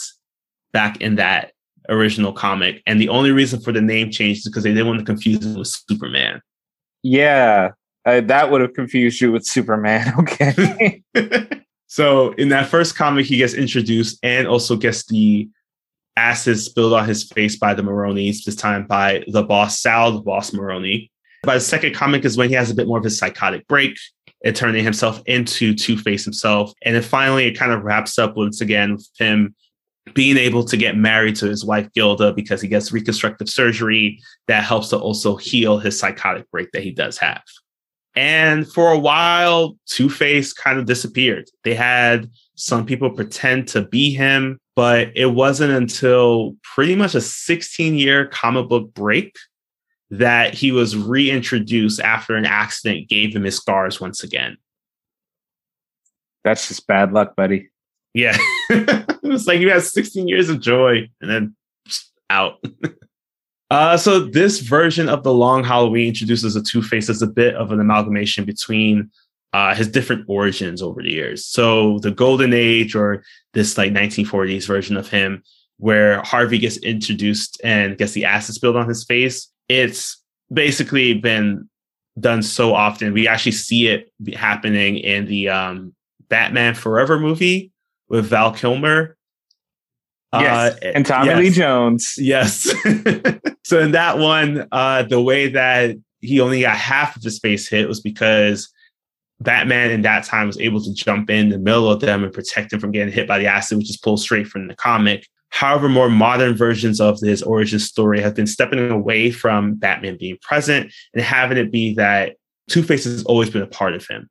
back 0.74 1.00
in 1.00 1.16
that 1.16 1.54
original 1.88 2.34
comic. 2.34 2.84
And 2.86 3.00
the 3.00 3.08
only 3.08 3.32
reason 3.32 3.62
for 3.62 3.72
the 3.72 3.80
name 3.80 4.12
change 4.12 4.40
is 4.40 4.44
because 4.44 4.64
they 4.64 4.74
didn't 4.74 4.88
want 4.88 5.00
to 5.00 5.06
confuse 5.06 5.46
him 5.46 5.56
with 5.56 5.70
Superman. 5.70 6.42
Yeah, 7.02 7.72
uh, 8.06 8.22
that 8.22 8.52
would 8.52 8.60
have 8.60 8.74
confused 8.74 9.22
you 9.22 9.32
with 9.32 9.46
Superman. 9.46 10.14
Okay. 10.20 11.02
so 11.88 12.34
in 12.34 12.50
that 12.50 12.68
first 12.68 12.98
comic, 12.98 13.26
he 13.26 13.38
gets 13.38 13.54
introduced 13.54 14.20
and 14.22 14.50
also 14.50 14.76
gets 14.76 15.06
the 15.06 15.48
acid 16.18 16.60
spilled 16.60 16.92
on 16.92 17.08
his 17.08 17.24
face 17.24 17.56
by 17.56 17.74
the 17.74 17.84
Maronis, 17.84 18.44
this 18.44 18.58
time 18.58 18.86
by 18.86 19.24
the 19.30 19.44
boss, 19.44 19.80
Sal, 19.80 20.12
the 20.12 20.20
boss 20.20 20.52
Maroni. 20.52 21.10
By 21.44 21.54
the 21.54 21.62
second 21.62 21.96
comic 21.96 22.26
is 22.26 22.36
when 22.36 22.50
he 22.50 22.56
has 22.56 22.70
a 22.70 22.76
bit 22.76 22.86
more 22.88 22.98
of 22.98 23.04
his 23.06 23.18
psychotic 23.18 23.66
break 23.70 23.98
and 24.46 24.56
turning 24.56 24.84
himself 24.84 25.22
into 25.26 25.74
Two 25.74 25.98
Face 25.98 26.24
himself. 26.24 26.72
And 26.84 26.96
then 26.96 27.02
finally, 27.04 27.46
it 27.46 27.58
kind 27.58 27.72
of 27.72 27.84
wraps 27.84 28.18
up 28.18 28.38
once 28.38 28.62
again 28.62 28.94
with 28.94 29.10
him 29.18 29.56
being 30.14 30.38
able 30.38 30.64
to 30.64 30.78
get 30.78 30.96
married 30.96 31.36
to 31.38 31.48
his 31.48 31.66
wife 31.66 31.92
Gilda 31.94 32.32
because 32.32 32.62
he 32.62 32.68
gets 32.68 32.92
reconstructive 32.92 33.50
surgery 33.50 34.20
that 34.48 34.64
helps 34.64 34.90
to 34.90 34.98
also 35.00 35.36
heal 35.36 35.80
his 35.80 36.00
psychotic 36.00 36.50
break 36.52 36.72
that 36.72 36.84
he 36.84 36.92
does 36.92 37.18
have. 37.18 37.42
And 38.16 38.72
for 38.72 38.92
a 38.92 39.00
while, 39.00 39.78
Two 39.88 40.10
Face 40.10 40.54
kind 40.54 40.80
of 40.80 40.86
disappeared. 40.86 41.50
They 41.64 41.74
had 41.74 42.30
some 42.54 42.86
people 42.86 43.10
pretend 43.10 43.68
to 43.70 43.82
be 43.82 44.14
him, 44.14 44.60
but 44.76 45.10
it 45.16 45.26
wasn't 45.26 45.74
until 45.74 46.56
pretty 46.64 46.96
much 46.96 47.16
a 47.16 47.22
16 47.22 47.96
year 47.96 48.28
comic 48.28 48.70
book 48.70 48.94
break 48.94 49.36
that 50.12 50.54
he 50.54 50.72
was 50.72 50.96
reintroduced 50.96 52.00
after 52.00 52.36
an 52.36 52.46
accident 52.46 53.10
gave 53.10 53.36
him 53.36 53.44
his 53.44 53.58
scars 53.58 54.00
once 54.00 54.24
again. 54.24 54.58
That's 56.44 56.68
just 56.68 56.86
bad 56.88 57.12
luck, 57.12 57.36
buddy. 57.36 57.70
Yeah. 58.14 58.38
it 58.70 59.24
was 59.24 59.48
like 59.48 59.60
you 59.60 59.72
had 59.72 59.84
16 59.84 60.28
years 60.28 60.50
of 60.50 60.62
joy 60.62 61.10
and 61.20 61.30
then 61.30 61.56
out. 62.30 62.64
uh, 63.72 63.98
so 63.98 64.20
this 64.20 64.60
version 64.60 65.10
of 65.10 65.24
the 65.24 65.34
Long 65.34 65.64
Halloween 65.64 66.10
introduces 66.10 66.56
a 66.56 66.62
Two 66.62 66.82
Face 66.82 67.10
as 67.10 67.22
a 67.22 67.28
bit 67.28 67.56
of 67.56 67.72
an 67.72 67.80
amalgamation 67.80 68.46
between 68.46 69.10
uh, 69.54 69.74
his 69.74 69.88
different 69.88 70.26
origins 70.28 70.82
over 70.82 71.02
the 71.02 71.12
years. 71.12 71.46
So 71.46 72.00
the 72.00 72.12
Golden 72.12 72.54
Age 72.54 72.96
or 72.96 73.24
this 73.54 73.78
like 73.78 73.92
1940s 73.92 74.68
version 74.68 74.98
of 74.98 75.10
him, 75.10 75.44
where 75.78 76.22
Harvey 76.22 76.58
gets 76.58 76.78
introduced 76.78 77.60
and 77.64 77.98
gets 77.98 78.14
the 78.14 78.26
acid 78.26 78.56
spilled 78.56 78.76
on 78.76 78.88
his 78.88 79.04
face, 79.04 79.52
it's 79.68 80.22
basically 80.52 81.14
been 81.14 81.70
done 82.20 82.42
so 82.42 82.74
often. 82.74 83.14
We 83.14 83.28
actually 83.28 83.52
see 83.54 83.88
it 83.88 84.12
happening 84.34 84.98
in 84.98 85.26
the 85.26 85.50
um, 85.50 85.94
Batman 86.30 86.76
Forever 86.76 87.20
movie 87.20 87.72
with 88.10 88.26
Val 88.26 88.54
Kilmer. 88.54 89.18
Yes, 90.34 90.76
uh, 90.76 90.92
and 90.94 91.06
Tommy 91.06 91.28
yes. 91.28 91.40
Lee 91.40 91.50
Jones. 91.50 92.16
Yes. 92.18 92.64
so 93.64 93.80
in 93.80 93.92
that 93.92 94.18
one, 94.18 94.68
uh, 94.72 95.04
the 95.04 95.22
way 95.22 95.50
that 95.50 95.96
he 96.20 96.42
only 96.42 96.62
got 96.62 96.76
half 96.76 97.16
of 97.16 97.24
his 97.24 97.40
face 97.40 97.70
hit 97.70 97.88
was 97.88 98.02
because 98.02 98.70
Batman 99.40 99.92
in 99.92 100.02
that 100.02 100.26
time 100.26 100.48
was 100.48 100.60
able 100.60 100.82
to 100.82 100.94
jump 100.94 101.30
in 101.30 101.50
the 101.50 101.60
middle 101.60 101.90
of 101.90 102.02
them 102.02 102.24
and 102.24 102.34
protect 102.34 102.74
him 102.74 102.80
from 102.80 102.92
getting 102.92 103.14
hit 103.14 103.28
by 103.28 103.40
the 103.40 103.48
acid, 103.48 103.78
which 103.78 103.90
is 103.90 103.98
pulled 103.98 104.20
straight 104.20 104.48
from 104.48 104.68
the 104.68 104.76
comic. 104.76 105.28
However, 105.56 105.88
more 105.88 106.10
modern 106.10 106.54
versions 106.54 107.00
of 107.00 107.18
his 107.22 107.42
origin 107.42 107.80
story 107.80 108.20
have 108.20 108.36
been 108.36 108.46
stepping 108.46 108.92
away 108.92 109.32
from 109.32 109.76
Batman 109.76 110.18
being 110.20 110.38
present 110.42 110.94
and 111.14 111.24
having 111.24 111.58
it 111.58 111.72
be 111.72 111.94
that 111.94 112.36
Two 112.68 112.84
Face 112.84 113.06
has 113.06 113.24
always 113.24 113.50
been 113.50 113.62
a 113.62 113.68
part 113.68 113.96
of 113.96 114.06
him. 114.06 114.30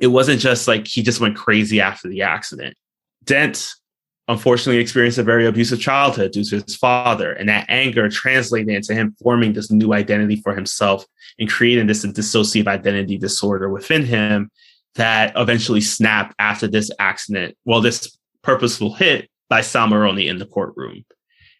It 0.00 0.08
wasn't 0.08 0.40
just 0.40 0.66
like 0.66 0.88
he 0.88 1.04
just 1.04 1.20
went 1.20 1.36
crazy 1.36 1.80
after 1.80 2.08
the 2.08 2.22
accident. 2.22 2.74
Dent 3.22 3.70
unfortunately 4.26 4.82
experienced 4.82 5.18
a 5.18 5.22
very 5.22 5.46
abusive 5.46 5.78
childhood 5.78 6.32
due 6.32 6.42
to 6.42 6.60
his 6.60 6.74
father, 6.74 7.32
and 7.32 7.48
that 7.48 7.66
anger 7.68 8.08
translated 8.08 8.74
into 8.74 8.94
him 8.94 9.14
forming 9.22 9.52
this 9.52 9.70
new 9.70 9.92
identity 9.92 10.40
for 10.42 10.56
himself 10.56 11.04
and 11.38 11.48
creating 11.48 11.86
this 11.86 12.04
dissociative 12.04 12.66
identity 12.66 13.16
disorder 13.16 13.70
within 13.70 14.04
him 14.04 14.50
that 14.96 15.32
eventually 15.36 15.80
snapped 15.80 16.34
after 16.40 16.66
this 16.66 16.90
accident. 16.98 17.56
Well, 17.64 17.80
this 17.80 18.18
purposeful 18.42 18.94
hit 18.94 19.30
by 19.50 19.60
Sal 19.60 19.88
Maroni 19.88 20.28
in 20.28 20.38
the 20.38 20.46
courtroom. 20.46 21.04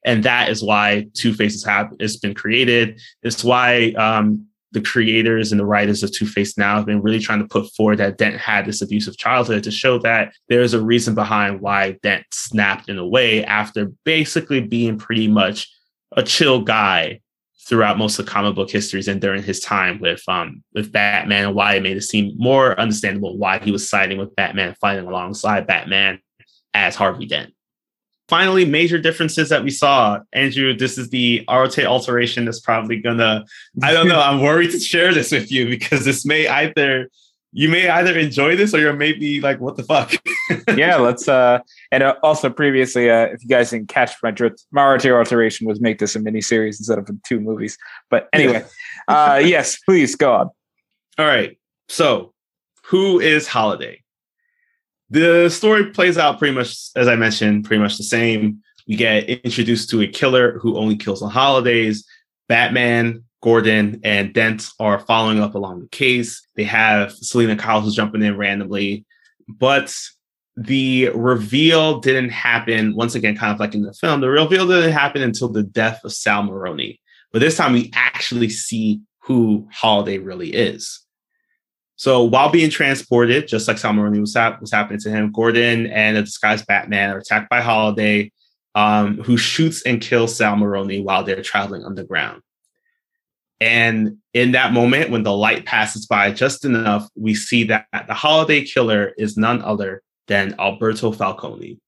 And 0.07 0.23
that 0.25 0.49
is 0.49 0.63
why 0.63 1.09
Two 1.13 1.35
Faces 1.35 1.63
have 1.65 1.91
has 2.01 2.17
been 2.17 2.33
created. 2.33 2.99
It's 3.23 3.45
why 3.45 3.91
um, 3.99 4.47
the 4.73 4.81
creators 4.81 5.53
and 5.53 5.61
the 5.61 5.67
writers 5.67 6.03
of 6.03 6.11
Two 6.13 6.27
Face 6.27 6.57
now 6.57 6.77
have 6.77 6.87
been 6.87 7.03
really 7.03 7.19
trying 7.19 7.41
to 7.41 7.49
put 7.49 7.71
forward 7.75 7.99
that 7.99 8.17
Dent 8.17 8.37
had 8.37 8.65
this 8.65 8.81
abusive 8.81 9.19
childhood 9.19 9.65
to 9.65 9.71
show 9.71 9.99
that 9.99 10.33
there 10.49 10.63
is 10.63 10.73
a 10.73 10.83
reason 10.83 11.15
behind 11.15 11.61
why 11.61 11.99
Dent 12.03 12.25
snapped 12.33 12.89
in 12.89 12.97
a 12.97 13.07
way 13.07 13.45
after 13.45 13.91
basically 14.05 14.61
being 14.61 14.97
pretty 14.97 15.29
much 15.29 15.71
a 16.17 16.23
chill 16.23 16.63
guy 16.63 17.21
throughout 17.67 17.99
most 17.99 18.19
of 18.19 18.27
comic 18.27 18.55
book 18.55 18.71
histories 18.71 19.07
and 19.07 19.21
during 19.21 19.43
his 19.43 19.61
time 19.61 20.01
with 20.01 20.23
um 20.29 20.65
with 20.75 20.91
Batman 20.91 21.47
and 21.47 21.55
why 21.55 21.75
it 21.75 21.83
made 21.83 21.97
it 21.97 22.03
seem 22.03 22.33
more 22.37 22.79
understandable 22.81 23.37
why 23.37 23.59
he 23.59 23.71
was 23.71 23.89
siding 23.89 24.19
with 24.19 24.35
Batman, 24.35 24.75
fighting 24.81 25.07
alongside 25.07 25.67
Batman 25.67 26.21
as 26.73 26.97
Harvey 26.97 27.27
Dent 27.27 27.53
finally, 28.31 28.65
major 28.65 28.97
differences 28.97 29.49
that 29.49 29.65
we 29.65 29.71
saw. 29.71 30.21
Andrew, 30.33 30.73
this 30.73 30.97
is 30.97 31.11
the 31.11 31.45
rotate 31.51 31.85
alteration 31.85 32.45
that's 32.45 32.61
probably 32.61 33.01
gonna, 33.01 33.45
I 33.83 33.93
don't 33.93 34.07
know, 34.07 34.21
I'm 34.21 34.41
worried 34.41 34.71
to 34.71 34.79
share 34.79 35.13
this 35.13 35.33
with 35.33 35.51
you 35.51 35.69
because 35.69 36.05
this 36.05 36.25
may 36.25 36.47
either 36.47 37.11
you 37.53 37.69
may 37.69 37.89
either 37.89 38.17
enjoy 38.17 38.55
this 38.55 38.73
or 38.73 38.79
you 38.79 38.93
may 38.93 39.13
be 39.13 39.41
like, 39.41 39.59
what 39.59 39.77
the 39.77 39.83
fuck? 39.83 40.13
yeah, 40.77 40.97
let's 40.97 41.27
uh 41.29 41.59
and 41.91 42.05
uh, 42.05 42.15
also 42.23 42.49
previously, 42.49 43.11
uh 43.11 43.25
if 43.25 43.43
you 43.43 43.49
guys 43.49 43.71
didn't 43.71 43.89
catch 43.89 44.13
my 44.23 44.31
drift, 44.31 44.65
my 44.71 44.87
rotate 44.87 45.11
alteration 45.11 45.67
was 45.67 45.81
make 45.81 45.99
this 45.99 46.15
a 46.15 46.21
mini 46.21 46.41
series 46.41 46.79
instead 46.79 46.99
of 46.99 47.11
two 47.27 47.41
movies. 47.41 47.77
But 48.11 48.29
anyway, 48.33 48.65
uh 49.09 49.43
yes, 49.45 49.77
please 49.81 50.15
go 50.15 50.33
on. 50.33 50.51
All 51.19 51.27
right. 51.27 51.59
So 51.89 52.33
who 52.85 53.19
is 53.19 53.49
Holiday? 53.49 54.05
The 55.11 55.49
story 55.49 55.87
plays 55.87 56.17
out 56.17 56.39
pretty 56.39 56.55
much, 56.55 56.77
as 56.97 57.09
I 57.09 57.17
mentioned, 57.17 57.65
pretty 57.65 57.83
much 57.83 57.97
the 57.97 58.05
same. 58.05 58.63
We 58.87 58.97
get 58.97 59.29
introduced 59.29 59.91
to 59.91 60.01
a 60.03 60.07
killer 60.07 60.59
who 60.59 60.77
only 60.77 60.97
kills 60.97 61.23
on 61.23 61.31
holidays. 61.31 62.07
Batman, 62.49 63.25
Gordon, 63.43 64.01
and 64.05 64.33
Dent 64.33 64.69
are 64.79 64.99
following 65.01 65.41
up 65.41 65.55
along 65.55 65.81
the 65.81 65.89
case. 65.89 66.41
They 66.57 66.65
have 66.65 67.13
Selina 67.13 67.57
Kyle 67.57 67.81
who's 67.81 67.95
jumping 67.95 68.23
in 68.23 68.37
randomly. 68.37 69.05
But 69.49 69.95
the 70.57 71.11
reveal 71.15 72.01
didn't 72.01 72.31
happen, 72.31 72.95
once 72.95 73.15
again, 73.15 73.37
kind 73.37 73.53
of 73.53 73.61
like 73.61 73.75
in 73.75 73.83
the 73.83 73.95
film, 73.95 74.21
the 74.21 74.29
reveal 74.29 74.67
didn't 74.67 74.93
happen 74.93 75.23
until 75.23 75.49
the 75.49 75.63
death 75.63 76.01
of 76.05 76.13
Sal 76.13 76.43
Maroni. 76.43 77.01
But 77.33 77.41
this 77.41 77.57
time 77.57 77.73
we 77.73 77.91
actually 77.95 78.49
see 78.49 79.01
who 79.21 79.69
Holiday 79.73 80.19
really 80.19 80.51
is. 80.51 81.01
So 82.01 82.25
while 82.25 82.49
being 82.49 82.71
transported, 82.71 83.47
just 83.47 83.69
like 83.69 83.77
Sal 83.77 83.93
Maroni 83.93 84.21
was, 84.21 84.33
hap- 84.33 84.59
was 84.59 84.73
happening 84.73 85.01
to 85.01 85.11
him, 85.11 85.31
Gordon 85.33 85.87
and 85.89 86.17
a 86.17 86.23
disguised 86.23 86.67
Batman 86.67 87.11
are 87.11 87.19
attacked 87.19 87.51
by 87.51 87.61
Holiday, 87.61 88.33
um, 88.75 89.19
who 89.19 89.37
shoots 89.37 89.83
and 89.83 90.01
kills 90.01 90.35
Sal 90.35 90.57
Maroni 90.57 91.03
while 91.03 91.25
they're 91.25 91.43
traveling 91.43 91.85
underground. 91.85 92.41
And 93.61 94.17
in 94.33 94.53
that 94.53 94.73
moment, 94.73 95.11
when 95.11 95.25
the 95.25 95.37
light 95.37 95.67
passes 95.67 96.07
by 96.07 96.31
just 96.31 96.65
enough, 96.65 97.07
we 97.17 97.35
see 97.35 97.65
that 97.65 97.85
the 97.93 98.15
Holiday 98.15 98.65
Killer 98.65 99.13
is 99.19 99.37
none 99.37 99.61
other 99.61 100.01
than 100.27 100.59
Alberto 100.59 101.13
Falcone. 101.13 101.79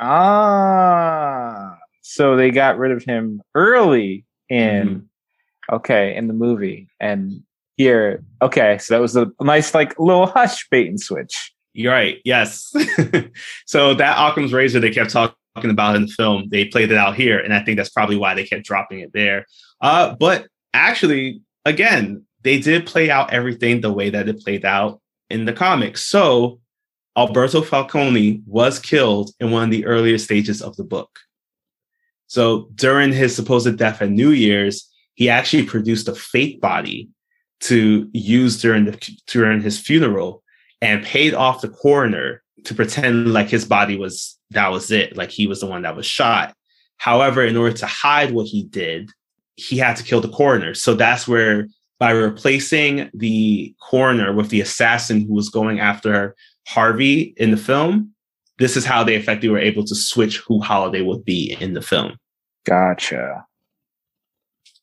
Ah, 0.00 1.78
so 2.02 2.34
they 2.34 2.50
got 2.50 2.78
rid 2.78 2.90
of 2.90 3.04
him 3.04 3.42
early 3.54 4.24
in 4.48 4.88
mm-hmm. 4.88 5.76
okay 5.76 6.16
in 6.16 6.26
the 6.26 6.34
movie, 6.34 6.88
and 6.98 7.44
here 7.80 8.22
okay, 8.42 8.78
so 8.78 8.94
that 8.94 9.00
was 9.00 9.16
a 9.16 9.30
nice 9.40 9.74
like 9.74 9.98
little 9.98 10.26
hush 10.26 10.68
bait 10.70 10.88
and 10.88 11.00
switch. 11.00 11.52
You're 11.72 11.92
right. 11.92 12.18
Yes. 12.24 12.74
so 13.66 13.94
that 13.94 14.16
Occam's 14.18 14.52
razor 14.52 14.80
they 14.80 14.90
kept 14.90 15.10
talking 15.10 15.34
about 15.64 15.96
in 15.96 16.02
the 16.02 16.12
film, 16.12 16.48
they 16.50 16.64
played 16.64 16.90
it 16.90 16.98
out 16.98 17.16
here, 17.16 17.38
and 17.38 17.54
I 17.54 17.62
think 17.62 17.76
that's 17.76 17.90
probably 17.90 18.16
why 18.16 18.34
they 18.34 18.44
kept 18.44 18.64
dropping 18.64 19.00
it 19.00 19.12
there. 19.12 19.46
Uh, 19.80 20.14
but 20.18 20.46
actually, 20.74 21.42
again, 21.64 22.24
they 22.42 22.58
did 22.58 22.86
play 22.86 23.10
out 23.10 23.32
everything 23.32 23.80
the 23.80 23.92
way 23.92 24.10
that 24.10 24.28
it 24.28 24.40
played 24.40 24.64
out 24.64 25.00
in 25.28 25.44
the 25.44 25.52
comics. 25.52 26.02
So 26.02 26.60
Alberto 27.16 27.62
Falcone 27.62 28.42
was 28.46 28.78
killed 28.78 29.30
in 29.40 29.50
one 29.50 29.64
of 29.64 29.70
the 29.70 29.86
earlier 29.86 30.18
stages 30.18 30.62
of 30.62 30.76
the 30.76 30.84
book. 30.84 31.10
So 32.26 32.68
during 32.74 33.12
his 33.12 33.34
supposed 33.34 33.76
death 33.76 34.02
at 34.02 34.10
New 34.10 34.30
Year's, 34.30 34.88
he 35.14 35.28
actually 35.28 35.64
produced 35.64 36.08
a 36.08 36.14
fake 36.14 36.60
body 36.60 37.08
to 37.60 38.08
use 38.12 38.60
during 38.60 38.86
the 38.86 39.16
during 39.26 39.60
his 39.60 39.78
funeral 39.78 40.42
and 40.80 41.04
paid 41.04 41.34
off 41.34 41.60
the 41.60 41.68
coroner 41.68 42.42
to 42.64 42.74
pretend 42.74 43.32
like 43.32 43.48
his 43.48 43.64
body 43.64 43.96
was 43.96 44.38
that 44.50 44.68
was 44.68 44.90
it, 44.90 45.16
like 45.16 45.30
he 45.30 45.46
was 45.46 45.60
the 45.60 45.66
one 45.66 45.82
that 45.82 45.96
was 45.96 46.06
shot. 46.06 46.54
However, 46.96 47.44
in 47.44 47.56
order 47.56 47.76
to 47.76 47.86
hide 47.86 48.32
what 48.32 48.46
he 48.46 48.64
did, 48.64 49.10
he 49.56 49.78
had 49.78 49.96
to 49.96 50.02
kill 50.02 50.20
the 50.20 50.28
coroner. 50.28 50.74
So 50.74 50.94
that's 50.94 51.28
where 51.28 51.68
by 51.98 52.10
replacing 52.10 53.10
the 53.14 53.74
coroner 53.80 54.32
with 54.32 54.48
the 54.48 54.60
assassin 54.60 55.26
who 55.26 55.34
was 55.34 55.50
going 55.50 55.80
after 55.80 56.34
Harvey 56.66 57.34
in 57.36 57.50
the 57.50 57.56
film, 57.56 58.12
this 58.58 58.76
is 58.76 58.84
how 58.84 59.04
they 59.04 59.16
effectively 59.16 59.50
were 59.50 59.58
able 59.58 59.84
to 59.84 59.94
switch 59.94 60.38
who 60.38 60.60
Holiday 60.60 61.02
would 61.02 61.24
be 61.24 61.56
in 61.60 61.74
the 61.74 61.82
film. 61.82 62.16
Gotcha. 62.66 63.44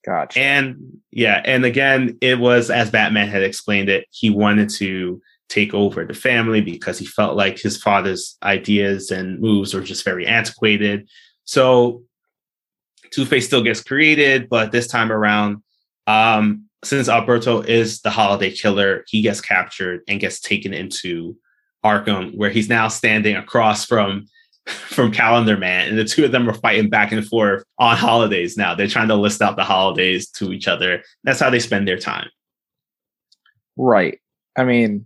Gotcha. 0.07 0.39
And 0.39 1.01
yeah, 1.11 1.41
and 1.43 1.65
again, 1.65 2.17
it 2.21 2.39
was 2.39 2.71
as 2.71 2.89
Batman 2.89 3.27
had 3.27 3.43
explained 3.43 3.89
it, 3.89 4.07
he 4.09 4.29
wanted 4.29 4.69
to 4.75 5.21
take 5.49 5.73
over 5.73 6.05
the 6.05 6.13
family 6.13 6.61
because 6.61 6.97
he 6.97 7.05
felt 7.05 7.35
like 7.35 7.59
his 7.59 7.75
father's 7.75 8.38
ideas 8.41 9.11
and 9.11 9.41
moves 9.41 9.73
were 9.73 9.81
just 9.81 10.05
very 10.05 10.25
antiquated. 10.25 11.09
So 11.43 12.03
Two 13.11 13.25
Face 13.25 13.47
still 13.47 13.61
gets 13.61 13.84
created, 13.84 14.47
but 14.47 14.71
this 14.71 14.88
time 14.88 15.11
around, 15.11 15.57
um, 16.07 16.69
since 16.85 17.09
Alberto 17.09 17.61
is 17.61 17.99
the 17.99 18.09
holiday 18.09 18.51
killer, 18.51 19.03
he 19.07 19.21
gets 19.21 19.41
captured 19.41 20.03
and 20.07 20.21
gets 20.21 20.39
taken 20.39 20.73
into 20.73 21.35
Arkham, 21.84 22.34
where 22.34 22.49
he's 22.49 22.69
now 22.69 22.88
standing 22.88 23.35
across 23.35 23.84
from 23.84 24.27
from 24.88 25.11
Calendar 25.11 25.57
Man, 25.57 25.88
and 25.88 25.98
the 25.98 26.03
two 26.03 26.26
of 26.26 26.31
them 26.31 26.49
are 26.49 26.53
fighting 26.53 26.89
back 26.89 27.11
and 27.11 27.26
forth 27.26 27.64
on 27.80 27.95
holidays. 27.95 28.57
Now 28.57 28.76
they're 28.76 28.88
trying 28.88 29.07
to 29.07 29.15
list 29.15 29.41
out 29.41 29.56
the 29.56 29.64
holidays 29.64 30.30
to 30.31 30.52
each 30.52 30.68
other. 30.68 31.03
That's 31.23 31.39
how 31.39 31.49
they 31.49 31.60
spend 31.60 31.88
their 31.88 31.98
time. 31.98 32.30
Right. 33.77 34.19
I 34.57 34.65
mean, 34.65 35.06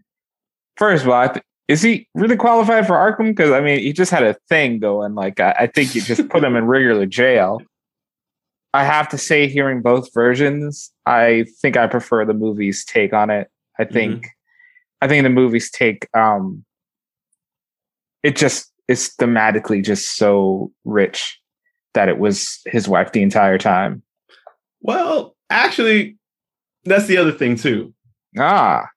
first 0.77 1.03
of 1.03 1.09
all, 1.09 1.29
th- 1.29 1.45
is 1.67 1.81
he 1.81 2.07
really 2.15 2.37
qualified 2.37 2.87
for 2.87 2.93
Arkham? 2.93 3.35
Because 3.35 3.51
I 3.51 3.61
mean, 3.61 3.79
he 3.79 3.93
just 3.93 4.11
had 4.11 4.23
a 4.23 4.35
thing 4.49 4.79
going. 4.79 5.13
Like, 5.13 5.39
I, 5.39 5.51
I 5.51 5.67
think 5.67 5.93
you 5.93 6.01
just 6.01 6.27
put 6.29 6.43
him 6.43 6.55
in 6.55 6.65
regular 6.65 7.05
jail. 7.05 7.61
I 8.73 8.83
have 8.85 9.09
to 9.09 9.17
say, 9.17 9.47
hearing 9.47 9.81
both 9.81 10.13
versions, 10.13 10.91
I 11.05 11.45
think 11.61 11.77
I 11.77 11.87
prefer 11.87 12.25
the 12.25 12.33
movie's 12.33 12.85
take 12.85 13.13
on 13.13 13.29
it. 13.29 13.49
I 13.77 13.83
think, 13.83 14.15
mm-hmm. 14.15 14.27
I 15.01 15.07
think 15.09 15.23
the 15.23 15.29
movie's 15.29 15.69
take, 15.69 16.07
um, 16.15 16.63
it 18.23 18.37
just 18.37 18.70
is 18.87 19.13
thematically 19.19 19.83
just 19.83 20.15
so 20.15 20.71
rich 20.83 21.39
that 21.93 22.09
it 22.09 22.17
was 22.17 22.59
his 22.65 22.87
wife 22.87 23.11
the 23.11 23.21
entire 23.21 23.57
time. 23.57 24.01
Well, 24.81 25.35
actually, 25.49 26.17
that's 26.85 27.07
the 27.07 27.17
other 27.17 27.31
thing 27.31 27.55
too. 27.55 27.93
Ah, 28.37 28.87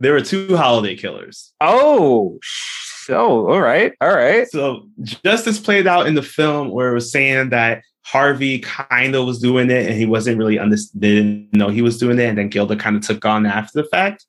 there 0.00 0.12
were 0.12 0.20
two 0.20 0.56
holiday 0.56 0.96
killers. 0.96 1.52
Oh, 1.60 2.38
so 2.42 3.48
all 3.48 3.60
right, 3.60 3.92
all 4.00 4.14
right. 4.14 4.48
So 4.48 4.88
justice 5.24 5.58
played 5.58 5.86
out 5.86 6.06
in 6.06 6.14
the 6.14 6.22
film 6.22 6.70
where 6.70 6.90
it 6.90 6.94
was 6.94 7.12
saying 7.12 7.50
that 7.50 7.82
Harvey 8.02 8.58
kind 8.60 9.14
of 9.14 9.26
was 9.26 9.38
doing 9.38 9.70
it 9.70 9.86
and 9.86 9.96
he 9.96 10.06
wasn't 10.06 10.38
really 10.38 10.58
understood, 10.58 11.00
didn't 11.00 11.52
know 11.52 11.68
he 11.68 11.82
was 11.82 11.98
doing 11.98 12.18
it. 12.18 12.28
And 12.28 12.38
then 12.38 12.48
Gilda 12.48 12.76
kind 12.76 12.96
of 12.96 13.02
took 13.02 13.24
on 13.24 13.46
after 13.46 13.82
the 13.82 13.88
fact. 13.88 14.26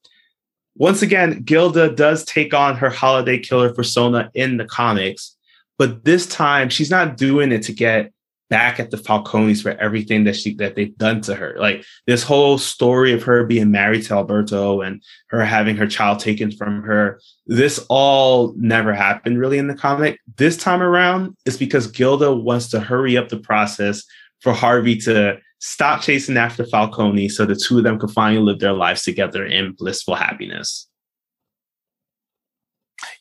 Once 0.75 1.01
again, 1.01 1.41
Gilda 1.43 1.93
does 1.93 2.23
take 2.25 2.53
on 2.53 2.77
her 2.77 2.89
holiday 2.89 3.37
killer 3.37 3.73
persona 3.73 4.31
in 4.33 4.57
the 4.57 4.65
comics, 4.65 5.35
but 5.77 6.05
this 6.05 6.25
time 6.27 6.69
she's 6.69 6.89
not 6.89 7.17
doing 7.17 7.51
it 7.51 7.63
to 7.63 7.73
get 7.73 8.11
back 8.51 8.81
at 8.81 8.91
the 8.91 8.97
Falcones 8.97 9.63
for 9.63 9.71
everything 9.71 10.25
that 10.25 10.35
she 10.35 10.53
that 10.55 10.75
they've 10.75 10.95
done 10.97 11.21
to 11.21 11.33
her. 11.33 11.55
Like 11.57 11.85
this 12.05 12.21
whole 12.21 12.57
story 12.57 13.13
of 13.13 13.23
her 13.23 13.45
being 13.45 13.71
married 13.71 14.03
to 14.03 14.13
Alberto 14.15 14.81
and 14.81 15.01
her 15.27 15.43
having 15.43 15.77
her 15.77 15.87
child 15.87 16.19
taken 16.19 16.51
from 16.51 16.83
her. 16.83 17.21
This 17.47 17.83
all 17.89 18.53
never 18.57 18.93
happened 18.93 19.39
really 19.39 19.57
in 19.57 19.67
the 19.67 19.73
comic. 19.73 20.19
This 20.35 20.57
time 20.57 20.81
around, 20.81 21.37
it's 21.45 21.55
because 21.55 21.87
Gilda 21.87 22.35
wants 22.35 22.67
to 22.71 22.81
hurry 22.81 23.15
up 23.15 23.29
the 23.29 23.39
process 23.39 24.03
for 24.41 24.51
Harvey 24.51 24.97
to 24.97 25.39
stop 25.61 26.01
chasing 26.01 26.37
after 26.37 26.65
Falcone 26.65 27.29
so 27.29 27.45
the 27.45 27.55
two 27.55 27.77
of 27.77 27.83
them 27.83 27.99
could 27.99 28.11
finally 28.11 28.41
live 28.41 28.59
their 28.59 28.73
lives 28.73 29.03
together 29.03 29.45
in 29.45 29.73
blissful 29.73 30.15
happiness. 30.15 30.87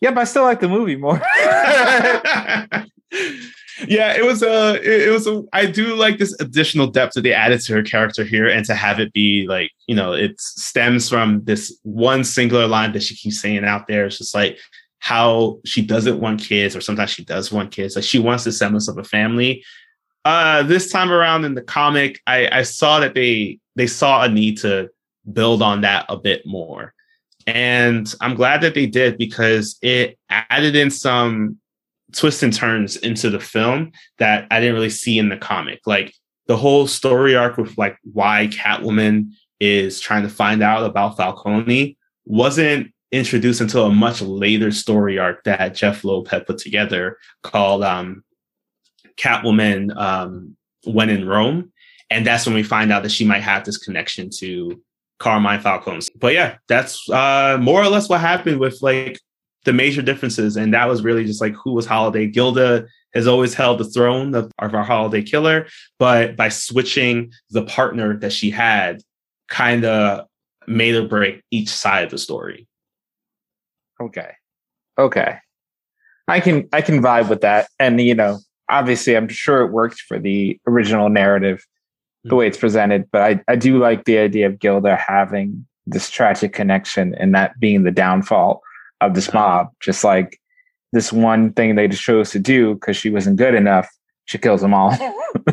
Yep, 0.01 0.17
I 0.17 0.25
still 0.25 0.45
like 0.45 0.61
the 0.61 0.69
movie 0.69 0.97
more. 0.97 1.21
yeah, 3.87 4.15
it 4.15 4.25
was 4.25 4.43
a, 4.43 4.75
it, 4.77 5.09
it 5.09 5.11
was 5.11 5.27
a. 5.27 5.43
I 5.53 5.67
do 5.67 5.95
like 5.95 6.19
this 6.19 6.39
additional 6.41 6.87
depth 6.87 7.15
that 7.15 7.23
they 7.23 7.33
added 7.33 7.61
to 7.63 7.75
her 7.75 7.83
character 7.83 8.25
here, 8.25 8.47
and 8.47 8.65
to 8.67 8.75
have 8.75 9.01
it 9.01 9.13
be 9.13 9.47
like, 9.49 9.71
you 9.87 9.95
know, 9.95 10.13
it 10.13 10.41
stems 10.41 11.09
from 11.09 11.45
this 11.45 11.79
one 11.83 12.25
singular 12.25 12.67
line 12.67 12.93
that 12.93 13.03
she 13.03 13.15
keeps 13.15 13.41
saying 13.41 13.65
out 13.65 13.87
there. 13.87 14.07
It's 14.07 14.19
just 14.19 14.35
like 14.35 14.59
how 14.99 15.61
she 15.65 15.83
doesn't 15.83 16.21
want 16.21 16.41
kids, 16.41 16.75
or 16.77 16.81
sometimes 16.81 17.11
she 17.11 17.25
does 17.25 17.53
want 17.53 17.73
kids. 17.73 17.97
Like 17.97 18.05
she 18.05 18.19
wants 18.19 18.45
the 18.45 18.53
semblance 18.53 18.89
of 18.89 18.99
a 18.99 19.05
family. 19.05 19.63
Uh, 20.31 20.63
this 20.63 20.93
time 20.93 21.11
around 21.11 21.45
in 21.45 21.57
the 21.57 21.61
comic, 21.61 22.21
I, 22.25 22.49
I 22.61 22.63
saw 22.63 23.01
that 23.01 23.15
they 23.15 23.59
they 23.75 23.89
saw 23.89 24.23
a 24.23 24.29
need 24.29 24.59
to 24.59 24.89
build 25.33 25.61
on 25.61 25.81
that 25.81 26.07
a 26.09 26.17
bit 26.17 26.47
more. 26.47 26.95
And 27.49 28.15
I'm 28.21 28.37
glad 28.37 28.61
that 28.61 28.75
they 28.75 28.87
did 28.87 29.19
because 29.19 29.77
it 29.83 30.17
added 30.29 30.77
in 30.77 30.93
some 30.93 31.59
twists 32.13 32.45
and 32.45 32.53
turns 32.53 32.97
into 32.99 33.29
the 33.29 33.41
film 33.41 33.91
that 34.19 34.47
I 34.53 34.61
didn't 34.61 34.77
really 34.77 34.89
see 34.91 35.19
in 35.19 35.31
the 35.31 35.37
comic. 35.37 35.81
Like 35.85 36.15
the 36.47 36.57
whole 36.57 36.87
story 36.87 37.35
arc 37.35 37.57
with 37.57 37.77
like 37.77 37.99
why 38.13 38.47
Catwoman 38.53 39.33
is 39.59 39.99
trying 39.99 40.23
to 40.23 40.29
find 40.29 40.63
out 40.63 40.85
about 40.85 41.17
Falcone 41.17 41.99
wasn't 42.25 42.93
introduced 43.11 43.61
until 43.61 43.87
a 43.87 43.93
much 43.93 44.23
later 44.23 44.71
story 44.71 45.19
arc 45.19 45.43
that 45.43 45.75
Jeph 45.75 46.05
Loeb 46.05 46.29
had 46.29 46.47
put 46.47 46.59
together 46.59 47.19
called 47.43 47.83
um, 47.83 48.23
Catwoman 49.17 49.97
um, 49.97 50.57
When 50.85 51.11
in 51.11 51.27
Rome. 51.27 51.73
And 52.11 52.27
that's 52.27 52.45
when 52.45 52.55
we 52.55 52.63
find 52.63 52.93
out 52.93 53.03
that 53.05 53.13
she 53.13 53.25
might 53.25 53.43
have 53.43 53.65
this 53.65 53.79
connection 53.79 54.31
to 54.39 54.83
Carmine 55.19 55.61
Falcone. 55.61 56.07
But 56.17 56.35
yeah, 56.35 56.57
that's 56.67 57.09
uh, 57.09 57.59
more 57.61 57.83
or 57.83 57.89
less 57.89 58.09
what 58.09 58.21
happened 58.21 58.59
with 58.59 58.83
like 58.83 59.21
the 59.65 59.73
major 59.73 60.03
differences. 60.03 60.57
And 60.57 60.75
that 60.75 60.89
was 60.89 61.03
really 61.03 61.25
just 61.25 61.41
like 61.41 61.55
who 61.55 61.73
was 61.73 61.87
Holiday. 61.87 62.27
Gilda 62.27 62.87
has 63.15 63.27
always 63.27 63.55
held 63.55 63.79
the 63.79 63.85
throne 63.85 64.35
of, 64.35 64.51
of 64.59 64.75
our 64.75 64.83
Holiday 64.83 65.23
killer, 65.23 65.67
but 65.99 66.37
by 66.37 66.49
switching 66.49 67.33
the 67.51 67.65
partner 67.65 68.17
that 68.19 68.33
she 68.33 68.51
had, 68.51 69.03
kind 69.49 69.85
of 69.85 70.27
made 70.67 70.95
or 70.95 71.07
break 71.07 71.43
each 71.51 71.69
side 71.69 72.05
of 72.05 72.11
the 72.11 72.19
story. 72.19 72.67
Okay. 74.01 74.31
Okay. 74.99 75.39
I 76.29 76.41
can 76.41 76.69
I 76.73 76.81
can 76.81 77.03
vibe 77.03 77.29
with 77.29 77.41
that. 77.41 77.69
And 77.79 78.01
you 78.01 78.15
know, 78.15 78.39
obviously 78.71 79.17
I'm 79.17 79.29
sure 79.29 79.63
it 79.63 79.73
worked 79.73 80.01
for 80.01 80.19
the 80.19 80.59
original 80.67 81.09
narrative 81.09 81.65
the 82.25 82.35
way 82.35 82.47
it's 82.47 82.59
presented, 82.59 83.09
but 83.11 83.23
I, 83.23 83.41
I 83.49 83.57
do 83.57 83.79
like 83.79 84.05
the 84.05 84.19
idea 84.19 84.47
of 84.47 84.59
Gilda 84.59 84.97
having 84.97 85.67
this 85.87 86.11
tragic 86.11 86.53
connection 86.53 87.15
and 87.15 87.35
that 87.35 87.59
being 87.59 87.83
the 87.83 87.91
downfall 87.91 88.63
of 89.01 89.15
this 89.15 89.33
mob. 89.33 89.69
Just 89.81 90.05
like 90.05 90.39
this 90.93 91.13
one 91.13 91.53
thing 91.53 91.75
they 91.75 91.89
just 91.89 92.03
chose 92.03 92.31
to 92.31 92.39
do 92.39 92.75
because 92.75 92.97
she 92.97 93.11
wasn't 93.11 93.37
good 93.37 93.55
enough, 93.55 93.89
she 94.27 94.39
kills 94.39 94.61
them 94.61 94.75
all. 94.75 94.91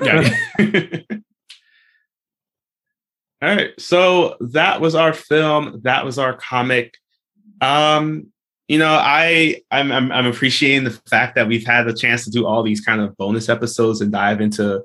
All 3.39 3.49
right. 3.49 3.69
So 3.79 4.35
that 4.39 4.81
was 4.81 4.95
our 4.95 5.13
film. 5.13 5.81
That 5.83 6.05
was 6.05 6.17
our 6.17 6.33
comic. 6.33 6.97
Um, 7.61 8.27
you 8.67 8.77
know, 8.77 8.99
I 9.01 9.61
I'm, 9.71 9.91
I'm 9.91 10.11
I'm 10.11 10.25
appreciating 10.25 10.83
the 10.83 10.99
fact 11.09 11.35
that 11.35 11.47
we've 11.47 11.65
had 11.65 11.83
the 11.83 11.93
chance 11.93 12.25
to 12.25 12.31
do 12.31 12.45
all 12.45 12.63
these 12.63 12.81
kind 12.81 13.01
of 13.01 13.15
bonus 13.17 13.49
episodes 13.49 14.01
and 14.01 14.11
dive 14.11 14.41
into 14.41 14.83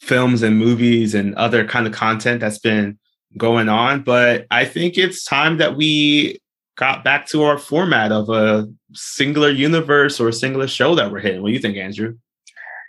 films 0.00 0.42
and 0.42 0.58
movies 0.58 1.14
and 1.14 1.34
other 1.34 1.66
kind 1.66 1.86
of 1.86 1.92
content 1.92 2.40
that's 2.40 2.58
been 2.58 2.98
going 3.36 3.68
on. 3.68 4.02
But 4.02 4.46
I 4.50 4.64
think 4.64 4.96
it's 4.96 5.24
time 5.24 5.58
that 5.58 5.76
we 5.76 6.40
got 6.76 7.04
back 7.04 7.26
to 7.26 7.42
our 7.42 7.58
format 7.58 8.12
of 8.12 8.30
a 8.30 8.68
singular 8.94 9.50
universe 9.50 10.20
or 10.20 10.28
a 10.28 10.32
singular 10.32 10.68
show 10.68 10.94
that 10.94 11.10
we're 11.10 11.20
hitting. 11.20 11.42
What 11.42 11.48
do 11.48 11.54
you 11.54 11.58
think, 11.58 11.76
Andrew? 11.76 12.16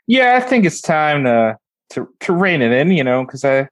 Yeah, 0.07 0.39
I 0.41 0.47
think 0.47 0.65
it's 0.65 0.81
time 0.81 1.23
to 1.25 1.57
to 1.91 2.07
to 2.21 2.33
rein 2.33 2.61
it 2.61 2.71
in. 2.71 2.91
You 2.91 3.03
know, 3.03 3.25
because 3.25 3.43
I, 3.43 3.67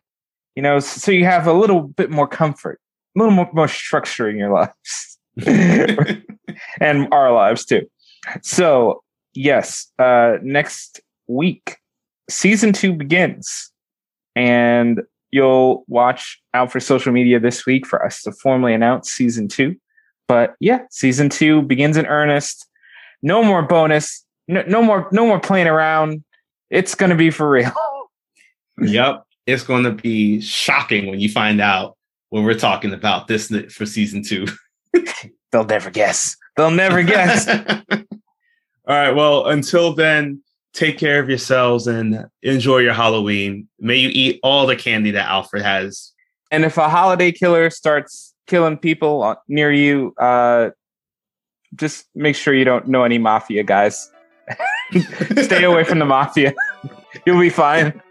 you 0.56 0.62
know, 0.62 0.80
so 0.80 1.12
you 1.12 1.24
have 1.26 1.48
a 1.48 1.54
little 1.54 1.82
bit 1.82 2.10
more 2.10 2.28
comfort, 2.28 2.80
a 3.16 3.20
little 3.20 3.34
more, 3.34 3.50
more 3.54 3.68
structure 3.68 4.30
in 4.30 4.38
your 4.38 4.52
lives, 4.54 5.17
and 6.82 7.08
our 7.12 7.32
lives 7.32 7.66
too. 7.66 7.90
So 8.42 9.04
yes, 9.34 9.92
uh, 10.00 10.38
next 10.42 11.02
week 11.28 11.78
season 12.30 12.74
two 12.74 12.94
begins, 12.94 13.72
and 14.36 15.02
you'll 15.32 15.84
watch 15.88 16.42
out 16.54 16.72
for 16.72 16.80
social 16.80 17.12
media 17.12 17.40
this 17.40 17.66
week 17.66 17.86
for 17.86 18.04
us 18.06 18.22
to 18.24 18.32
formally 18.32 18.74
announce 18.74 19.12
season 19.12 19.48
two. 19.48 19.76
But 20.28 20.56
yeah, 20.60 20.82
season 20.92 21.30
two 21.30 21.62
begins 21.62 21.98
in 21.98 22.06
earnest. 22.06 22.68
No 23.22 23.44
more 23.44 23.64
bonus. 23.64 24.26
No, 24.48 24.64
no 24.68 24.82
more. 24.82 25.08
No 25.12 25.26
more 25.26 25.40
playing 25.40 25.68
around. 25.68 26.24
It's 26.70 26.96
going 26.96 27.10
to 27.10 27.16
be 27.16 27.30
for 27.30 27.50
real. 27.50 27.72
yep, 28.82 29.24
it's 29.46 29.64
going 29.64 29.84
to 29.84 29.92
be 29.92 30.42
shocking 30.42 31.08
when 31.08 31.20
you 31.20 31.30
find 31.30 31.62
out 31.62 31.98
what 32.30 32.44
we're 32.44 32.54
talking 32.54 32.94
about 32.94 33.28
this 33.28 33.54
for 33.72 33.86
season 33.86 34.24
two. 34.24 34.48
They'll 35.52 35.66
never 35.66 35.90
guess. 35.90 36.36
They'll 36.56 36.72
never 36.72 37.04
guess. 37.04 37.48
All 37.98 38.06
right. 38.88 39.12
Well, 39.12 39.48
until 39.48 39.94
then, 39.94 40.42
take 40.74 40.98
care 40.98 41.20
of 41.20 41.30
yourselves 41.30 41.88
and 41.88 42.26
enjoy 42.42 42.80
your 42.80 42.94
Halloween. 42.94 43.68
May 43.80 43.98
you 43.98 44.10
eat 44.12 44.40
all 44.44 44.66
the 44.66 44.76
candy 44.76 45.12
that 45.12 45.28
Alfred 45.28 45.64
has. 45.64 46.14
And 46.52 46.64
if 46.64 46.78
a 46.78 46.88
holiday 46.88 47.32
killer 47.32 47.70
starts 47.70 48.34
killing 48.46 48.78
people 48.78 49.36
near 49.48 49.72
you, 49.72 50.14
uh, 50.20 50.70
just 51.76 52.06
make 52.16 52.36
sure 52.36 52.54
you 52.54 52.64
don't 52.64 52.88
know 52.88 53.04
any 53.04 53.18
mafia 53.18 53.64
guys. 53.64 54.10
Stay 55.42 55.64
away 55.64 55.84
from 55.84 56.00
the 56.00 56.06
mafia. 56.06 56.54
You'll 57.26 57.40
be 57.40 57.50
fine. 57.50 58.02